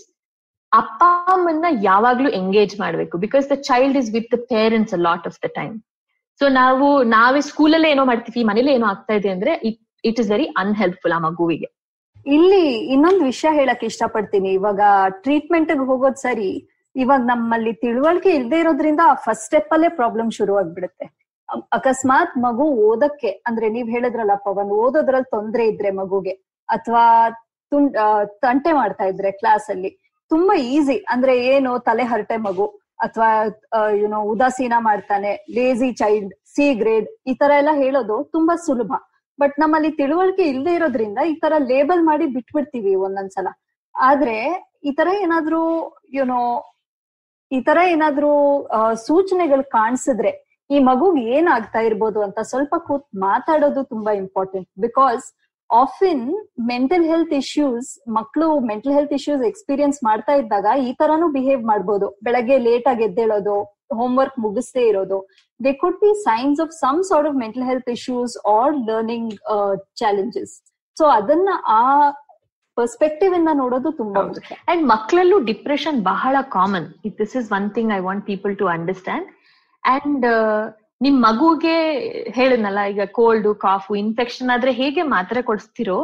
ಅಪ್ಪ, 0.73 1.03
ಅಮ್ಮನ್ನ 1.35 1.67
ಯಾವಾಗ್ಲೂ 1.83 2.29
ಎಂಗೇಜ್ 2.39 2.81
ಮಾಡ್ಬೇಕು. 2.81 3.19
Because 3.19 3.45
the 3.53 3.57
child 3.69 3.99
is 4.01 4.09
with 4.17 4.31
the 4.35 4.39
parents 4.55 4.95
a 4.95 5.01
lot 5.07 5.27
of 5.31 5.39
the 5.45 5.49
time 5.59 5.75
so 6.41 6.47
ನಾವು, 6.49 6.87
ನಾವೇ 7.17 7.41
ಸ್ಕೂಲಲ್ಲೇ 7.41 7.91
ಏನೋ 7.95 8.05
ಮಾಡ್ತೀವಿ 8.05 8.41
ಮನೇಲಿ 8.45 8.73
ಏನೋ 8.79 8.87
ಆಗ್ತಾ 8.87 9.15
ಇದೆ 9.21 9.31
ಅಂದ್ರೆ 9.35 9.53
ಇಟ್ 10.09 10.19
ಇಸ್ 10.23 10.31
ವೆರಿ 10.31 10.47
ಅನ್ಹೆಲ್ಪ್ಫುಲ್ 10.63 11.15
ಆ 11.17 11.21
ಮಗುವಿಗೆ. 11.29 11.69
ಇಲ್ಲಿ 12.37 12.65
ಇನ್ನೊಂದು 12.95 13.23
ವಿಷಯ 13.25 13.51
ಹೇಳಕ್ 13.59 13.85
ಇಷ್ಟಪಡ್ತೀನಿ. 13.85 14.51
ಇವಾಗ 14.53 14.81
ಟ್ರೀಟ್ಮೆಂಟ್ 15.25 15.73
ಹೋಗೋದ್ 15.91 16.17
ಸರಿ 16.17 16.51
ಇವಾಗ 16.97 17.23
ನಮ್ಮಲ್ಲಿ 17.27 17.73
ತಿಳುವಳಿಕೆ 17.83 18.31
ಇಲ್ಲದೆ 18.31 18.59
ಇರೋದ್ರಿಂದ 18.61 19.03
ಫಸ್ಟ್ 19.25 19.47
ಸ್ಟೆಪ್ 19.47 19.73
ಅಲ್ಲೇ 19.73 19.89
ಪ್ರಾಬ್ಲಮ್ 19.99 20.31
ಶುರು 20.31 20.55
ಆಗ್ಬಿಡುತ್ತೆ 20.57 21.07
ಅಕಸ್ಮಾತ್ 21.77 22.35
ಮಗು 22.39 22.65
ಓದಕ್ಕೆ 22.87 23.31
ಅಂದ್ರೆ 23.47 23.67
ನೀವ್ 23.69 23.89
ಹೇಳಿದ್ರಲ್ಲ 23.89 24.35
ಪವನ್ 24.45 24.71
ಓದೋದ್ರಲ್ಲಿ 24.79 25.31
ತೊಂದ್ರೆ 25.31 25.65
ಇದ್ರೆ 25.67 25.91
ಮಗುಗೆ 25.93 26.35
ಅಥವಾ 26.69 27.05
ತುಂಡ್ 27.73 27.95
ಆ, 27.97 28.09
ತಂಟೆ 28.43 28.73
ಮಾಡ್ತಾ 28.73 29.05
ಇದ್ರೆ 29.05 29.31
ಕ್ಲಾಸ್ 29.33 29.67
ಅಲ್ಲಿ 29.71 29.91
ತುಂಬಾ 30.31 30.55
ಈಸಿ 30.71 30.97
ಅಂದ್ರೆ 31.09 31.33
ಏನು 31.47 31.79
ತಲೆ 31.81 32.05
ಹರಟೆ 32.05 32.37
ಮಗು 32.45 32.67
ಅಥವಾ 33.01 33.29
ಯುನೋ 33.95 34.21
ಉದಾಸೀನ 34.31 34.75
ಮಾಡ್ತಾನೆ 34.81 35.31
ಲೇಜಿ 35.51 35.91
ಚೈಲ್ಡ್ 35.93 36.33
ಸಿ 36.55 36.67
ಗ್ರೇಡ್ 36.75 37.09
ಈ 37.27 37.35
ತರ 37.35 37.51
ಎಲ್ಲ 37.59 37.73
ಹೇಳೋದು 37.77 38.17
ತುಂಬಾ 38.33 38.55
ಸುಲಭ. 38.67 38.91
ಬಟ್ 39.39 39.55
ನಮ್ಮಲ್ಲಿ 39.59 39.91
ತಿಳುವಳಿಕೆ 39.93 40.45
ಇಲ್ಲದೆ 40.45 40.73
ಇರೋದ್ರಿಂದ 40.75 41.21
ಈ 41.27 41.37
ತರ 41.37 41.55
ಲೇಬಲ್ 41.67 42.03
ಮಾಡಿ 42.03 42.27
ಬಿಟ್ಬಿಡ್ತೀವಿ 42.35 42.93
ಒಂದೊಂದ್ಸಲ. 43.07 43.49
ಆದ್ರೆ 43.95 44.37
ಈ 44.85 44.93
ತರ 44.93 45.09
ಏನಾದ್ರೂ 45.23 45.61
ಯುನೋ 46.13 46.41
ಈ 47.51 47.61
ತರ 47.61 47.79
ಏನಾದ್ರೂ 47.93 48.33
ಸೂಚನೆಗಳು 49.07 49.65
ಕಾಣಿಸಿದ್ರೆ 49.71 50.33
ಈ 50.71 50.79
ಮಗುಗ್ 50.81 51.19
ಏನಾಗ್ತಾ 51.31 51.81
ಇರ್ಬೋದು 51.81 52.21
ಅಂತ 52.23 52.39
ಸ್ವಲ್ಪ 52.43 52.75
ಕೂತ್ 52.87 53.07
ಮಾತಾಡೋದು 53.17 53.83
ತುಂಬಾ 53.85 54.13
important 54.13 54.69
because 54.81 55.25
often 55.71 56.25
mental 56.67 57.05
health 57.05 57.33
issues 57.35 57.89
ಮಕ್ಕಳು 58.09 58.49
ಮೆಂಟಲ್ 58.61 58.93
ಹೆಲ್ತ್ 58.93 59.13
ಇಶ್ಯೂಸ್ 59.13 59.43
ಎಕ್ಸ್ಪೀರಿಯನ್ಸ್ 59.43 59.99
ಮಾಡ್ತಾ 60.05 60.33
ಇದ್ದಾಗ 60.33 60.67
ಈ 60.79 60.91
ತರಾನು 60.93 61.29
ಬಿಹೇವ್ 61.29 61.63
ಮಾಡ್ಬೋದು. 61.65 62.09
ಬೆಳಗ್ಗೆ 62.23 62.59
ಲೇಟ್ 62.59 62.87
ಆಗಿ 62.89 63.05
ಎದ್ದೇಳೋದು 63.05 63.57
ಹೋಮ್ವರ್ಕ್ 63.93 64.39
ಮುಗಿಸ್ದೇ 64.39 64.85
ಇರೋದು 64.89 65.19
they 65.61 65.73
could 65.73 65.99
be 66.01 66.13
signs 66.23 66.61
of 66.61 66.73
some 66.75 67.01
sort 67.03 67.29
of 67.29 67.37
mental 67.37 67.63
health 67.63 67.91
issues 67.91 68.35
or 68.47 68.75
learning 68.89 69.33
challenges 69.97 70.55
so 70.97 71.07
ಅದನ್ನ 71.09 71.49
ಆ 71.77 71.83
ಪರ್ಸ್ಪೆಕ್ಟಿವ್ 72.77 73.35
ಇಂದ 73.35 73.51
ನೋಡೋದು 73.55 73.91
ತುಂಬಾ 73.93 74.23
ಅಂಡ್ 74.69 74.85
ಮಕ್ಕಳಲ್ಲೂ 74.87 75.39
ಡಿಪ್ರೆಷನ್ 75.45 75.99
ಬಹಳ 76.03 76.37
common 76.49 76.89
it 77.05 77.17
this 77.19 77.37
is 77.37 77.49
one 77.53 77.69
thing 77.71 77.93
I 77.93 77.99
want 77.99 78.25
people 78.27 78.55
to 78.57 78.67
understand 78.67 79.29
and 79.85 80.27
ನಿಮ್ 81.03 81.17
ಮಗುಗೆ 81.23 81.77
ಹೇಳಿದ್ನಲ್ಲ 82.29 82.83
ಈಗ 82.87 83.05
ಕೋಲ್ಡ್ 83.13 83.49
ಕಾಫು 83.59 83.95
ಇನ್ಫೆಕ್ಷನ್ 83.95 84.51
ಆದ್ರೆ 84.51 84.73
ಹೇಗೆ 84.73 85.03
ಮಾತ್ರೆ 85.15 85.43
ಕೊಡಿಸ್ತಿರೋ? 85.43 85.99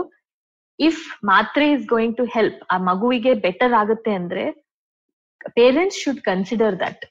ಇಫ್ 0.78 1.02
ಮಾತ್ರೆ 1.24 1.64
ಇಸ್ 1.72 1.86
ಗೋಯಿಂಗ್ 1.86 2.16
ಟು 2.16 2.24
ಹೆಲ್ಪ್ 2.34 2.60
ಆ 2.70 2.78
ಮಗುವಿಗೆ 2.90 3.34
ಬೆಟರ್ 3.46 3.74
ಆಗುತ್ತೆ 3.74 4.14
ಅಂದ್ರೆ 4.14 4.44
parents 5.54 5.98
should 6.02 6.20
consider 6.20 6.76
that 6.80 7.02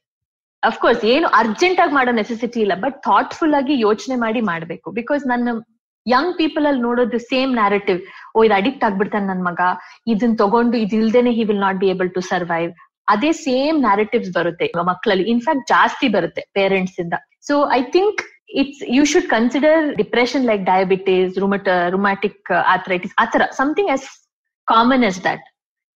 of course 0.63 1.04
ಏನು 1.06 1.28
ಅರ್ಜೆಂಟ್ 1.28 1.80
ಆಗಿ 1.80 1.93
ಮಾಡೋ 1.93 2.12
ನೆಸೆಸಿಟಿ 2.12 2.60
ಇಲ್ಲ 2.62 2.76
ಬಟ್ 2.76 2.97
ಥಾಟ್ಫುಲ್ 3.04 3.54
ಆಗಿ 3.54 3.76
ಯೋಚನೆ 3.80 4.15
ಮಾಡಿ 4.15 4.41
ಮಾಡ್ಬೇಕು. 4.41 4.91
ಬಿಕಾಸ್ 4.91 5.24
ನನ್ನ 5.28 5.50
ಯಂಗ್ 6.06 6.34
ಪೀಪಲ್ 6.42 6.66
ಅಲ್ಲಿ 6.70 6.82
ನೋಡೋದು 6.88 7.18
ಸೇಮ್ 7.32 7.52
ನ್ಯಾರೇಟಿವ್ 7.62 8.00
ಓ, 8.36 8.44
ಇದು 8.46 8.56
ಅಡಿಕ್ಟ್ 8.60 8.84
ಆಗ್ಬಿಡ್ತಾನೆ 8.88 9.26
ನನ್ 9.32 9.44
ಮಗ. 9.50 9.62
ಇದನ್ 10.14 10.36
ತಗೊಂಡು 10.44 10.76
ಇದು 10.84 10.96
ಇಲ್ದೇನೆ 11.02 11.32
he 11.38 11.44
will 11.50 11.64
not 11.68 11.80
be 11.84 11.90
able 11.94 12.10
to 12.18 12.22
survive 12.32 12.72
ಅದೇ 13.08 13.32
ಸೇಮ್ 13.46 13.78
ನ್ಯಾರೇಟಿವ್ಸ್ 13.88 14.32
ಬರುತ್ತೆ. 14.38 14.66
ಮಕ್ಕಳಲ್ಲಿ 14.92 15.26
ಇನ್ಫ್ಯಾಕ್ಟ್ 15.34 15.66
ಜಾಸ್ತಿ 15.74 16.08
ಬರುತ್ತೆ 16.16 16.44
ಪೇರೆಂಟ್ಸ್ 16.60 16.98
ಇಂದ. 17.04 17.16
So 17.48 17.56
I 17.80 17.82
think 17.96 18.22
it's 18.62 18.82
you 18.98 19.04
should 19.12 19.28
consider 19.36 19.82
depression 20.02 20.46
like 20.50 20.64
diabetes 20.72 21.34
rheuma 21.44 21.68
rheumatic 21.96 22.52
arthritis 22.74 23.14
ಆತರ 23.24 23.44
something 23.60 23.92
as 23.96 24.08
common 24.68 25.06
as 25.10 25.22
that 25.28 25.46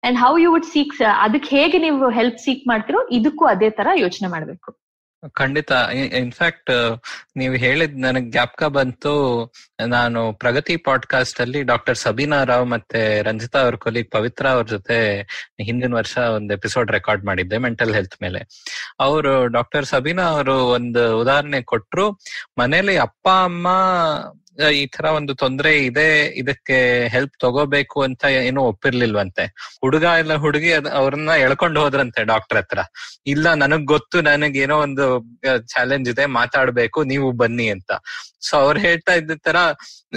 and 0.04 0.18
how 0.24 0.32
you 0.38 0.50
would 0.54 0.70
seek 0.74 0.94
ಅದಕ್ಕೆ 1.26 1.50
ಹೇಗೆ 1.58 1.78
ನೀವು 1.80 2.10
ಹೆಲ್ಪ್ 2.20 2.40
ಸೀಕ್ 2.46 2.64
ಮಾಡ್ತಿರೋ, 2.72 3.02
ಇದಕ್ಕೂ 3.12 3.46
ಅದೇ 3.54 3.70
ತರ 3.80 3.88
ಯೋಚನೆ 4.04 4.28
ಮಾಡ್ಬೇಕು. 4.28 4.70
ಖಂಡಿತ. 5.30 5.72
ಇನ್ಫ್ಯಾಕ್ಟ್ 5.94 7.02
ನೀವು 7.36 7.54
ಹೇಳಿದ್ 7.54 8.02
ನನಗ್ 8.02 8.32
ಜ್ಞಾಪಕ 8.32 8.64
ಬಂತು. 8.64 9.54
ನಾನು 9.88 10.34
ಪ್ರಗತಿ 10.34 10.78
ಪಾಡ್ಕಾಸ್ಟ್ 10.78 11.42
ಅಲ್ಲಿ 11.42 11.64
ಡಾಕ್ಟರ್ 11.64 11.98
ಸಬೀನಾ 11.98 12.44
ರಾವ್ 12.44 12.68
ಮತ್ತೆ 12.68 13.22
ರಂಜಿತಾ 13.22 13.62
ಅವ್ರ 13.62 13.76
ಕೊಲಿಗ್ 13.76 14.12
ಪವಿತ್ರ 14.12 14.48
ಅವ್ರ 14.48 14.66
ಜೊತೆ 14.66 15.22
ಹಿಂದಿನ 15.62 15.94
ವರ್ಷ 15.94 16.18
ಒಂದು 16.18 16.54
ಎಪಿಸೋಡ್ 16.54 16.92
ರೆಕಾರ್ಡ್ 16.92 17.26
ಮಾಡಿದ್ದೆ 17.26 17.58
ಮೆಂಟಲ್ 17.58 17.96
ಹೆಲ್ತ್ 17.96 18.22
ಮೇಲೆ. 18.22 18.40
ಅವರು 19.00 19.48
ಡಾಕ್ಟರ್ 19.48 19.86
ಸಬೀನಾ 19.86 20.24
ಅವರು 20.24 20.56
ಒಂದು 20.56 21.20
ಉದಾಹರಣೆ 21.20 21.62
ಕೊಟ್ರು. 21.62 22.20
ಮನೇಲಿ 22.58 22.98
ಅಪ್ಪ, 22.98 23.30
ಅಮ್ಮ 23.30 23.68
ಈ 24.60 24.86
ತರ 24.86 25.06
ಒಂದು 25.06 25.34
ತೊಂದರೆ 25.34 25.86
ಇದೆ, 25.86 26.36
ಇದಕ್ಕೆ 26.36 27.08
ಹೆಲ್ಪ್ 27.08 27.36
ತಗೋಬೇಕು 27.40 28.02
ಅಂತ 28.02 28.24
ಏನೂ 28.24 28.62
ಒಪ್ಪಿರ್ಲಿಲ್ವಂತೆ. 28.62 29.46
ಹುಡುಗ 29.82 30.04
ಇಲ್ಲ 30.04 30.36
ಹುಡುಗಿ 30.36 30.72
ಅವ್ರನ್ನ 30.74 31.30
ಎಳ್ಕೊಂಡು 31.30 31.82
ಹೋದ್ರಂತೆ 31.82 32.24
ಡಾಕ್ಟರ್ 32.24 32.58
ಹತ್ರ. 32.58 32.80
ಇಲ್ಲ, 33.26 33.54
ನನಗ್ 33.54 33.88
ಗೊತ್ತು, 33.88 34.22
ನನಗ್ 34.22 34.58
ಏನೋ 34.58 34.78
ಒಂದು 34.80 35.08
ಚಾಲೆಂಜ್ 35.68 36.10
ಇದೆ, 36.10 36.26
ಮಾತಾಡ್ಬೇಕು, 36.26 37.04
ನೀವು 37.04 37.32
ಬನ್ನಿ 37.32 37.70
ಅಂತ. 37.70 37.92
ಸೊ 38.42 38.58
ಅವ್ರು 38.58 38.80
ಹೇಳ್ತಾ 38.80 39.14
ಇದ್ದ 39.14 39.32
ತರ 39.32 39.58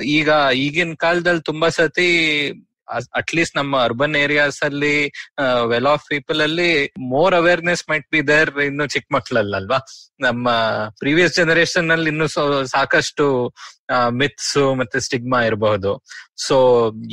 ಈಗ 0.05 0.31
ಈಗಿನ 0.55 0.95
ಕಾಲದಲ್ಲಿ 0.95 1.41
ತುಂಬಾ 1.41 1.69
ಸತಿ 1.69 2.09
ಅಟ್ಲೀಸ್ಟ್ 3.21 3.57
ನಮ್ಮ 3.59 3.75
ಅರ್ಬನ್ 3.89 4.17
ಏರಿಯಾಸ್ 4.23 4.59
ಅಲ್ಲಿ 4.69 4.97
ವೆಲ್ 5.73 5.89
ಆಫ್ 5.93 6.05
ಪೀಪಲ್ 6.13 6.41
ಅಲ್ಲಿ 6.47 6.71
more 7.15 7.35
awareness 7.41 7.85
might 7.91 8.07
be 8.15 8.21
there 8.33 8.51
ಇನ್ನು 8.69 8.87
ಚಿಕ್ಕ 8.95 9.09
ಮಕ್ಳಲ್ಲಲ್ವಾ? 9.17 9.79
ನಮ್ಮ 10.27 10.49
ಪ್ರೀವಿಯಸ್ 11.03 11.37
ಜನರೇಷನ್ 11.41 11.91
ಅಲ್ಲಿ 11.97 12.11
ಇನ್ನು 12.15 12.29
ಸಾಕಷ್ಟು 12.77 13.27
ಮಿತ್ಸ್ 14.23 14.57
ಮತ್ತೆ 14.81 14.99
ಸ್ಟಿಗ್ಮಾ 15.07 15.41
ಇರಬಹುದು. 15.51 15.93
ಸೊ 16.47 16.57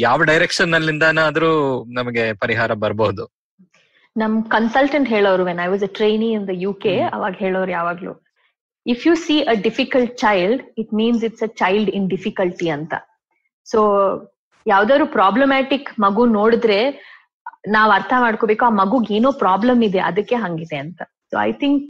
ಯಾವ 0.07 0.23
ಡೈರೆಕ್ಷನ್ 0.31 0.73
ಅಲ್ಲಿಂದನಾದ್ರೂ 0.79 1.51
ನಮಗೆ 1.99 2.25
ಪರಿಹಾರ 2.43 2.73
ಬರಬಹುದು. 2.85 3.25
ನಮ್ 4.15 4.33
ಕನ್ಸಲ್ಟೆಂಟ್ 4.55 5.09
ಹೇಳೋರು 5.15 5.43
when 5.49 5.61
I 5.65 5.69
was 5.73 5.83
a 5.87 5.91
trainee 5.99 6.29
in 6.37 6.45
the 6.49 6.55
U 6.65 6.71
K 6.85 6.93
ಅವಾಗ 7.15 7.33
ಹೇಳೋರು 7.43 7.71
ಯಾವಾಗ್ಲೂ 7.77 8.13
if 8.85 9.03
you 9.07 9.13
see 9.25 9.35
a 9.51 9.53
difficult 9.67 10.13
child 10.23 10.61
it 10.81 10.91
means 11.01 11.23
it's 11.27 11.43
a 11.47 11.49
child 11.61 11.89
in 11.97 12.07
difficulty 12.15 12.69
ಅಂತ. 12.77 12.93
ಸೊ 13.67 13.79
ಯಾವ್ದಾದ್ರು 14.73 15.05
ಪ್ರಾಬ್ಲಮ್ಯಾಟಿಕ್ 15.17 15.89
ಮಗು 16.05 16.23
ನೋಡಿದ್ರೆ 16.39 16.79
ನಾವ್ 17.75 17.91
ಅರ್ಥ 17.95 18.13
ಮಾಡ್ಕೋಬೇಕು, 18.25 18.63
ಆ 18.65 18.73
ಮಗುಗ್ 18.81 19.09
ಏನೋ 19.17 19.29
ಪ್ರಾಬ್ಲಮ್ 19.43 19.81
ಇದೆ, 19.87 19.99
ಅದಕ್ಕೆ 20.09 20.35
ಹಂಗಿದೆ 20.43 20.77
ಅಂತ. 20.83 21.01
So 21.31 21.37
I 21.47 21.51
think 21.63 21.81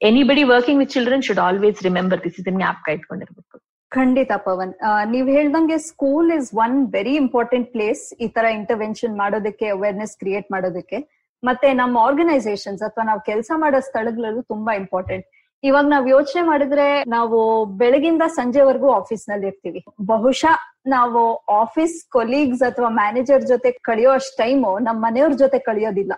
anybody 0.00 0.44
working 0.52 0.80
with 0.82 0.92
children 0.96 1.24
should 1.28 1.42
always 1.46 1.78
remember 1.88 2.20
this 2.24 2.38
ಇದನ್ನ 2.40 2.58
ಜ್ಞಾಪಕ 2.62 2.88
ಇಟ್ಕೊಂಡಿರ್ಬೇಕು. 2.96 3.56
ಖಂಡಿತ 3.92 4.32
ಪವನ್. 4.46 4.72
ನೀವು 5.12 5.28
ಹೇಳ್ದಂಗೆ 5.36 5.76
school 5.90 6.28
is 6.38 6.48
one 6.64 6.76
very 6.96 7.14
important 7.24 7.68
place 7.74 8.02
ಈ 8.24 8.28
ತರ 8.36 8.46
ಇಂಟರ್ವೆನ್ಷನ್ 8.60 9.14
ಮಾಡೋದಕ್ಕೆ 9.22 9.68
ಅವೇರ್ನೆಸ್ 9.76 10.14
ಕ್ರಿಯೇಟ್ 10.22 10.48
ಮಾಡೋದಕ್ಕೆ. 10.54 10.98
ಮತ್ತೆ 11.42 11.68
ನಮ್ಮ 11.80 11.96
ಆರ್ಗನೈಸೇಷನ್ಸ್ 12.08 12.82
ಅಥವಾ 12.88 13.04
ನಾವು 13.10 13.20
ಕೆಲಸ 13.30 13.50
ಮಾಡೋ 13.62 13.80
ಸ್ಥಳಗಳಲ್ಲೂ 13.88 14.42
ತುಂಬಾ 14.52 14.72
ಇಂಪಾರ್ಟೆಂಟ್ 14.82 15.26
ಇವಾಗ 15.66 15.86
ನಾವ್ 15.92 16.06
ಯೋಚನೆ 16.08 16.42
ಮಾಡಿದ್ರೆ 16.42 16.86
ನಾವು 17.14 17.38
ಬೆಳಗಿಂದ 17.80 18.24
ಸಂಜೆವರೆಗೂ 18.38 18.88
ಆಫೀಸ್ನಲ್ಲಿ 19.00 19.46
ಇರ್ತೀವಿ. 19.46 19.80
ಬಹುಶಃ 20.06 20.56
ನಾವು 20.86 21.20
ಆಫೀಸ್ 21.62 21.96
ಕೊಲೀಗ್ಸ್ 22.16 22.62
ಅಥವಾ 22.70 22.88
ಮ್ಯಾನೇಜರ್ 22.88 23.44
ಜೊತೆ 23.52 23.70
ಕಳೆಯೋ 23.88 24.10
ಅಷ್ಟ್ 24.12 24.36
ಟೈಮು 24.36 24.70
ನಮ್ಮ 24.78 24.98
ಮನೆಯವ್ರ 25.06 25.34
ಜೊತೆ 25.42 25.58
ಕಳಿಯೋದಿಲ್ಲ. 25.58 26.12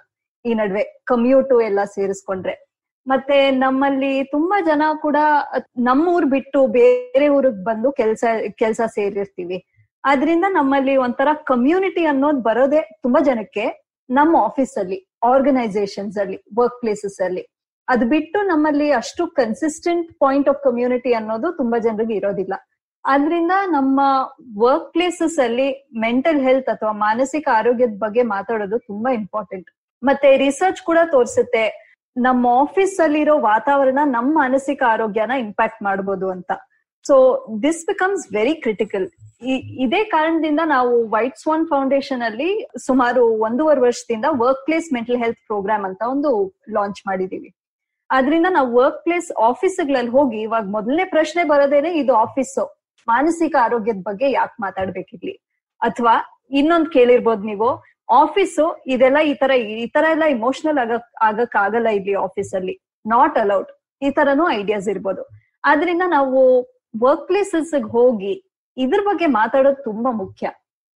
ಈ 0.44 0.54
ನಡುವೆ 0.54 0.84
ಕಮ್ಯೂಟು 1.04 1.56
ಎಲ್ಲ 1.60 1.80
ಸೇರಿಸ್ಕೊಂಡ್ರೆ. 1.96 2.54
ಮತ್ತೆ 3.06 3.36
ನಮ್ಮಲ್ಲಿ 3.50 4.12
ತುಂಬಾ 4.24 4.56
ಜನ 4.60 4.82
ಕೂಡ 5.02 5.18
ನಮ್ಮ 5.78 6.08
ಊರ್ 6.08 6.26
ಬಿಟ್ಟು 6.26 6.60
ಬೇರೆ 6.78 7.28
ಊರಿಗೆ 7.28 7.62
ಬಂದು 7.64 7.92
ಕೆಲ್ಸ 7.92 8.24
ಕೆಲ್ಸ 8.62 8.80
ಸೇರಿರ್ತೀವಿ. 8.94 9.58
ಆದ್ರಿಂದ 10.04 10.46
ನಮ್ಮಲ್ಲಿ 10.48 10.96
ಒಂಥರ 10.96 11.28
ಕಮ್ಯುನಿಟಿ 11.46 12.04
ಅನ್ನೋದು 12.04 12.40
ಬರೋದೇ 12.40 12.80
ತುಂಬಾ 13.02 13.20
ಜನಕ್ಕೆ 13.20 13.64
ನಮ್ಮ 14.10 14.36
ಆಫೀಸ್ 14.48 14.74
ಅಲ್ಲಿ 14.78 14.98
ಆರ್ಗನೈಸೇಷನ್ಸ್ 15.24 16.18
ಅಲ್ಲಿ 16.18 16.36
ವರ್ಕ್ 16.58 16.76
ಪ್ಲೇಸಸ್ 16.80 17.18
ಅಲ್ಲಿ. 17.26 17.44
ಅದು 17.88 18.04
ಬಿಟ್ಟು 18.14 18.38
ನಮ್ಮಲ್ಲಿ 18.52 18.88
ಅಷ್ಟು 19.00 19.22
ಕನ್ಸಿಸ್ಟೆಂಟ್ 19.40 20.08
ಪಾಯಿಂಟ್ 20.24 20.48
ಆಫ್ 20.52 20.60
ಕಮ್ಯುನಿಟಿ 20.66 21.12
ಅನ್ನೋದು 21.18 21.48
ತುಂಬಾ 21.60 21.78
ಜನರಿಗೆ 21.86 22.14
ಇರೋದಿಲ್ಲ. 22.20 22.54
ಆದ್ರಿಂದ 23.04 23.54
ನಮ್ಮ 23.76 23.98
ವರ್ಕ್ 24.64 24.88
ಪ್ಲೇಸಸ್ 24.94 25.38
ಅಲ್ಲಿ 25.46 25.68
ಮೆಂಟಲ್ 26.04 26.40
ಹೆಲ್ತ್ 26.46 26.70
ಅಥವಾ 26.74 26.92
ಮಾನಸಿಕ 27.06 27.46
ಆರೋಗ್ಯದ 27.58 27.96
ಬಗ್ಗೆ 28.04 28.22
ಮಾತಾಡೋದು 28.34 28.78
ತುಂಬಾ 28.90 29.10
ಇಂಪಾರ್ಟೆಂಟ್ 29.20 29.68
ಮತ್ತೆ 30.02 30.30
ರಿಸರ್ಚ್ 30.44 30.80
ಕೂಡ 30.88 30.98
ತೋರಿಸುತ್ತೆ. 31.14 31.64
ನಮ್ಮ 32.16 32.46
ಆಫೀಸ್ 32.62 32.96
ಅಲ್ಲಿರೋ 33.04 33.34
ವಾತಾವರಣ 33.50 34.00
ನಮ್ಮ 34.16 34.30
ಮಾನಸಿಕ 34.42 34.82
ಆರೋಗ್ಯನ 34.94 35.32
ಇಂಪ್ಯಾಕ್ಟ್ 35.46 35.80
ಮಾಡಬಹುದು 35.86 36.26
ಅಂತ. 36.34 36.50
So 37.04 37.16
this 37.64 37.82
becomes 37.90 38.24
very 38.36 38.54
critical 38.64 39.06
ಇದೇ 39.84 40.00
ಕಾರಣದಿಂದ 40.14 40.62
ನಾವು 40.74 40.94
ವೈಟ್ 41.14 41.38
ಸ್ವಾನ್ 41.42 41.66
ಫೌಂಡೇಶನ್ 41.72 42.22
ಅಲ್ಲಿ 42.28 42.48
ಸುಮಾರು 42.86 43.22
ಒಂದೂವರೆ 43.46 43.80
ವರ್ಷದಿಂದ 43.86 44.26
work 44.42 44.64
place 44.66 44.88
mental 44.96 45.20
health 45.22 45.42
program 45.50 45.84
ಅಂತ 45.88 46.02
ಒಂದು 46.14 46.32
ಲಾಂಚ್ 46.76 47.00
ಮಾಡಿದೀವಿ. 47.08 47.50
ಆದ್ರಿಂದ 48.10 48.48
ನಾವು 48.56 48.70
ವರ್ಕ್ 48.80 49.00
ಪ್ಲೇಸ್ 49.06 49.28
ಆಫೀಸ್ಗಳಲ್ಲಿ 49.50 50.12
ಹೋಗಿ 50.16 50.38
ಇವಾಗ 50.46 50.66
ಮೊದಲನೇ 50.76 51.04
ಪ್ರಶ್ನೆ 51.14 51.42
ಬರೋದೇನೆ 51.52 51.90
ಇದು 52.02 52.12
ಆಫೀಸು 52.24 52.64
ಮಾನಸಿಕ 53.08 53.54
ಆರೋಗ್ಯದ 53.66 54.00
ಬಗ್ಗೆ 54.08 54.26
ಯಾಕೆ 54.38 54.56
ಮಾತಾಡ್ಬೇಕಿರ್ಲಿ? 54.64 55.34
ಅಥವಾ 55.80 56.14
ಇನ್ನೊಂದ್ 56.60 56.88
ಕೇಳಿರ್ಬೋದು 56.96 57.42
ನೀವು 57.50 57.68
ಆಫೀಸು 58.22 58.64
ಇದೆಲ್ಲ 58.94 59.18
ಈ 59.30 59.32
ತರ 59.42 59.52
ಈ 59.82 59.86
ತರ 59.94 60.04
ಎಲ್ಲ 60.14 60.26
ಇಮೋಷನಲ್ 60.36 60.78
ಆಗ 60.84 60.92
ಆಗಕ್ 61.28 61.56
ಆಗಲ್ಲ 61.64 61.88
ಇಲ್ಲಿ 61.98 62.14
ಆಫೀಸ್ 62.26 62.52
ಅಲ್ಲಿ. 62.58 62.74
ನಾಟ್ 63.14 63.36
ಅಲೌಡ್ 63.42 63.70
ಈ 64.02 64.10
ತರನು 64.18 64.44
ಐಡಿಯಾಸ್ 64.60 64.88
ಇರ್ಬೋದು. 64.94 65.22
ಆದ್ರಿಂದ 65.70 66.04
ನಾವು 66.16 66.40
ವರ್ಕ್ 67.04 67.26
ಪ್ಲೇಸಸ್ 67.28 67.74
ಹೋಗಿ 67.94 68.34
ಇದ್ರ 68.76 69.00
ಬಗ್ಗೆ 69.10 69.26
ಮಾತಾಡೋದು 69.38 69.80
ತುಂಬಾ 69.88 70.10
ಮುಖ್ಯ. 70.22 70.46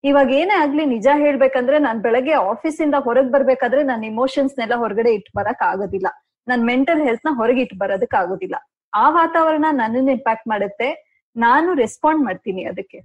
ಇವಾಗ 0.04 0.30
ಏನೇ 0.42 0.56
ಆಗ್ಲಿ 0.64 0.84
ನಿಜ 0.96 1.08
ಹೇಳ್ಬೇಕಂದ್ರೆ 1.24 1.78
ನಾನ್ 1.86 2.00
ಬೆಳಗ್ಗೆ 2.06 2.36
ಆಫೀಸಿಂದ 2.52 2.96
ಹೊರಗ್ 3.08 3.32
ಬರ್ಬೇಕಾದ್ರೆ 3.36 3.82
ನನ್ನ 3.90 4.04
ಇಮೋಷನ್ಸ್ 4.14 4.56
ನೆಲ್ಲ 4.60 4.76
ಹೊರಗಡೆ 4.84 5.12
ಇಟ್ 5.18 5.30
ಬರಕ್ 5.40 5.64
ಆಗೋದಿಲ್ಲ. 5.72 6.08
ನನ್ 6.48 6.64
ಮೆಂಟಲ್ 6.72 7.02
ಹೆಲ್ತ್ನ 7.08 7.30
ಹೊರಗೆ 7.40 7.62
ಇಟ್ 7.66 7.76
ಬರೋದಕ್ 7.84 8.16
ಆಗೋದಿಲ್ಲ. 8.22 8.56
ಆ 8.94 9.10
ವಾತಾವರಣ 9.10 9.66
ನನ್ನನ್ನು 9.72 10.12
ಇಂಪ್ಯಾಕ್ಟ್ 10.18 10.48
ಮಾಡುತ್ತೆ. 10.48 10.88
ನಾನು 11.36 11.74
ರೆಸ್ಪಾಂಡ್ 11.74 12.24
ಮಾಡ್ತೀನಿ 12.28 12.64
ಅದಕ್ಕೆ. 12.72 13.00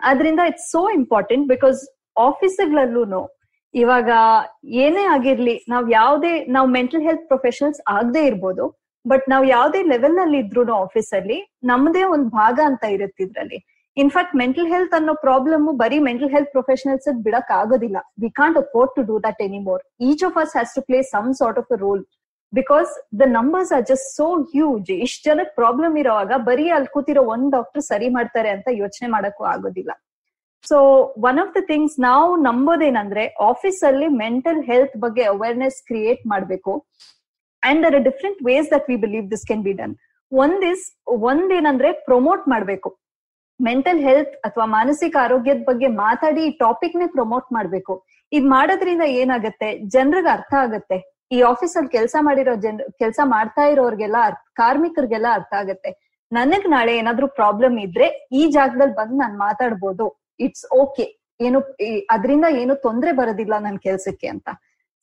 ಆದ್ರಿಂದ 0.00 0.40
ಇಟ್ಸ್ 0.50 0.70
ಸೋ 0.74 0.82
ಇಂಪಾರ್ಟೆಂಟ್ 1.00 1.46
ಬಿಕಾಸ್ 1.48 1.78
ಆಫೀಸ್ಗಳಲ್ಲೂ 2.28 3.22
ಇವಾಗ 3.74 4.10
ಏನೇ 4.84 5.04
ಆಗಿರ್ಲಿ 5.14 5.54
ನಾವ್ 5.68 5.86
ಯಾವ್ದೇ, 5.90 6.32
ನಾವ್ 6.56 6.68
ಮೆಂಟಲ್ 6.76 7.02
ಹೆಲ್ತ್ 7.06 7.24
ಪ್ರೊಫೆಷನಲ್ಸ್ 7.32 7.80
ಆಗದೆ 7.96 8.22
ಇರ್ಬೋದು 8.26 8.64
ಬಟ್ 9.04 9.24
ನಾವ್ 9.32 9.44
ಯಾವ್ದೇ 9.46 9.80
ಲೆವೆಲ್ನಲ್ಲಿ 9.92 10.38
ಇದ್ರು 10.44 10.62
ಆಫೀಸ್ 10.84 11.10
ಅಲ್ಲಿ 11.18 11.38
ನಮ್ದೇ 11.70 12.02
ಒಂದ್ 12.14 12.28
ಭಾಗ 12.40 12.58
ಅಂತ 12.70 12.84
ಇರುತ್ತೆ 12.96 13.22
ಇದ್ರಲ್ಲಿ. 13.26 13.58
ಇನ್ಫ್ಯಾಕ್ಟ್ 13.96 14.34
ಮೆಂಟಲ್ 14.40 14.66
ಹೆಲ್ತ್ 14.72 14.94
ಅನ್ನೋ 14.98 15.12
ಪ್ರಾಬ್ಲಮ್ 15.26 15.66
ಬರೀ 15.82 15.98
ಮೆಂಟಲ್ 16.08 16.32
ಹೆಲ್ತ್ 16.34 16.50
ಪ್ರೊಫೆಷನಲ್ಸ್ 16.56 17.08
ಬಿಡಕ್ 17.26 17.52
ಆಗೋದಿಲ್ಲ. 17.60 17.98
We 18.22 18.30
can't 18.40 18.58
afford 18.62 18.92
to 18.96 19.02
do 19.10 19.16
that 19.26 19.40
anymore 19.48 19.82
each 20.08 20.24
of 20.28 20.38
us 20.42 20.52
has 20.56 20.74
to 20.78 20.82
play 20.88 21.00
some 21.14 21.30
sort 21.40 21.60
of 21.62 21.72
a 21.76 21.78
role 21.86 22.02
because 22.58 22.90
the 23.20 23.26
numbers 23.36 23.70
are 23.76 23.84
just 23.90 24.08
so 24.18 24.26
huge 24.54 24.90
ಇಷ್ಟ 25.06 25.22
ಜನಕ್ 25.28 25.52
problem 25.60 25.94
ಇರೋವಾಗ 26.02 26.32
ಬರೀ 26.48 26.66
ಅಲ್ಲಿ 26.76 26.90
ಕೂತಿರೋ 26.96 27.22
ಒಂದ್ 27.34 27.48
doctor 27.56 27.84
ಸರಿ 27.90 28.08
ಮಾಡ್ತಾರೆ 28.16 28.50
ಅಂತ 28.56 28.68
ಯೋಚನೆ 28.82 29.08
ಮಾಡಕ್ಕೂ 29.14 29.44
ಆಗೋದಿಲ್ಲ. 29.54 29.92
So 30.64 30.78
one 31.28 31.38
of 31.42 31.52
the 31.56 31.60
things 31.70 31.96
ನಾವು 32.08 32.28
ನಂಬೋದೇನಂದ್ರೆ 32.48 33.24
ಆಫೀಸ್ 33.50 33.80
ಅಲ್ಲಿ 33.90 34.08
ಮೆಂಟಲ್ 34.24 34.60
ಹೆಲ್ತ್ 34.70 34.96
ಬಗ್ಗೆ 35.04 35.24
ಅವೇರ್ನೆಸ್ 35.34 35.78
ಕ್ರಿಯೇಟ್ 35.88 36.22
ಮಾಡಬೇಕು. 36.32 36.72
And 37.62 37.80
there 37.86 37.96
are 37.98 38.06
different 38.10 38.40
ways 38.48 38.68
that 38.74 38.86
we 38.92 38.96
believe 39.06 39.26
this 39.34 39.44
can 39.50 39.64
be 39.68 39.74
done 39.80 39.94
ಒಂದ್ 40.32 40.64
ಇಸ್ 40.72 40.84
ಒಂದೇನಂದ್ರೆ 41.30 41.90
ಪ್ರಮೋಟ್ 42.08 42.44
ಮಾಡಬೇಕು. 42.52 42.90
ಮೆಂಟಲ್ 43.60 44.00
ಹೆಲ್ತ್ 44.06 44.32
ಅಥವಾ 44.46 44.64
ಮಾನಸಿಕ 44.78 45.14
ಆರೋಗ್ಯದ 45.26 45.62
ಬಗ್ಗೆ 45.68 45.88
ಮಾತಾಡಿ 46.04 46.42
ಈ 46.48 46.50
ಟಾಪಿಕ್ 46.64 46.96
ನೇ 47.00 47.06
ಪ್ರಮೋಟ್ 47.14 47.46
ಮಾಡ್ಬೇಕು. 47.56 47.94
ಇದ್ 48.32 48.48
ಮಾಡೋದ್ರಿಂದ 48.54 49.04
ಏನಾಗತ್ತೆ? 49.20 49.68
ಜನರಿಗೆ 49.94 50.30
ಅರ್ಥ 50.36 50.52
ಆಗತ್ತೆ. 50.64 50.98
ಈ 51.30 51.38
ಆಫೀಸ್ 51.52 51.74
ಅಲ್ಲಿ 51.78 51.90
ಕೆಲಸ 51.96 52.16
ಮಾಡಿರೋ 52.26 52.54
ಜನ, 52.64 52.76
ಕೆಲಸ 53.02 53.20
ಮಾಡ್ತಾ 53.34 53.64
ಇರೋರ್ಗೆಲ್ಲ 53.72 54.18
ಕಾರ್ಮಿಕರಿಗೆಲ್ಲ 54.60 55.28
ಅರ್ಥ 55.38 55.52
ಆಗತ್ತೆ. 55.62 55.90
ನನಗ್ 56.32 56.66
ನಾಳೆ 56.74 56.92
ಏನಾದ್ರೂ 57.00 57.26
ಪ್ರಾಬ್ಲಮ್ 57.40 57.76
ಇದ್ರೆ 57.86 58.06
ಈ 58.40 58.42
ಜಾಗದಲ್ಲಿ 58.56 58.94
ಬಂದು 59.00 59.16
ನಾನು 59.22 59.36
ಮಾತಾಡ್ಬೋದು. 59.46 60.06
It's 60.46 60.66
okay. 60.82 61.06
ಏನು 61.46 61.58
ಅದರಿಂದ 62.14 62.46
ಏನು 62.60 62.74
ತೊಂದ್ರೆ 62.86 63.10
ಬರೋದಿಲ್ಲ 63.20 63.54
ನನ್ 63.66 63.78
ಕೆಲ್ಸಕ್ಕೆ 63.86 64.28
ಅಂತ. 64.34 64.48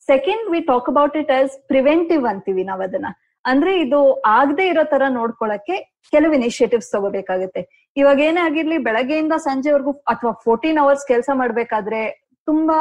Second, 0.08 0.46
we 0.52 0.60
talk 0.70 0.88
about 0.92 1.16
it 1.20 1.32
as 1.38 1.52
preventive 1.72 2.24
ಅಂತೀವಿ 2.32 2.64
ನಾವ್ 2.70 2.82
ಅದನ್ನ 2.86 3.10
ಅಂದ್ರೆ 3.44 3.72
ಇದು 3.84 4.00
ಆಗದೆ 4.38 4.64
ಇರೋ 4.72 4.82
ತರ 4.92 5.02
ನೋಡ್ಕೊಳಕ್ಕೆ 5.18 5.76
ಕೆಲವು 6.12 6.32
ಇನಿಷಿಯೇಟಿವ್ಸ್ 6.38 6.90
ತಗೋಬೇಕಾಗುತ್ತೆ. 6.94 7.62
ಇವಾಗ 7.96 8.18
ಏನೇ 8.28 8.40
ಆಗಿರ್ಲಿ, 8.48 8.78
ಬೆಳಗ್ಗೆಯಿಂದ 8.86 9.34
ಸಂಜೆವರೆಗೂ 9.48 9.92
ಅಥವಾ 10.12 10.32
ಫೋರ್ಟೀನ್ 10.44 10.78
ಅವರ್ಸ್ 10.84 11.04
ಕೆಲಸ 11.12 11.28
ಮಾಡ್ಬೇಕಾದ್ರೆ 11.40 12.00
ತುಂಬಾ 12.48 12.78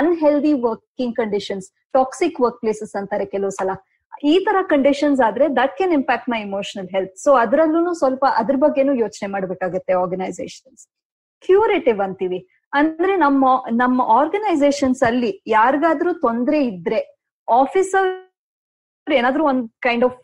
unhealthy 0.00 0.52
working 0.66 1.14
conditions 1.20 1.66
toxic 1.98 2.38
work 2.44 2.58
places 2.62 2.94
ಅಂತಾರೆ 3.00 3.26
ಕೆಲವು 3.34 3.52
ಸಲ. 3.58 3.70
ಈ 4.32 4.34
ತರ 4.46 4.56
ಕಂಡೀಷನ್ಸ್ 4.72 5.20
ಆದ್ರೆ 5.26 5.44
that 5.58 5.74
can 5.78 5.92
impact 5.98 6.28
my 6.32 6.40
emotional 6.48 6.88
health 6.94 7.14
so 7.24 7.30
ಅದ್ರಲ್ಲೂ 7.42 7.92
ಸ್ವಲ್ಪ 8.00 8.24
ಅದ್ರ 8.40 8.56
ಬಗ್ಗೆನೂ 8.64 8.94
ಯೋಚನೆ 9.04 9.28
ಮಾಡ್ಬೇಕಾಗತ್ತೆ 9.34 9.92
ಆರ್ಗನೈಸೇಷನ್ಸ್ 10.02 10.82
ಕ್ಯೂರೇಟಿವ್ 11.44 12.00
ಅಂತೀವಿ. 12.06 12.40
ಅಂದ್ರೆ 12.72 13.14
ನಮ್ಮ 13.22 13.44
ನಮ್ಮ 13.82 14.02
ಆರ್ಗನೈಸೇಷನ್ಸ್ 14.18 15.02
ಅಲ್ಲಿ 15.08 15.30
ಯಾರಿಗಾದ್ರೂ 15.56 16.12
ತೊಂದ್ರೆ 16.26 16.58
ಇದ್ರೆ 16.72 17.00
ಆಫೀಸರ್ 17.48 18.10
ಏನಾದ್ರೂ 19.06 19.42
ಒಂದ್ 19.50 19.64
ಕೈಂಡ್ 19.86 20.04
ಆಫ್ 20.08 20.20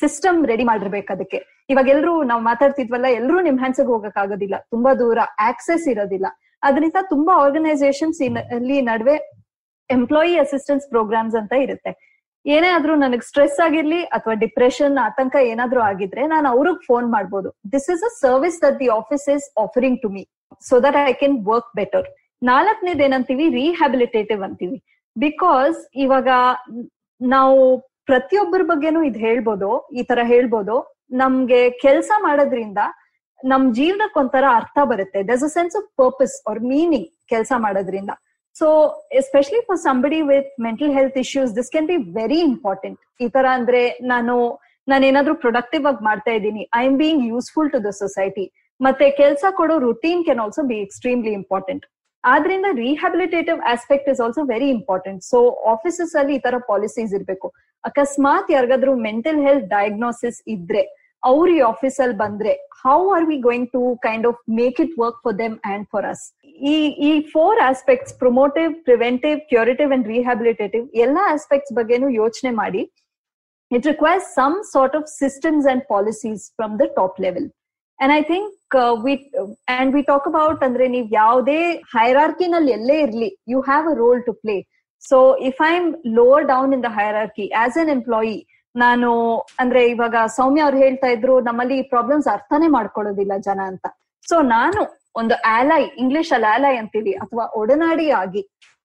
ಸಿಸ್ಟಮ್ 0.00 0.38
ರೆಡಿ 0.50 0.64
ಮಾಡಿರ್ಬೇಕು 0.70 1.10
ಅದಕ್ಕೆ. 1.14 1.38
ಇವಾಗ 1.72 1.88
ಎಲ್ರು 1.94 2.12
ನಾವು 2.30 2.42
ಮಾತಾಡ್ತಿದ್ವಲ್ಲ, 2.50 3.06
ಎಲ್ರು 3.20 3.38
ನಿಮ್ 3.46 3.58
ಹ್ಯಾಂಡ್ಸ್ 3.62 3.82
ಹೋಗಕ್ 3.92 4.18
ಆಗೋದಿಲ್ಲ. 4.22 4.56
ತುಂಬಾ 4.74 4.90
ದೂರ 5.02 5.18
ಆಕ್ಸೆಸ್ 5.48 5.86
ಇರೋದಿಲ್ಲ. 5.92 6.26
ಅದರಿಂದ 6.68 6.98
ತುಂಬಾ 7.12 7.32
ಆರ್ಗನೈಸೇಷನ್ಸ್ 7.44 8.20
ಅಲ್ಲಿ 8.56 8.78
ನಡುವೆ 8.90 9.16
ಎಂಪ್ಲಾಯಿ 9.90 10.34
ಅಸಿಸ್ಟೆನ್ಸ್ 10.44 10.84
ಪ್ರೋಗ್ರಾಮ್ಸ್ 10.94 11.36
ಅಂತ 11.40 11.54
ಇರುತ್ತೆ. 11.66 11.92
ಏನೇ 12.54 12.68
ಆದ್ರೂ 12.76 12.94
ನನಗೆ 13.02 13.24
ಸ್ಟ್ರೆಸ್ 13.28 13.58
ಆಗಿರ್ಲಿ 13.66 14.00
ಅಥವಾ 14.16 14.34
ಡಿಪ್ರೆಷನ್ 14.44 14.96
ಆತಂಕ 15.08 15.34
ಏನಾದ್ರೂ 15.50 15.80
ಆಗಿದ್ರೆ 15.90 16.22
ನಾನು 16.34 16.46
ಅವ್ರಿಗೆ 16.54 16.80
ಫೋನ್ 16.88 17.06
ಮಾಡ್ಬೋದು. 17.16 17.48
This 17.74 17.88
is 17.94 18.04
a 18.08 18.10
service 18.24 18.58
that 18.64 18.78
the 18.82 18.88
office 19.00 19.26
is 19.36 19.46
offering 19.64 19.98
to 20.04 20.08
me 20.14 20.22
so 20.68 20.80
that 20.86 20.98
I 21.10 21.12
can 21.22 21.36
work 21.50 21.70
better 21.80 22.08
ನಾಲ್ಕನೇದು 22.42 23.02
ಏನಂತೀವಿ? 23.06 23.44
ರಿಹ್ಯಾಬಿಲಿಟೇಟಿವ್ 23.60 24.40
ಅಂತೀವಿ. 24.48 24.78
ಬಿಕಾಸ್ 25.16 25.78
ಇವಾಗ 26.04 26.28
ನಾವು 27.20 27.60
ಪ್ರತಿಯೊಬ್ಬರ 28.10 28.62
ಬಗ್ಗೆನೂ 28.70 29.00
ಇದು 29.08 29.18
ಹೇಳ್ಬೋದು, 29.26 29.68
ಈ 29.98 30.02
ತರ 30.10 30.20
ಹೇಳ್ಬೋದು. 30.32 30.76
ನಮ್ಗೆ 31.20 31.60
ಕೆಲಸ 31.84 32.10
ಮಾಡೋದ್ರಿಂದ 32.26 32.80
ನಮ್ 33.50 33.62
ಜೀವನಕ್ಕೆ 33.78 34.18
ಒಂಥರ 34.22 34.44
ಅರ್ಥ 34.58 34.78
ಬರುತ್ತೆ. 34.90 35.20
Thus 35.30 35.44
a 35.48 35.50
sense 35.56 35.74
of 35.80 35.88
purpose 36.02 36.34
or 36.50 36.60
meaning 36.72 37.08
ಕೆಲಸ 37.32 37.52
ಮಾಡೋದ್ರಿಂದ. 37.64 38.12
So 38.56 38.66
especially 39.20 39.60
for 39.68 39.80
somebody 39.88 40.20
with 40.32 40.50
mental 40.66 40.92
health 40.96 41.16
issues 41.24 41.52
this 41.58 41.70
can 41.74 41.88
be 41.92 41.96
very 42.18 42.40
important 42.50 42.98
ಈ 43.24 43.28
ತರ 43.36 43.46
ಅಂದ್ರೆ 43.58 43.82
ನಾನು 44.12 44.34
ನಾನು 44.88 45.04
ಏನಾದ್ರೂ 45.10 45.34
ಪ್ರೊಡಕ್ಟಿವ್ 45.44 45.84
ಆಗಿ 45.90 46.02
ಮಾಡ್ತಾ 46.08 46.32
ಇದ್ದೀನಿ. 46.38 46.62
I 46.80 46.82
am 46.90 46.94
being 47.02 47.22
useful 47.32 47.70
to 47.74 47.80
the 47.86 47.90
society 48.02 48.44
ಮತ್ತೆ 48.80 49.06
ಕೆಲಸ 49.20 49.44
ಕೊಡೋ 49.58 49.74
routine 49.88 50.22
can 50.28 50.40
also 50.44 50.62
be 50.70 50.78
extremely 50.86 51.32
important 51.40 51.84
ಆದ್ರಿಂದ 52.24 52.66
rehabilitative 52.84 53.58
aspect 53.72 54.08
is 54.12 54.20
also 54.24 54.42
very 54.54 54.68
important 54.78 55.20
so 55.32 55.38
offices 55.72 56.12
ಅಲ್ಲಿ 56.20 56.34
ಈ 56.38 56.40
ತರ 56.46 56.58
ಪಾಲಿಸೀಸ್ 56.72 57.12
ಇರಬೇಕು. 57.18 57.48
ಅಕಸ್ಮಾತ್ 57.84 58.50
ಯಾರಿಗಾದ್ರೂ 58.56 58.92
ಮೆಂಟಲ್ 59.08 59.38
ಹೆಲ್ತ್ 59.46 59.66
ಡಯಾಗ್ನೋಸಿಸ್ 59.76 60.38
ಇದ್ರೆ 60.54 60.82
ಅವ್ರು 61.23 61.51
ಈ 61.53 61.59
ಆಫೀಸ್ 61.69 61.97
ಅಲ್ಲಿ 62.03 62.17
ಬಂದ್ರೆ 62.17 62.53
how 62.81 62.97
are 63.15 63.25
we 63.29 63.37
going 63.45 63.69
to 63.73 63.81
kind 64.03 64.25
of 64.29 64.39
make 64.59 64.77
it 64.83 64.93
work 64.99 65.19
for 65.23 65.35
them 65.39 65.55
and 65.71 65.85
for 65.93 66.05
us 66.11 66.23
ಈ 66.67 66.75
ಈ 67.07 67.11
four 67.33 67.59
aspects 67.65 68.13
promotive 68.21 68.71
preventive 68.87 69.37
curative 69.51 69.91
and 69.95 70.07
rehabilitative 70.13 70.85
ಎಲ್ಲಾ 71.05 71.23
ಆಸ್ಪೆಕ್ಟ್ಸ್ 71.33 71.73
ಬಗ್ಗೆನೂ 71.79 72.09
ಯೋಚನೆ 72.21 72.51
ಮಾಡಿ 72.61 72.83
it 73.71 73.87
requires 73.87 74.27
some 74.35 74.57
sort 74.73 74.95
of 74.95 75.07
systems 75.17 75.67
and 75.71 75.83
policies 75.89 76.43
from 76.57 76.75
the 76.81 76.87
top 76.99 77.19
level 77.25 77.47
and 77.99 78.13
I 78.13 78.21
think 78.31 78.75
we 79.03 79.13
and 79.75 79.91
we 79.95 80.01
talk 80.09 80.27
about 80.31 80.63
ಅಂದ್ರೆ 80.67 80.85
ನೀವು 80.95 81.07
ಯಾವುದೇ 81.15 81.59
ಹೈರಾರ್ಕಿನಲ್ಲಿ 81.95 82.71
ಎಲ್ಲೇ 82.77 82.97
ಇರ್ಲಿ 83.05 83.29
you 83.53 83.59
have 83.69 83.87
a 83.89 83.95
role 84.01 84.21
to 84.27 84.33
play 84.41 84.57
so 85.03 85.17
if 85.49 85.59
I 85.63 85.71
am 85.75 85.89
lower 86.17 86.45
down 86.51 86.71
in 86.77 86.83
the 86.85 86.91
hierarchy 86.97 87.45
as 87.63 87.77
an 87.81 87.91
employee 87.95 88.35
ನಾನು, 88.74 89.10
ಅಂದ್ರೆ 89.62 89.80
ಇವಾಗ 89.94 90.16
ಸೌಮ್ಯ 90.36 90.66
ಅವ್ರು 90.66 90.78
ಹೇಳ್ತಾ 90.84 91.08
ಇದ್ರು, 91.16 91.34
ನಮ್ಮಲ್ಲಿ 91.48 91.78
ಪ್ರಾಬ್ಲಮ್ಸ್ 91.94 92.28
ಅರ್ಥನೇ 92.36 92.68
ಮಾಡ್ಕೊಳ್ಳೋದಿಲ್ಲ 92.76 93.32
ಜನ 93.48 93.60
ಅಂತ. 93.72 93.86
ಸೊ 94.30 94.36
ನಾನು 94.56 94.80
ಒಂದು 95.20 95.34
ಆಲೈ 95.56 95.82
ಇಂಗ್ಲಿಷ್ 96.02 96.30
ಅಲ್ಲಿ 96.36 96.48
ಆಲೈ 96.54 96.74
ಅಂತೀವಿ, 96.82 97.12
ಅಥವಾ 97.24 97.44
ಒಡನಾಡಿ 97.60 98.08
ಆಗಿ, 98.22 98.42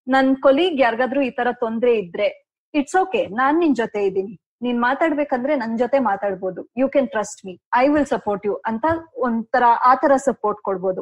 ನನ್ 0.08 0.30
ಕೊಲೀಗ್ 0.46 0.78
ಯಾರಿಗಾದ್ರೂ 0.86 1.22
ಈ 1.30 1.32
ತರ 1.40 1.48
ತೊಂದ್ರೆ 1.64 1.94
ಇದ್ರೆ 2.02 2.28
ಇಟ್ಸ್ 2.74 2.98
ಓಕೆ 3.02 3.22
ನಾನ್ 3.40 3.58
ನಿನ್ 3.64 3.76
ಜೊತೆ 3.82 4.02
ಇದ್ದೀನಿ. 4.08 4.34
ನೀನ್ 4.66 4.80
ಮಾತಾಡ್ಬೇಕಂದ್ರೆ 4.88 5.54
ನನ್ 5.62 5.74
ಜೊತೆ 5.82 5.98
ಮಾತಾಡ್ಬೋದು. 6.10 6.62
You 6.82 6.88
can 6.94 7.10
trust 7.16 7.42
me 7.48 7.54
I 7.82 7.86
will 7.94 8.10
support 8.14 8.46
you 8.48 8.54
ಅಂತ 8.70 8.86
ಒಂಥರ, 9.28 9.64
ಆ 9.90 9.94
ತರ 10.04 10.14
ಸಪೋರ್ಟ್ 10.30 10.60
ಕೊಡ್ಬೋದು. 10.68 11.02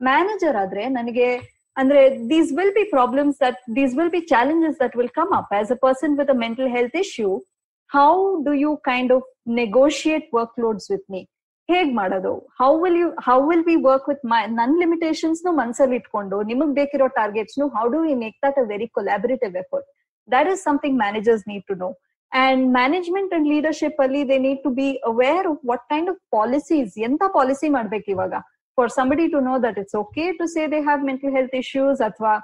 ಮ್ಯಾನೇಜರ್ 0.00 0.56
ಆದ್ರೆ 0.64 0.84
ನನಗೆ, 0.98 1.28
ಅಂದ್ರೆ 1.76 2.00
these 2.32 2.50
will 2.58 2.74
be 2.78 2.84
problems 2.96 3.36
that 3.44 3.60
these 3.78 3.94
will 3.98 4.12
be 4.16 4.20
challenges 4.32 4.78
that 4.82 4.96
will 5.00 5.14
come 5.20 5.32
up 5.40 5.52
as 5.58 5.72
a 5.76 5.78
person 5.86 6.14
with 6.20 6.32
a 6.34 6.38
mental 6.44 6.70
health 6.76 6.98
issue 7.04 7.30
how 7.92 8.10
do 8.46 8.52
you 8.62 8.70
kind 8.88 9.12
of 9.14 9.28
negotiate 9.60 10.26
work 10.36 10.56
loads 10.64 10.88
with 10.92 11.06
me 11.12 11.20
ಹೇಗ್ 11.68 11.90
ಮಾಡೋದು? 11.98 12.32
How 12.60 12.68
will 12.82 12.98
you 13.00 13.08
how 13.26 13.36
will 13.48 13.64
be 13.70 13.74
work 13.88 14.06
with 14.10 14.24
my 14.32 14.40
ನನ್ 14.60 14.74
limitations 14.82 15.40
ನು 15.46 15.50
ಮನ್ಸಲ್ಲಿ 15.60 15.96
ಇಟ್ಕೊಂಡು, 16.00 16.36
ನಿಮಗ್ 16.50 16.72
ಬೇಕಿರೋ 16.78 17.06
targets 17.18 17.58
ನು 17.60 17.66
how 17.76 17.84
do 17.94 18.00
we 18.06 18.14
make 18.22 18.36
that 18.46 18.58
a 18.62 18.64
very 18.72 18.88
collaborative 18.98 19.56
effort 19.62 19.88
that 20.28 20.50
is 20.52 20.62
something 20.68 20.96
managers 21.02 21.44
need 21.50 21.64
to 21.70 21.76
know 21.82 21.88
and 22.32 22.64
management 22.78 23.32
and 23.36 23.48
leadership 23.54 24.00
ಅಲ್ಲಿ 24.04 24.22
they 24.30 24.38
need 24.46 24.62
to 24.66 24.72
be 24.80 24.88
aware 25.12 25.46
of 25.52 25.62
what 25.70 25.84
kind 25.92 26.10
of 26.14 26.20
policies 26.36 26.94
ಎಂತ 27.08 27.22
policy 27.38 27.70
ಮಾಡ್ಬೇಕು 27.78 28.08
ಇವಾಗ? 28.16 28.34
For 28.78 28.92
somebody 28.98 29.26
to 29.34 29.40
know 29.48 29.54
that 29.66 29.78
it's 29.82 29.96
okay 30.02 30.26
to 30.40 30.46
say 30.54 30.64
they 30.74 30.80
have 30.88 31.02
mental 31.10 31.34
health 31.38 31.56
issues 31.62 32.02
ಅಥವಾ 32.10 32.34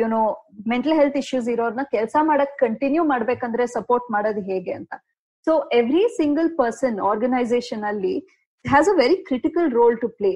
you know 0.00 0.20
mental 0.72 0.94
health 0.98 1.18
issues 1.22 1.48
ಇರೋರ್ನ 1.54 1.82
ಕೆಲಸ 1.94 2.16
ಮಾಡಕ್ 2.30 2.54
continue 2.64 3.02
ಮಾಡ್ಬೇಕಂದ್ರೆ 3.12 3.64
support 3.76 4.06
ಮಾಡೋದು 4.14 4.42
ಹೇಗೆ 4.50 4.72
ಅಂತ. 4.78 4.92
So 5.46 5.52
every 5.80 6.04
single 6.20 6.50
person 6.60 6.96
organisation 7.10 7.84
ಅಲ್ಲಿ 7.90 8.14
has 8.64 8.90
a 8.92 8.96
very 9.02 9.16
critical 9.28 9.68
role 9.78 9.96
to 10.02 10.08
play 10.18 10.32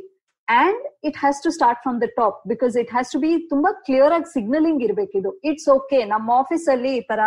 and 0.49 0.83
it 1.09 1.19
has 1.23 1.39
to 1.45 1.51
start 1.59 1.81
from 1.85 1.99
the 2.05 2.09
top 2.21 2.39
because 2.53 2.75
it 2.83 2.91
has 2.97 3.11
to 3.15 3.21
be 3.25 3.31
ತುಂಬಾ 3.53 3.71
clear 3.87 4.15
ಆಗಿ 4.17 4.29
signalling 4.37 4.83
ಇರ್ಬೇಕಿದು. 4.89 5.31
ಇಟ್ಸ್ 5.51 5.69
ಓಕೆ 5.77 6.01
ನಮ್ಮ 6.15 6.29
office 6.43 6.67
ಅಲ್ಲಿ 6.75 6.93
ಈ 7.01 7.05
ತರ 7.11 7.21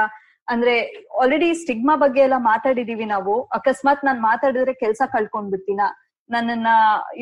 ಅಂದ್ರೆ 0.47 0.76
ಆಲ್ರೆಡಿ 1.22 1.50
ಸ್ಟಿಗ್ಮಾ 1.64 1.95
ಬಗ್ಗೆ 2.04 2.22
ಎಲ್ಲ 2.28 2.38
ಮಾತಾಡಿದೀವಿ 2.52 3.08
ನಾವು. 3.16 3.34
ಅಕಸ್ಮಾತ್ 3.58 4.06
ನಾನ್ 4.08 4.20
ಮಾತಾಡಿದ್ರೆ 4.30 4.74
ಕೆಲಸ 4.84 5.02
ಕಳ್ಕೊಂಡ್ 5.16 5.52
ಬಿಡ್ತೀನ 5.54 5.82
ನನ್ನನ್ನ 6.30 6.72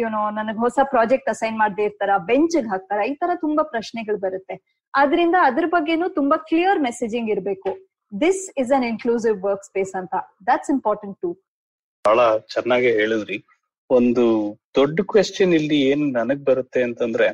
ಯುನೋ 0.02 0.22
ನನಗ್ 0.38 0.60
ಹೊಸ 0.66 0.80
ಪ್ರಾಜೆಕ್ಟ್ 0.94 1.30
ಅಸೈನ್ 1.34 1.58
ಮಾಡದೇ 1.62 1.84
ಇರ್ತಾರ 1.90 2.12
ಬೆಂಚ್ 2.30 2.56
ಹಾಕ್ತಾರ, 2.74 3.00
ಈ 3.12 3.14
ತರ 3.22 3.32
ತುಂಬಾ 3.46 3.64
ಪ್ರಶ್ನೆಗಳು 3.74 4.18
ಬರುತ್ತೆ. 4.26 4.56
ಆದ್ರಿಂದ 4.94 5.36
ಅದ್ರ 5.50 5.66
ಬಗ್ಗೆನೂ 5.76 6.08
ತುಂಬಾ 6.20 6.38
ಕ್ಲಿಯರ್ 6.50 6.80
ಮೆಸೇಜಿಂಗ್ 6.88 7.30
ಇರಬೇಕು. 7.36 7.72
This 8.12 8.44
is 8.62 8.72
an 8.78 8.86
inclusive 8.92 9.38
work 9.48 9.66
space 9.70 9.94
ಅಂತ. 10.02 10.16
ದಟ್ಸ್ 10.50 10.72
ಇಂಪಾರ್ಟೆಂಟ್ 10.76 11.18
ಟು 11.24 11.30
ಬಹಳ 12.06 12.20
ಚೆನ್ನಾಗಿ 12.54 12.90
ಹೇಳಿದ್ರಿ. 13.00 13.38
ಒಂದು 13.90 14.24
ದೊಡ್ಡ 14.78 15.00
ಕ್ವೆಶ್ಚನ್ 15.12 15.54
ಇಲ್ಲಿ 15.60 15.78
ಏನ್ 15.92 16.06
ನನಗ್ 16.20 16.44
ಬರುತ್ತೆ 16.50 16.82
ಅಂತಂದ್ರೆ, 16.88 17.28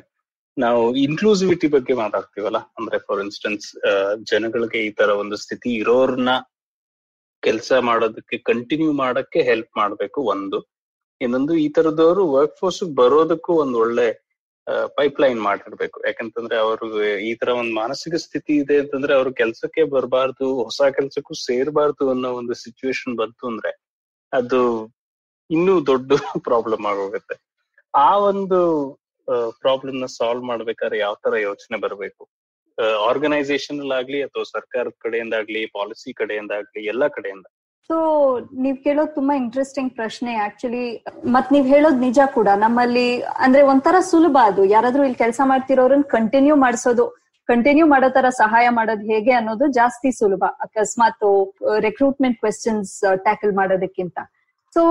ನಾವು 0.56 0.82
ಇನ್ಕ್ಲೂಸಿವಿಟಿ 1.04 1.68
ಬಗ್ಗೆ 1.74 1.94
ಮಾತಾಡ್ತೀವಲ್ಲ? 2.00 2.58
ಅಂದ್ರೆ 2.78 2.98
ಫಾರ್ 3.06 3.20
ಇನ್ಸ್ಟೆನ್ಸ್ 3.24 3.66
ಜನಗಳಿಗೆ 4.30 4.80
ಈ 4.88 4.90
ತರ 5.00 5.10
ಒಂದು 5.22 5.36
ಸ್ಥಿತಿ 5.44 5.70
ಇರೋರ್ನ 5.82 6.32
ಕೆಲಸ 7.42 7.72
ಮಾಡೋದಕ್ಕೆ 7.88 8.36
ಕಂಟಿನ್ಯೂ 8.50 8.92
ಮಾಡಕ್ಕೆ 9.02 9.40
ಹೆಲ್ಪ್ 9.50 9.72
ಮಾಡಬೇಕು 9.80 10.20
ಒಂದು. 10.34 10.60
ಇನ್ನೊಂದು 11.24 11.54
ಈ 11.54 11.66
ತರದವರು 11.68 12.22
ವರ್ಕ್ 12.32 12.56
ಫೋರ್ಸ್ 12.60 12.82
ಬರೋದಕ್ಕೂ 12.94 13.52
ಒಂದು 13.54 13.76
ಒಳ್ಳೆ 13.78 14.06
ಪೈಪ್ 14.96 15.18
ಲೈನ್ 15.20 15.40
ಮಾಡಿರ್ಬೇಕು. 15.42 15.98
ಯಾಕಂತಂದ್ರೆ 16.06 16.56
ಅವರು 16.56 16.86
ಈ 17.28 17.32
ತರ 17.34 17.48
ಒಂದು 17.60 17.74
ಮಾನಸಿಕ 17.74 18.14
ಸ್ಥಿತಿ 18.26 18.52
ಇದೆ 18.56 18.76
ಅಂತಂದ್ರೆ 18.78 19.12
ಅವ್ರು 19.14 19.30
ಕೆಲ್ಸಕ್ಕೆ 19.34 19.82
ಬರಬಾರ್ದು, 19.84 20.46
ಹೊಸ 20.62 20.80
ಕೆಲ್ಸಕ್ಕೂ 20.96 21.34
ಸೇರ್ಬಾರ್ದು 21.46 22.04
ಅನ್ನೋ 22.10 22.30
ಒಂದು 22.32 22.54
ಸಿಚುವೇಶನ್ 22.54 23.16
ಬಂತು 23.16 23.46
ಅಂದ್ರೆ 23.46 23.72
ಅದು 24.32 24.60
ಇನ್ನೂ 25.50 25.74
ದೊಡ್ಡ 25.86 26.10
ಪ್ರಾಬ್ಲಮ್ 26.44 26.86
ಆಗೋಗುತ್ತೆ. 26.86 27.36
ಆ 27.94 28.10
ಒಂದು 28.30 28.60
ಪ್ರಾಬ್ಲಮ್ನ 29.60 30.06
ಸಾಲ್ವ್ 30.18 30.44
ಮಾಡ್ಬೇಕಾದ್ರೆ 30.44 30.98
ಯಾವ 30.98 31.14
ತರ 31.24 31.36
ಯೋಚನೆ 31.40 31.76
ಬರಬೇಕು? 31.80 32.22
ಆರ್ಗನೈಸೇಷನ್ 33.08 33.92
ಆಗ್ಲಿ 33.92 34.20
ಅಥವಾ 34.22 34.44
ಸರ್ಕಾರದ 34.44 34.96
ಕಡೆಯಿಂದ 34.98 35.34
ಆಗ್ಲಿ 35.34 35.60
ಪಾಲಿಸಿ 35.66 36.12
ಕಡೆಯಿಂದಾಗ್ಲಿ, 36.12 36.80
ಎಲ್ಲಾ 36.86 37.08
ಕಡೆಯಿಂದ. 37.08 37.46
ಸೊ 37.88 37.96
ನೀವ್ 38.54 38.76
ಕೇಳೋದ್ 38.76 39.14
ತುಂಬಾ 39.14 39.34
ಇಂಟ್ರೆಸ್ಟಿಂಗ್ 39.36 39.94
ಪ್ರಶ್ನೆ. 39.94 40.34
ಆಕ್ಚುಲಿ 40.34 41.04
ಮತ್ 41.26 41.52
ನೀವ್ 41.52 41.66
ಹೇಳೋದ್ 41.66 41.98
ನಿಜ 41.98 42.18
ಕೂಡ. 42.34 42.48
ನಮ್ಮಲ್ಲಿ 42.56 43.20
ಅಂದ್ರೆ 43.20 43.62
ಒಂಥರ 43.62 43.96
ಸುಲಭ 44.00 44.36
ಅದು. 44.42 44.64
ಯಾರಾದ್ರೂ 44.64 45.02
ಇಲ್ಲಿ 45.02 45.18
ಕೆಲಸ 45.18 45.40
ಮಾಡ್ತಿರೋರನ್ 45.44 46.04
ಕಂಟಿನ್ಯೂ 46.04 46.56
ಮಾಡಿಸೋದು. 46.56 47.04
ಕಂಟಿನ್ಯೂ 47.48 47.86
ಮಾಡೋ 47.86 48.08
ತರ 48.08 48.28
ಸಹಾಯ 48.28 48.68
ಮಾಡೋದು 48.68 49.04
ಹೇಗೆ 49.12 49.32
ಅನ್ನೋದು 49.32 49.66
ಜಾಸ್ತಿ 49.66 50.12
ಸುಲಭ. 50.12 50.44
ಅಕಸ್ಮಾತ್ 50.60 51.52
ರೆಕ್ರೂಟ್ಮೆಂಟ್ 51.80 52.38
ಕ್ವೆಶನ್ಸ್ 52.38 53.18
ಟ್ಯಾಕಲ್ 53.22 53.52
ಮಾಡೋದಕ್ಕಿಂತ. 53.52 54.18
ಸೊ 54.74 54.82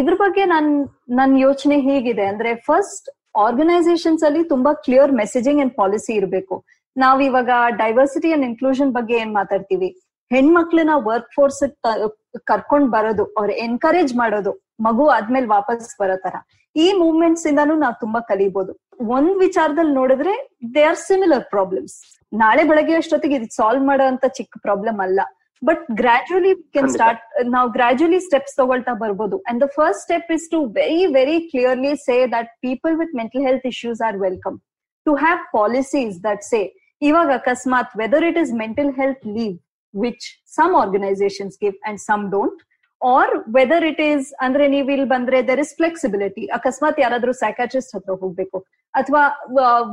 ಇದ್ರ 0.00 0.14
ಬಗ್ಗೆ 0.14 0.44
ನನ್ 0.44 0.70
ನನ್ 1.10 1.38
ಯೋಚನೆ 1.38 1.80
ಹೇಗಿದೆ. 1.80 2.26
ಅಂದ್ರೆ 2.26 2.54
ಫಸ್ಟ್ 2.54 3.10
ಆರ್ಗನೈಸೇಷನ್ಸ್ 3.38 4.24
ಅಲ್ಲಿ 4.24 4.44
ತುಂಬಾ 4.44 4.72
ಕ್ಲಿಯರ್ 4.74 5.12
ಮೆಸೇಜಿಂಗ್ 5.12 5.60
ಅಂಡ್ 5.60 5.74
ಪಾಲಿಸಿ 5.74 6.12
ಇರಬೇಕು. 6.14 6.64
ನಾವ್ 6.96 7.22
ಇವಾಗ 7.22 7.50
ಡೈವರ್ಸಿಟಿ 7.76 8.32
ಅಂಡ್ 8.32 8.44
ಇನ್ಕ್ಲೂಷನ್ 8.44 8.92
ಬಗ್ಗೆ 8.92 9.14
ಏನ್ 9.14 9.34
ಮಾತಾಡ್ತೀವಿ? 9.34 9.90
ಹೆಣ್ಮಕ್ಳನ್ನ 10.32 10.94
ವರ್ಕ್ 11.08 11.30
ಫೋರ್ಸ್ 11.36 11.62
ಕರ್ಕೊಂಡ್ 12.50 12.88
ಬರೋದು 12.94 13.24
ಅವ್ರ 13.38 13.50
ಎನ್ಕರೇಜ್ 13.66 14.12
ಮಾಡೋದು 14.22 14.52
ಮಗು 14.86 15.04
ಆದ್ಮೇಲೆ 15.16 15.48
ವಾಪಸ್ 15.56 15.90
ಬರೋ 16.00 16.16
ತರ. 16.24 16.34
ಈ 16.76 16.86
ಮೂವ್ಮೆಂಟ್ಸ್ 17.02 17.44
ಇಂದಾನು 17.50 17.74
ನಾವ್ 17.82 17.96
ತುಂಬಾ 18.04 18.20
ಕಲಿಬಹುದು 18.30 18.72
ಒಂದ್ 19.16 19.34
ವಿಚಾರದಲ್ಲಿ 19.44 19.94
ನೋಡಿದ್ರೆ 20.00 20.34
ದೇ 20.74 20.82
ಆರ್ 20.90 21.00
ಸಿಮಿಲರ್ 21.08 21.44
ಪ್ರಾಬ್ಲಮ್ಸ್ 21.54 21.94
ನಾಳೆ 22.32 22.62
ಬೆಳಗ್ಗೆ 22.70 22.94
ಅಷ್ಟೊತ್ತಿಗೆ 23.02 23.34
ಇದು 23.38 23.48
ಸಾಲ್ವ್ 23.58 23.84
ಮಾಡೋ 23.90 24.04
ಅಂತ 24.12 24.24
ಚಿಕ್ಕ 24.38 24.54
ಪ್ರಾಬ್ಲಮ್ 24.66 25.00
ಅಲ್ಲ. 25.06 25.20
ಬಟ್ 25.62 25.82
ಗ್ರಾಜುಯಲಿ 26.00 26.52
ಕೆನ್ 26.74 26.88
ಸ್ಟಾರ್ಟ್ 26.94 27.20
ನಾವು 27.54 27.68
ಗ್ರಾಜುಯಲಿ 27.76 28.20
ಸ್ಟೆಪ್ಸ್ 28.28 28.54
ತಗೊಳ್ತಾ 28.60 28.92
ಬರ್ಬೋದು. 29.02 29.36
And 29.48 29.60
the 29.64 29.66
first 29.76 30.00
step 30.06 30.30
is 30.36 30.46
to 30.54 30.60
very 30.78 31.02
very 31.16 31.36
clearly 31.50 31.92
say 32.06 32.16
that 32.36 32.50
people 32.66 32.94
with 33.00 33.12
mental 33.20 33.44
health 33.48 33.66
issues 33.72 34.00
are 34.08 34.18
welcome 34.26 34.56
to 35.06 35.14
have 35.24 35.40
policies 35.58 36.16
that 36.28 36.44
say 36.52 36.60
ಇವಾಗ 37.02 37.30
ಅಕಸ್ಮಾತ್ 37.40 37.92
whether 38.02 38.26
it 38.30 38.40
is 38.44 38.52
mental 38.62 38.90
health 39.00 39.24
leave 39.36 39.54
which 39.94 40.26
some 40.58 40.74
organisations 40.82 41.56
give 41.64 41.76
and 41.88 42.00
some 42.08 42.24
don't 42.36 42.60
or 43.02 43.32
whether 43.58 43.84
it 43.90 44.02
is 44.10 44.26
ಅಂದ್ರೆ 44.46 44.64
ನೀವು 44.74 44.90
ಇಲ್ಲಿ 44.96 45.08
ಬಂದ್ರೆ 45.14 45.38
there 45.50 45.62
is 45.64 45.74
flexibility 45.80 46.44
ಅಕಸ್ಮಾತ್ 46.58 46.98
ಯಾರಾದ್ರೂ 47.04 47.34
psychiatrist 47.44 47.94
ಹತ್ರ 47.96 48.16
ಹೋಗ್ಬೇಕು 48.24 48.58
ಅಥವಾ 48.94 49.22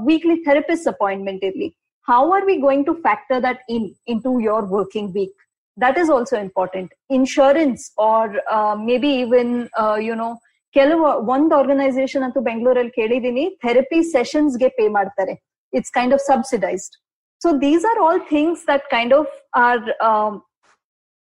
ವೀಕ್ಲಿ 0.10 0.38
ಥೆರಪಿಸ್ಟ್ 0.48 0.90
ಅಪಾಯಿಂಟ್ಮೆಂಟ್ 0.96 1.44
ಇರ್ಲಿ 1.50 1.70
how 2.08 2.24
are 2.38 2.48
we 2.52 2.58
going 2.68 2.88
to 2.92 2.96
factor 3.08 3.42
that 3.48 3.62
in 3.78 3.88
in 4.14 4.22
to 4.28 4.34
your 4.50 4.68
working 4.80 5.12
week 5.20 5.38
that 5.78 5.98
is 5.98 6.10
also 6.10 6.38
important. 6.38 6.88
Insurance 7.10 7.92
or 7.98 8.24
uh, 8.50 8.76
maybe 8.78 9.10
even 9.26 9.50
uh, 9.84 9.98
you 10.08 10.16
know 10.22 10.32
ಕೆಲವು 10.76 11.06
ಒಂದ್ 11.34 11.54
organisation 11.58 12.24
ಅಂತೂ 12.26 12.40
ಬೆಂಗಳೂರಲ್ಲಿ 12.48 12.94
ಕೇಳಿದೀನಿ 12.98 13.44
ಥೆರಪಿ 13.64 14.00
ಸೆಷನ್ಸ್ಗೆ 14.12 14.68
ಪೇ 14.78 14.86
ಮಾಡ್ತಾರೆ. 14.98 15.34
It's 15.74 15.94
kind 15.96 16.14
of 16.18 16.24
subsidised 16.24 16.96
so 17.42 17.50
these 17.66 17.86
are 17.92 18.00
all 18.06 18.22
things 18.34 18.64
that 18.72 18.86
kind 18.96 19.14
of 19.20 19.34
are 19.66 19.84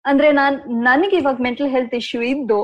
ಅಂದ್ರೆ 0.05 0.29
ನಾನ್, 0.41 0.55
ನನಗೆ 0.89 1.15
ಇವಾಗ 1.21 1.39
ಮೆಂಟಲ್ 1.47 1.69
ಹೆಲ್ತ್ 1.75 1.93
ಇಶ್ಯೂ 2.01 2.21
ಇದ್ದು, 2.33 2.59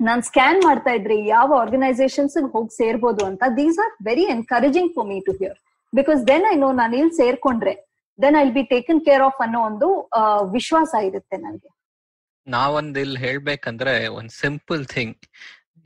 ನಾನ್ 0.00 0.22
ಸ್ಕ್ಯಾನ್ 0.28 0.58
ಮಾಡ್ತಾ 0.66 0.92
ಇದ್ರೆ 0.98 1.16
ಯಾವ 1.36 1.48
ಆರ್ಗನೈಸೇಷನ್ಸ್ 1.62 2.36
ಹೋಗಿ 2.54 2.72
ಸೇರ್ಬೋದು 2.80 3.22
ಅಂತ 3.30 3.44
these 3.60 3.78
are 3.84 3.94
very 4.08 4.24
encouraging 4.36 4.90
for 4.96 5.08
me 5.12 5.18
to 5.28 5.34
hear 5.40 5.58
because 5.92 6.20
then 6.30 6.44
I 6.52 6.54
know 6.64 6.68
ನಾನು 6.82 6.94
ಇಲ್ಲಿ 7.00 7.14
ಸೇರ್ಕೊಂಡ್ರೆ 7.22 7.74
then 8.18 8.36
I 8.44 8.46
be 8.58 8.62
taken 8.74 9.00
care 9.08 9.24
of 9.28 9.40
ಅನ್ನೋ 9.46 9.60
ಒಂದು 9.70 9.88
ವಿಶ್ವಾಸ 10.56 10.92
ಇರುತ್ತೆ 11.08 11.36
ನನಗೆ. 11.46 11.70
ನಾವೊಂದ್ 12.46 12.98
ಇಲ್ಲಿ 13.04 13.18
ಹೇಳ್ಬೇಕಂದ್ರೆ 13.26 13.94
ಒಂದ್ 14.18 14.32
ಸಿಂಪಲ್ 14.44 14.84
ಥಿಂಗ್ 14.94 15.16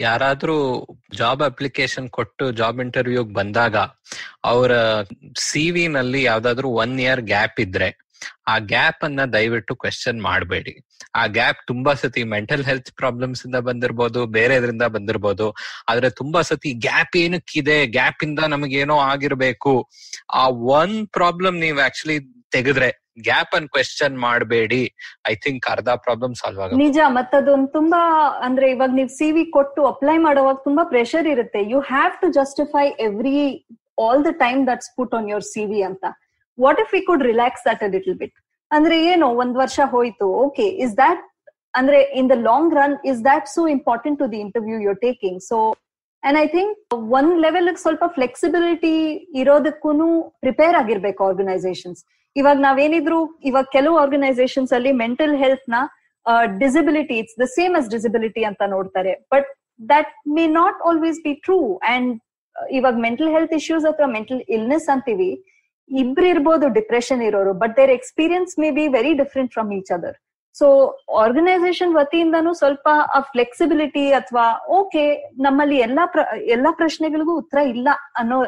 ಯಾರಾದ್ರೂ 0.01 0.87
ಜಾಬ್ 1.15 1.43
ಅಪ್ಲಿಕೇಶನ್ 1.43 2.09
ಕೊಟ್ಟು 2.09 2.53
ಜಾಬ್ 2.53 2.81
ಇಂಟರ್ವ್ಯೂಗ್ 2.81 3.35
ಬಂದಾಗ 3.35 3.77
ಅವರ 4.45 5.03
ಸಿ 5.39 5.89
ನಲ್ಲಿ 5.89 6.23
ಯಾವ್ದಾದ್ರು 6.23 6.69
ಒನ್ 6.69 7.01
ಇಯರ್ 7.01 7.21
ಗ್ಯಾಪ್ 7.21 7.61
ಇದ್ರೆ 7.61 8.13
ಆ 8.49 8.59
ಗ್ಯಾಪ್ 8.59 9.05
ಅನ್ನ 9.05 9.25
ದಯವಿಟ್ಟು 9.25 9.75
ಕ್ವೆಶನ್ 9.75 10.23
ಮಾಡಬೇಡಿ. 10.23 10.89
ಆ 11.15 11.27
ಗ್ಯಾಪ್ 11.27 11.67
ತುಂಬಾ 11.67 11.95
ಸತಿ 11.95 12.25
ಮೆಂಟಲ್ 12.25 12.65
ಹೆಲ್ತ್ 12.65 12.93
ಪ್ರಾಬ್ಲಮ್ಸ್ 12.93 13.47
ಇಂದ 13.47 13.55
ಬಂದಿರ್ಬೋದು, 13.55 14.27
ಬೇರೆ 14.27 14.57
ಇದರಿಂದ 14.57 14.83
ಬಂದಿರ್ಬೋದು, 14.83 15.55
ಆದ್ರೆ 15.89 16.11
ತುಂಬಾ 16.11 16.41
ಸತಿ 16.41 16.73
ಗ್ಯಾಪ್ 16.73 17.17
ಏನಕ್ಕಿದೆ? 17.17 17.87
ಗ್ಯಾಪ್ 17.87 18.25
ಇಂದ 18.25 18.39
ನಮಗೇನೋ 18.39 18.99
ಆಗಿರ್ಬೇಕು. 18.99 19.91
ಆ 20.35 20.49
ಒನ್ 20.49 21.07
ಪ್ರಾಬ್ಲಮ್ 21.07 21.61
ನೀವ್ 21.61 21.81
ಆಕ್ಚುಲಿ 21.81 22.19
ತೆಗೆದ್ರೆ 22.57 22.89
ಗ್ಯಾಪ್ 23.29 23.55
ಅನ್ 23.59 23.67
ಕ್ವೆಶನ್ 23.75 24.15
ಮಾಡಬೇಡಿ. 24.27 24.81
ಐ 25.31 25.35
ಥಿಂಕ್ 25.45 25.65
ಅರ್ಧ 25.75 25.91
ಪ್ರಾಬ್ಲಮ್ 26.07 26.35
ಸಾಲ್ವ್ 26.41 26.61
ಆಗ 26.65 26.79
ನಿಜ, 26.85 26.99
ಮತ್ತದೊಂದು 27.19 27.71
ತುಂಬಾ 27.79 28.01
ಅಂದ್ರೆ 28.47 28.69
ಇವಾಗ 28.75 28.93
ನೀವು 29.01 29.11
ಸಿ 29.19 29.29
ವಿ 29.37 29.45
ಕೊಟ್ಟು 29.57 29.83
ಅಪ್ಲೈ 29.93 30.17
ಮಾಡುವಾಗ 30.27 30.57
ತುಂಬಾ 30.69 30.85
ಪ್ರೆಷರ್ 30.95 31.29
ಇರುತ್ತೆ. 31.35 31.63
You 31.73 31.81
have 31.93 32.15
to 32.23 32.29
justify 32.39 32.87
every 33.09 33.37
all 34.07 34.23
the 34.29 34.33
time 34.45 34.61
that's 34.71 34.91
put 34.99 35.15
on 35.19 35.29
your 35.35 35.47
C 35.55 35.65
V 35.73 35.83
ಅಂತ. 35.91 36.05
What 36.59 36.81
if 36.85 36.91
we 36.95 37.03
could 37.11 37.25
relax 37.31 37.65
that 37.69 37.85
a 37.89 37.91
little 37.97 38.17
bit 38.23 38.37
ಅಂದ್ರೆ 38.71 38.97
ಏನು 39.13 39.27
ಒಂದ್ 39.43 39.57
ವರ್ಷ 39.63 39.81
ಹೋಯ್ತು 39.95 40.27
ಓಕೆ 40.47 40.67
ಇಸ್ 40.87 40.95
ದಟ್ 41.05 41.23
ಅಂದ್ರೆ 41.75 41.99
in 42.21 42.29
the 42.33 42.37
long 42.49 42.73
run 42.81 42.97
is 43.11 43.21
that 43.31 43.47
so 43.57 43.63
important 43.77 44.19
to 44.23 44.27
the 44.33 44.41
interview 44.47 44.79
you're 44.87 44.99
taking 45.07 45.41
so 45.51 45.59
and 46.23 46.39
I 46.43 46.47
think 46.57 46.75
ಒಂದ್ 47.19 47.35
level 47.45 47.69
ಸ್ವಲ್ಪ 47.85 48.05
flexibility 48.17 48.95
ಇರೋದಕ್ಕೂ 49.43 49.93
prepare 50.45 50.77
ಆಗಿರ್ಬೇಕು 50.83 51.23
ಆರ್ಗನೈಸೇಷನ್ಸ್ 51.29 52.03
ಇವಾಗ 52.37 52.59
ನಾವೇನಿದ್ರು, 52.67 53.21
ಇವಾಗ 53.49 53.67
ಕೆಲವು 53.77 53.97
ಆರ್ಗನೈಸೇಷನ್ಸ್ 54.05 54.73
ಅಲ್ಲಿ 54.77 54.93
mental 55.05 55.35
ಹೆಲ್ತ್ನ 55.43 55.75
disability 56.63 57.15
it's 57.23 57.39
the 57.43 57.47
same 57.57 57.75
as 57.79 57.89
disability 57.95 58.43
ಅಂತ 58.51 58.63
ನೋಡ್ತಾರೆ. 58.75 59.13
But 59.35 59.49
that 59.93 60.13
may 60.37 60.45
not 60.61 60.81
always 60.89 61.19
be 61.27 61.33
true 61.47 61.59
and 61.95 62.11
ಇವಾಗ 62.79 62.97
ಮೆಂಟಲ್ 63.07 63.31
ಹೆಲ್ತ್ 63.37 63.55
ಇಶ್ಯೂಸ್ 63.61 63.87
ಅಥವಾ 63.91 64.09
ಮೆಂಟಲ್ 64.17 64.43
ಇಲ್ನೆಸ್ 64.57 64.89
ಅಂತೀವಿ, 64.95 65.31
ಇಬ್ರು 65.91 66.27
ಇರ್ಬೋದು 66.33 66.67
ಡಿಪ್ರೆಷನ್ 66.79 67.23
ಇರೋರು 67.29 67.53
but 67.63 67.75
their 67.79 67.93
experience 67.99 68.53
may 68.63 68.69
be 68.79 68.85
very 68.97 69.13
different 69.23 69.53
from 69.57 69.71
each 69.79 69.93
other 69.97 70.17
so 70.57 70.67
organisation 71.25 71.93
ವತಿಯಿಂದನೂ 71.99 72.51
ಸ್ವಲ್ಪ 72.61 72.89
ಆ 73.17 73.21
ಫ್ಲೆಕ್ಸಿಬಿಲಿಟಿ 73.33 74.05
ಅಥವಾ 74.19 74.47
ಓಕೆ 74.79 75.05
ನಮ್ಮಲ್ಲಿ 75.47 75.77
ಎಲ್ಲಾ 75.87 76.05
ಎಲ್ಲಾ 76.57 76.71
ಪ್ರಶ್ನೆಗಳಿಗೂ 76.81 77.35
ಉತ್ತರ 77.43 77.61
ಇಲ್ಲ 77.75 77.89
ಅನ್ನೋ 78.21 78.39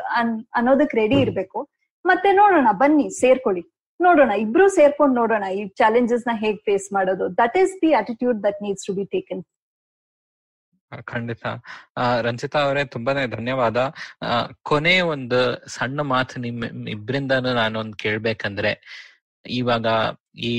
ಅನ್ನೋದಕ್ 0.58 0.94
ರೆಡಿ 1.00 1.18
ಇರ್ಬೇಕು. 1.24 1.60
ಮತ್ತೆ 2.04 2.30
ನೋಡೋಣ, 2.40 2.68
ಬನ್ನಿ, 2.82 3.06
ಸೇರ್ಕೊಳ್ಳಿ. 3.20 3.62
ನೋಡೋಣ, 4.00 4.32
ಇಬ್ರು 4.44 4.66
ಸೇರ್ಕೊಂಡು 4.68 5.14
ನೋಡೋಣ 5.20 5.44
ಈ 5.58 5.62
ಚಾಲೆಂಜಸ್ನ 5.80 6.32
ಹೇಗ್ 6.44 6.60
ಫೇಸ್ 6.60 6.86
ಮಾಡೋದು. 6.92 7.26
That 7.42 7.56
is 7.62 7.74
the 7.82 7.90
attitude 8.02 8.38
that 8.46 8.60
needs 8.62 8.86
to 8.86 8.94
be 8.94 9.04
taken 9.16 9.42
ಖಂಡಿತ. 11.12 11.44
ರಂಜಿತಾ 12.22 12.58
ಅವರೇ 12.66 12.82
ತುಂಬಾನೇ 12.84 13.22
ಧನ್ಯವಾದ. 13.26 13.78
ಕೊನೆ 14.62 14.92
ಒಂದು 15.14 15.40
ಸಣ್ಣ 15.68 16.00
ಮಾತು 16.12 16.40
ನಿಮ್ 16.40 16.60
ಇಬ್ರಿಂದಾನು 16.88 17.52
ನಾನೊಂದು 17.54 17.96
ಕೇಳ್ಬೇಕಂದ್ರೆ, 18.02 18.72
ಇವಾಗ 19.46 19.86
ಈ 20.50 20.54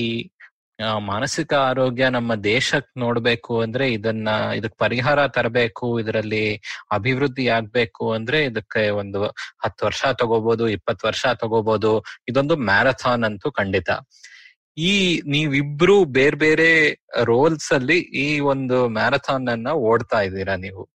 ಮಾನಸಿಕ 0.79 1.53
ಆರೋಗ್ಯ 1.53 2.09
ನಮ್ಮ 2.09 2.35
ದೇಶಕ್ 2.35 2.97
ನೋಡ್ಬೇಕು 2.97 3.61
ಅಂದ್ರೆ 3.61 3.91
ಇದನ್ನ, 3.91 4.27
ಇದಕ್ 4.55 4.77
ಪರಿಹಾರ 4.77 5.27
ತರಬೇಕು, 5.27 5.99
ಇದರಲ್ಲಿ 5.99 6.61
ಅಭಿವೃದ್ಧಿ 6.91 7.47
ಆಗ್ಬೇಕು 7.47 8.11
ಅಂದ್ರೆ 8.13 8.45
ಇದಕ್ಕೆ 8.45 8.89
ಒಂದು 8.89 9.25
ಹತ್ತು 9.65 9.85
ವರ್ಷ 9.85 10.05
ತಗೋಬಹುದು 10.05 10.67
ಇಪ್ಪತ್ತು 10.67 11.07
ವರ್ಷ 11.07 11.25
ತಗೋಬಹುದು 11.25 12.03
ಇದೊಂದು 12.27 12.57
ಮ್ಯಾರಥಾನ್ 12.57 13.23
ಅಂತೂ 13.23 13.51
ಖಂಡಿತ. 13.51 13.89
ಈ 14.77 15.21
ನೀವಿಬ್ರು 15.25 16.05
ಬೇರೆ 16.05 16.35
ಬೇರೆ 16.35 16.69
ರೋಲ್ಸ್ 17.23 17.71
ಅಲ್ಲಿ 17.73 17.99
ಈ 17.99 18.39
ಒಂದು 18.39 18.89
ಮ್ಯಾರಥಾನ್ 18.89 19.47
ಅನ್ನ 19.47 19.67
ಓಡ್ತಾ 19.67 20.21
ಇದ್ದೀರಾ 20.21 20.55
ನೀವು? 20.55 20.89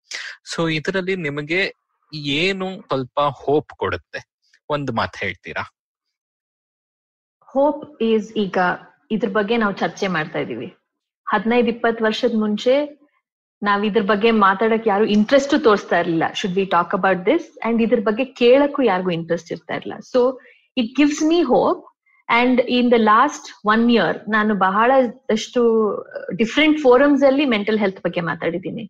ಸೊ 0.45 0.69
ಇದರಲ್ಲಿ 0.69 1.17
ನಿಮಗೆ 1.17 1.75
ಏನು 2.13 2.81
ಸ್ವಲ್ಪ 2.81 3.21
ಹೋಪ್ 3.21 3.73
ಕೊಡುತ್ತೆ? 3.79 4.21
ಒಂದು 4.71 4.93
ಮಾತು 4.93 5.19
ಹೇಳ್ತೀರಾ? 5.19 5.65
ಹೋಪ್ 7.49 8.03
ಈಸ್ 8.03 8.33
ಈಗ 8.37 8.59
ಇದ್ರ 9.15 9.31
ಬಗ್ಗೆ 9.39 9.55
ನಾವು 9.63 9.75
ಚರ್ಚೆ 9.83 10.07
ಮಾಡ್ತಾ 10.17 10.39
ಇದೀವಿ. 10.45 10.69
ಹದಿನೈದು, 11.27 11.69
ಇಪ್ಪತ್ತು 11.75 12.01
ವರ್ಷದ 12.07 12.37
ಮುಂಚೆ 12.45 12.75
ನಾವ್ 13.63 13.83
ಇದ್ರ 13.89 14.03
ಬಗ್ಗೆ 14.11 14.31
ಮಾತಾಡಕ್ 14.47 14.87
ಯಾರು 14.91 15.05
ಇಂಟ್ರೆಸ್ಟ್ 15.17 15.55
ತೋರಿಸ್ತಾ 15.67 15.97
ಇರ್ಲಿಲ್ಲ. 16.03 16.27
Should 16.39 16.57
we 16.59 16.65
talk 16.75 16.95
about 16.99 17.23
this 17.31 17.49
and 17.67 17.81
ಇದ್ರ 17.87 18.01
ಬಗ್ಗೆ 18.09 18.25
ಕೇಳಕ್ಕೂ 18.43 18.81
ಯಾರಿಗೂ 18.93 19.11
ಇಂಟ್ರೆಸ್ಟ್ 19.19 19.51
ಇರ್ತಾ 19.55 19.75
ಇರ್ಲಿಲ್ಲ. 19.79 19.99
So 20.13 20.21
it 20.77 20.93
gives 20.99 21.23
me 21.33 21.41
hope 21.55 21.83
and 22.29 22.61
in 22.79 22.89
the 22.95 22.99
last 23.13 23.49
one 23.75 23.85
year 23.97 24.17
ನಾನು 24.37 24.53
ಬಹಳಷ್ಟು 24.67 25.63
ಡಿಫ್ರೆಂಟ್ 26.41 26.79
ಫೋರಮ್ಸ್ 26.87 27.25
ಅಲ್ಲಿ 27.31 27.47
ಮೆಂಟಲ್ 27.55 27.81
ಹೆಲ್ತ್ 27.85 28.01
ಬಗ್ಗೆ 28.07 28.23
ಮಾತಾಡಿದ್ದೀನಿ. 28.31 28.85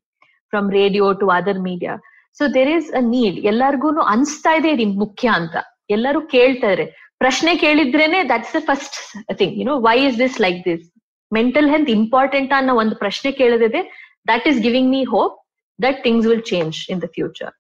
From 0.53 0.71
radio 0.81 1.07
to 1.23 1.27
other 1.39 1.61
media 1.69 1.95
so 2.39 2.47
there 2.59 2.73
is 2.79 2.91
a 3.01 3.03
need 3.15 3.37
ಎಲ್ಲಾರ್ಗು 3.53 3.89
ಅನ್ಸ್ತಾ 4.15 4.53
ಇದೆ, 4.59 4.71
ಇದು 4.77 4.87
ಮುಖ್ಯ 5.05 5.29
ಅಂತ. 5.41 5.57
ಎಲ್ಲರೂ 5.97 6.21
ಕೇಳ್ತಾರೆ 6.35 6.85
ಪ್ರಶ್ನೆ 7.21 7.53
ಕೇಳಿದ್ರೇನೆ 7.63 8.19
that's 8.31 8.53
the 8.57 8.61
first 8.69 8.97
thing 9.41 9.55
you 9.61 9.65
know 9.65 9.77
why 9.89 9.97
is 10.09 10.19
this 10.19 10.37
like 10.41 10.61
this 10.65 10.85
mental 11.33 11.69
health 11.73 11.91
important 11.99 12.53
ಅನ್ನೋ 12.59 12.73
ಒಂದು 12.75 12.95
ಪ್ರಶ್ನೆ 12.97 13.31
ಕೇಳಿದೆ 13.41 13.83
that 14.29 14.47
is 14.51 14.61
giving 14.67 14.91
me 14.91 15.03
hope 15.15 15.35
that 15.79 15.99
things 16.07 16.29
will 16.31 16.47
change 16.53 16.79
in 16.93 17.01
the 17.03 17.09
future 17.17 17.53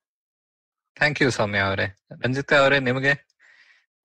thank 0.97 1.21
you 1.23 1.29
Soumya 1.31 1.61
ಅವರೇ. 1.69 1.87
ರಂಜಿತಾ 2.23 2.55
ಅವರೇ 2.63 2.79
ನಿಮಗೆ? 2.89 3.13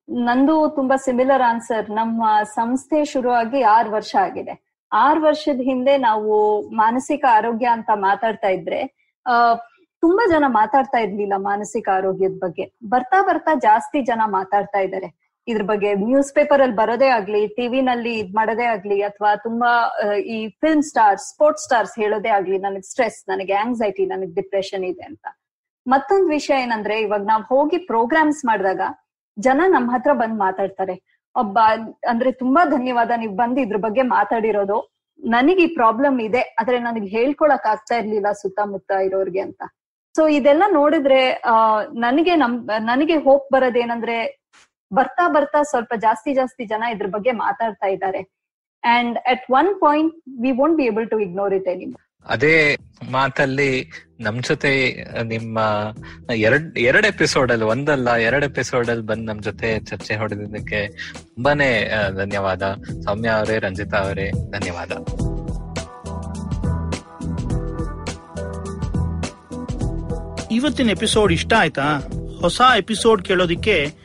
ನಂದು 0.09 0.55
ತುಂಬಾ 0.75 0.95
ಸಿಮಿಲರ್ 1.05 1.43
ಆನ್ಸರ್ 1.49 1.87
ನಮ್ಮ 1.91 2.23
ಸಂಸ್ಥೆ 2.57 2.99
ಶುರುವಾಗಿ 3.05 3.59
ಆರು 3.75 3.89
ವರ್ಷ 3.91 4.13
ಆಗಿದೆ. 4.25 4.53
ಆರು 4.91 5.19
ವರ್ಷದ 5.21 5.61
ಹಿಂದೆ 5.69 5.93
ನಾವು 6.07 6.33
ಮಾನಸಿಕ 6.81 7.23
ಆರೋಗ್ಯ 7.37 7.67
ಅಂತ 7.77 7.89
ಮಾತಾಡ್ತಾ 8.07 8.49
ಇದ್ರೆ 8.57 8.79
ಆ 9.25 9.33
ತುಂಬಾ 10.03 10.23
ಜನ 10.33 10.45
ಮಾತಾಡ್ತಾ 10.59 10.99
ಇರ್ಲಿಲ್ಲ 11.05 11.35
ಮಾನಸಿಕ 11.49 11.87
ಆರೋಗ್ಯದ 11.97 12.37
ಬಗ್ಗೆ. 12.45 12.65
ಬರ್ತಾ 12.93 13.19
ಬರ್ತಾ 13.29 13.53
ಜಾಸ್ತಿ 13.67 14.01
ಜನ 14.01 14.21
ಮಾತಾಡ್ತಾ 14.37 14.79
ಇದ್ದಾರೆ. 14.79 15.09
ಇದ್ರ 15.47 15.63
ಬಗ್ಗೆ 15.71 15.89
ನ್ಯೂಸ್ 16.07 16.29
ಪೇಪರ್ 16.37 16.61
ಅಲ್ಲಿ 16.63 16.75
ಬರೋದೇ 16.81 17.09
ಆಗ್ಲಿ 17.15 17.41
ಟಿವಿನಲ್ಲಿ 17.57 18.13
ಇದ್ 18.21 18.31
ಮಾಡೋದೇ 18.37 18.65
ಆಗ್ಲಿ, 18.75 18.97
ಅಥವಾ 19.09 19.31
ತುಂಬಾ 19.45 19.71
ಈ 20.35 20.37
ಫಿಲ್ಮ್ 20.61 20.83
ಸ್ಟಾರ್ 20.91 21.19
ಸ್ಪೋರ್ಟ್ಸ್ 21.29 21.65
ಸ್ಟಾರ್ಸ್ 21.67 21.93
ಹೇಳೋದೇ 22.01 22.31
ಆಗ್ಲಿ, 22.37 22.57
ನನಗೆ 22.67 22.87
ಸ್ಟ್ರೆಸ್ 22.91 23.19
ನನಗೆ 23.31 23.53
ಆಂಗ್ಸೈಟಿ 23.63 24.05
ನನಗೆ 24.13 24.33
ಡಿಪ್ರೆಷನ್ 24.39 24.85
ಇದೆ 24.91 25.05
ಅಂತ. 25.11 25.25
ಮತ್ತೊಂದ್ 25.85 26.27
ವಿಷಯ 26.37 26.55
ಏನಂದ್ರೆ, 26.65 26.95
ಇವಾಗ 27.05 27.23
ನಾವ್ 27.33 27.43
ಹೋಗಿ 27.53 27.79
ಪ್ರೋಗ್ರಾಮ್ಸ್ 27.91 28.41
ಮಾಡಿದಾಗ 28.49 28.81
ಜನ 29.37 29.61
ನಮ್ಮ 29.75 29.87
ಹತ್ರ 29.95 30.11
ಬಂದ್ 30.21 30.37
ಮಾತಾಡ್ತಾರೆ. 30.45 30.95
ಒಬ್ಬ, 31.35 31.57
ಅಂದ್ರೆ 32.11 32.29
ತುಂಬಾ 32.41 32.61
ಧನ್ಯವಾದ, 32.75 33.11
ನೀವ್ 33.21 33.33
ಬಂದು 33.43 33.59
ಇದ್ರ 33.65 33.79
ಬಗ್ಗೆ 33.85 34.03
ಮಾತಾಡಿರೋದು. 34.17 34.77
ನನಗೆ 35.19 35.61
ಈ 35.67 35.71
ಪ್ರಾಬ್ಲಮ್ 35.79 36.17
ಇದೆ, 36.27 36.41
ಆದ್ರೆ 36.61 36.77
ನನಗೆ 36.87 37.07
ಹೇಳ್ಕೊಳಕ್ 37.17 37.67
ಆಗ್ತಾ 37.73 37.95
ಇರ್ಲಿಲ್ಲ 38.01 38.29
ಸುತ್ತಮುತ್ತ 38.41 38.91
ಇರೋರ್ಗೆ 39.07 39.41
ಅಂತ. 39.47 39.61
ಸೊ 40.15 40.23
ಇದೆಲ್ಲ 40.37 40.63
ನೋಡಿದ್ರೆ 40.79 41.21
ನನಗೆ 42.05 42.33
ನಮ್, 42.43 42.55
ನನಗೆ 42.91 43.15
ಹೋಪ್ 43.27 43.47
ಬರೋದೇನಂದ್ರೆ 43.55 44.17
ಬರ್ತಾ 44.93 45.27
ಬರ್ತಾ 45.27 45.63
ಸ್ವಲ್ಪ 45.63 45.93
ಜಾಸ್ತಿ 45.97 46.33
ಜಾಸ್ತಿ 46.33 46.65
ಜನ 46.65 46.83
ಇದ್ರ 46.95 47.05
ಬಗ್ಗೆ 47.07 47.31
ಮಾತಾಡ್ತಾ 47.31 47.87
ಇದ್ದಾರೆ. 47.87 48.21
And 48.83 49.17
at 49.17 49.51
one 49.51 49.81
point 49.81 50.15
we 50.41 50.51
won't 50.51 50.77
be 50.77 50.83
able 50.83 51.09
to 51.09 51.19
ignore 51.19 51.53
it 51.53 51.67
any 51.67 51.95
ಅದೇ 52.25 52.77
ಮಾತಲ್ಲಿ 53.11 53.91
ನಮ್ 54.19 54.39
ಜೊತೆ 54.43 54.71
ನಿಮ್ಮ 55.23 55.59
ಎರಡ್ 56.33 56.77
ಎರಡ್ 56.77 57.05
ಎಪಿಸೋಡ್ 57.05 57.51
ಅಲ್ಲಿ 57.51 57.65
ಒಂದಲ್ಲ 57.65 58.15
ಎರಡ್ 58.15 58.45
ಎಪಿಸೋಡ್ 58.45 58.89
ಅಲ್ಲಿ 58.89 59.05
ಬಂದ್ 59.05 59.25
ನಮ್ 59.25 59.43
ಜೊತೆ 59.43 59.79
ಚರ್ಚೆ 59.79 60.15
ಹೊಡೆದಿದ್ದಕ್ಕೆ 60.15 60.87
ತುಂಬಾನೇ 61.17 61.89
ಧನ್ಯವಾದ. 62.15 62.61
ಸೌಮ್ಯ 63.03 63.29
ಅವರೇ 63.29 63.59
ರಂಜಿತಾ 63.59 63.97
ಅವರೇ 63.97 64.31
ಧನ್ಯವಾದ. 64.31 64.91
ಇವತ್ತಿನ 70.51 70.89
ಎಪಿಸೋಡ್ 70.89 71.31
ಇಷ್ಟ 71.31 71.53
ಆಯ್ತಾ? 71.57 71.99
ಹೊಸ 72.41 72.61
ಎಪಿಸೋಡ್ 72.77 73.25
ಕೇಳೋದಿಕ್ಕೆ 73.25 74.04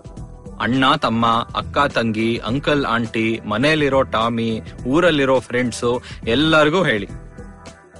ಅಣ್ಣ 0.65 0.83
ತಮ್ಮ 1.05 1.25
ಅಕ್ಕ 1.61 1.77
ತಂಗಿ 1.95 2.29
ಅಂಕಲ್ 2.49 2.85
ಆಂಟಿ 2.95 3.27
ಮನೆಯಲ್ಲಿರೋ 3.45 4.01
ಟಾಮಿ 4.15 4.51
ಊರಲ್ಲಿರೋ 4.87 5.37
ಫ್ರೆಂಡ್ಸು 5.39 5.91
ಎಲ್ಲರಿಗೂ 6.27 6.81
ಹೇಳಿ 6.83 7.09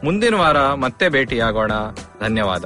ಮುಂದಿನ 0.04 0.36
ವಾರ 0.36 0.60
ಮತ್ತೆ 0.84 1.08
ಭೇಟಿಯಾಗೋಣ 1.10 1.74
ಧನ್ಯವಾದ 2.20 2.66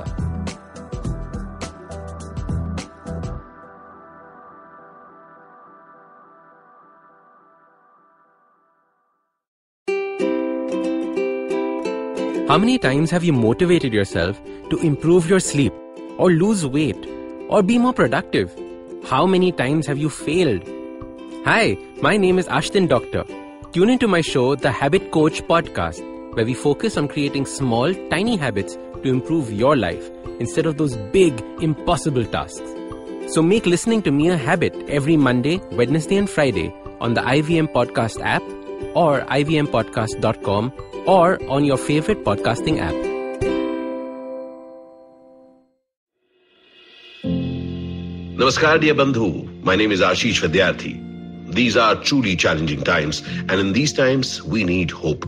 How 12.47 12.59
many 12.59 12.77
times 12.77 13.09
have 13.09 13.23
you 13.23 13.33
motivated 13.33 13.91
yourself 13.91 14.39
to 14.69 14.77
improve 14.79 15.27
your 15.27 15.39
sleep, 15.41 15.73
or 16.17 16.31
lose 16.31 16.65
weight, 16.67 17.07
or 17.49 17.63
be 17.63 17.77
more 17.77 17.93
productive? 17.93 18.51
How 19.07 19.27
many 19.27 19.51
times 19.51 19.85
have 19.85 19.99
you 19.99 20.09
failed? 20.09 20.67
Hi, 21.45 21.77
my 22.01 22.17
name 22.17 22.39
is 22.39 22.47
Ashton 22.47 22.87
Doctor. 22.87 23.23
Tune 23.71 23.91
into 23.91 24.07
my 24.07 24.21
show, 24.21 24.55
The 24.55 24.71
Habit 24.71 25.11
Coach 25.11 25.43
Podcast, 25.43 26.01
where 26.35 26.45
we 26.45 26.55
focus 26.55 26.97
on 26.97 27.07
creating 27.07 27.45
small, 27.45 27.93
tiny 28.09 28.35
habits 28.35 28.73
to 28.75 29.03
improve 29.03 29.51
your 29.53 29.75
life 29.75 30.09
instead 30.39 30.65
of 30.65 30.77
those 30.77 30.97
big, 31.13 31.39
impossible 31.61 32.25
tasks. 32.25 32.67
So 33.27 33.43
make 33.43 33.67
listening 33.67 34.01
to 34.03 34.11
me 34.11 34.29
a 34.29 34.37
habit 34.37 34.75
every 34.87 35.17
Monday, 35.17 35.61
Wednesday, 35.71 36.17
and 36.17 36.29
Friday 36.29 36.73
on 36.99 37.13
the 37.13 37.21
IVM 37.21 37.71
Podcast 37.73 38.19
app 38.23 38.41
or 38.95 39.21
ivmpodcast.com 39.21 40.73
or 41.05 41.43
on 41.49 41.63
your 41.63 41.77
favorite 41.77 42.23
podcasting 42.23 42.79
app. 42.79 43.14
Namaskar, 48.45 48.79
dear 48.79 48.93
Bandhu. 48.93 49.63
My 49.63 49.75
name 49.75 49.91
is 49.91 50.01
Ashish 50.01 50.39
Vidyarthi. 50.39 51.51
These 51.51 51.75
are 51.75 51.95
truly 51.95 52.35
challenging 52.35 52.83
times, 52.83 53.23
and 53.49 53.53
in 53.53 53.73
these 53.73 53.91
times, 53.91 54.43
we 54.43 54.63
need 54.63 54.91
hope. 54.91 55.25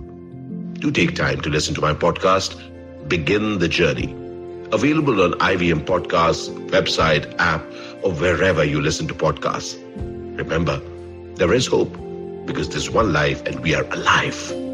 Do 0.74 0.92
take 0.92 1.16
time 1.16 1.42
to 1.42 1.50
listen 1.50 1.74
to 1.74 1.82
my 1.82 1.96
podcast, 1.96 2.62
Begin 3.10 3.58
the 3.58 3.68
Journey. 3.68 4.14
Available 4.72 5.24
on 5.24 5.32
IVM 5.40 5.86
Podcasts, 5.86 6.54
website, 6.70 7.36
app, 7.40 7.66
or 8.04 8.12
wherever 8.12 8.64
you 8.64 8.82
listen 8.82 9.08
to 9.08 9.16
podcasts. 9.16 9.82
Remember, 10.38 10.80
there 11.38 11.56
is 11.56 11.66
hope 11.66 11.98
because 12.46 12.70
there's 12.70 12.92
one 12.92 13.14
life 13.14 13.44
and 13.48 13.62
we 13.62 13.74
are 13.74 13.86
alive. 13.96 14.67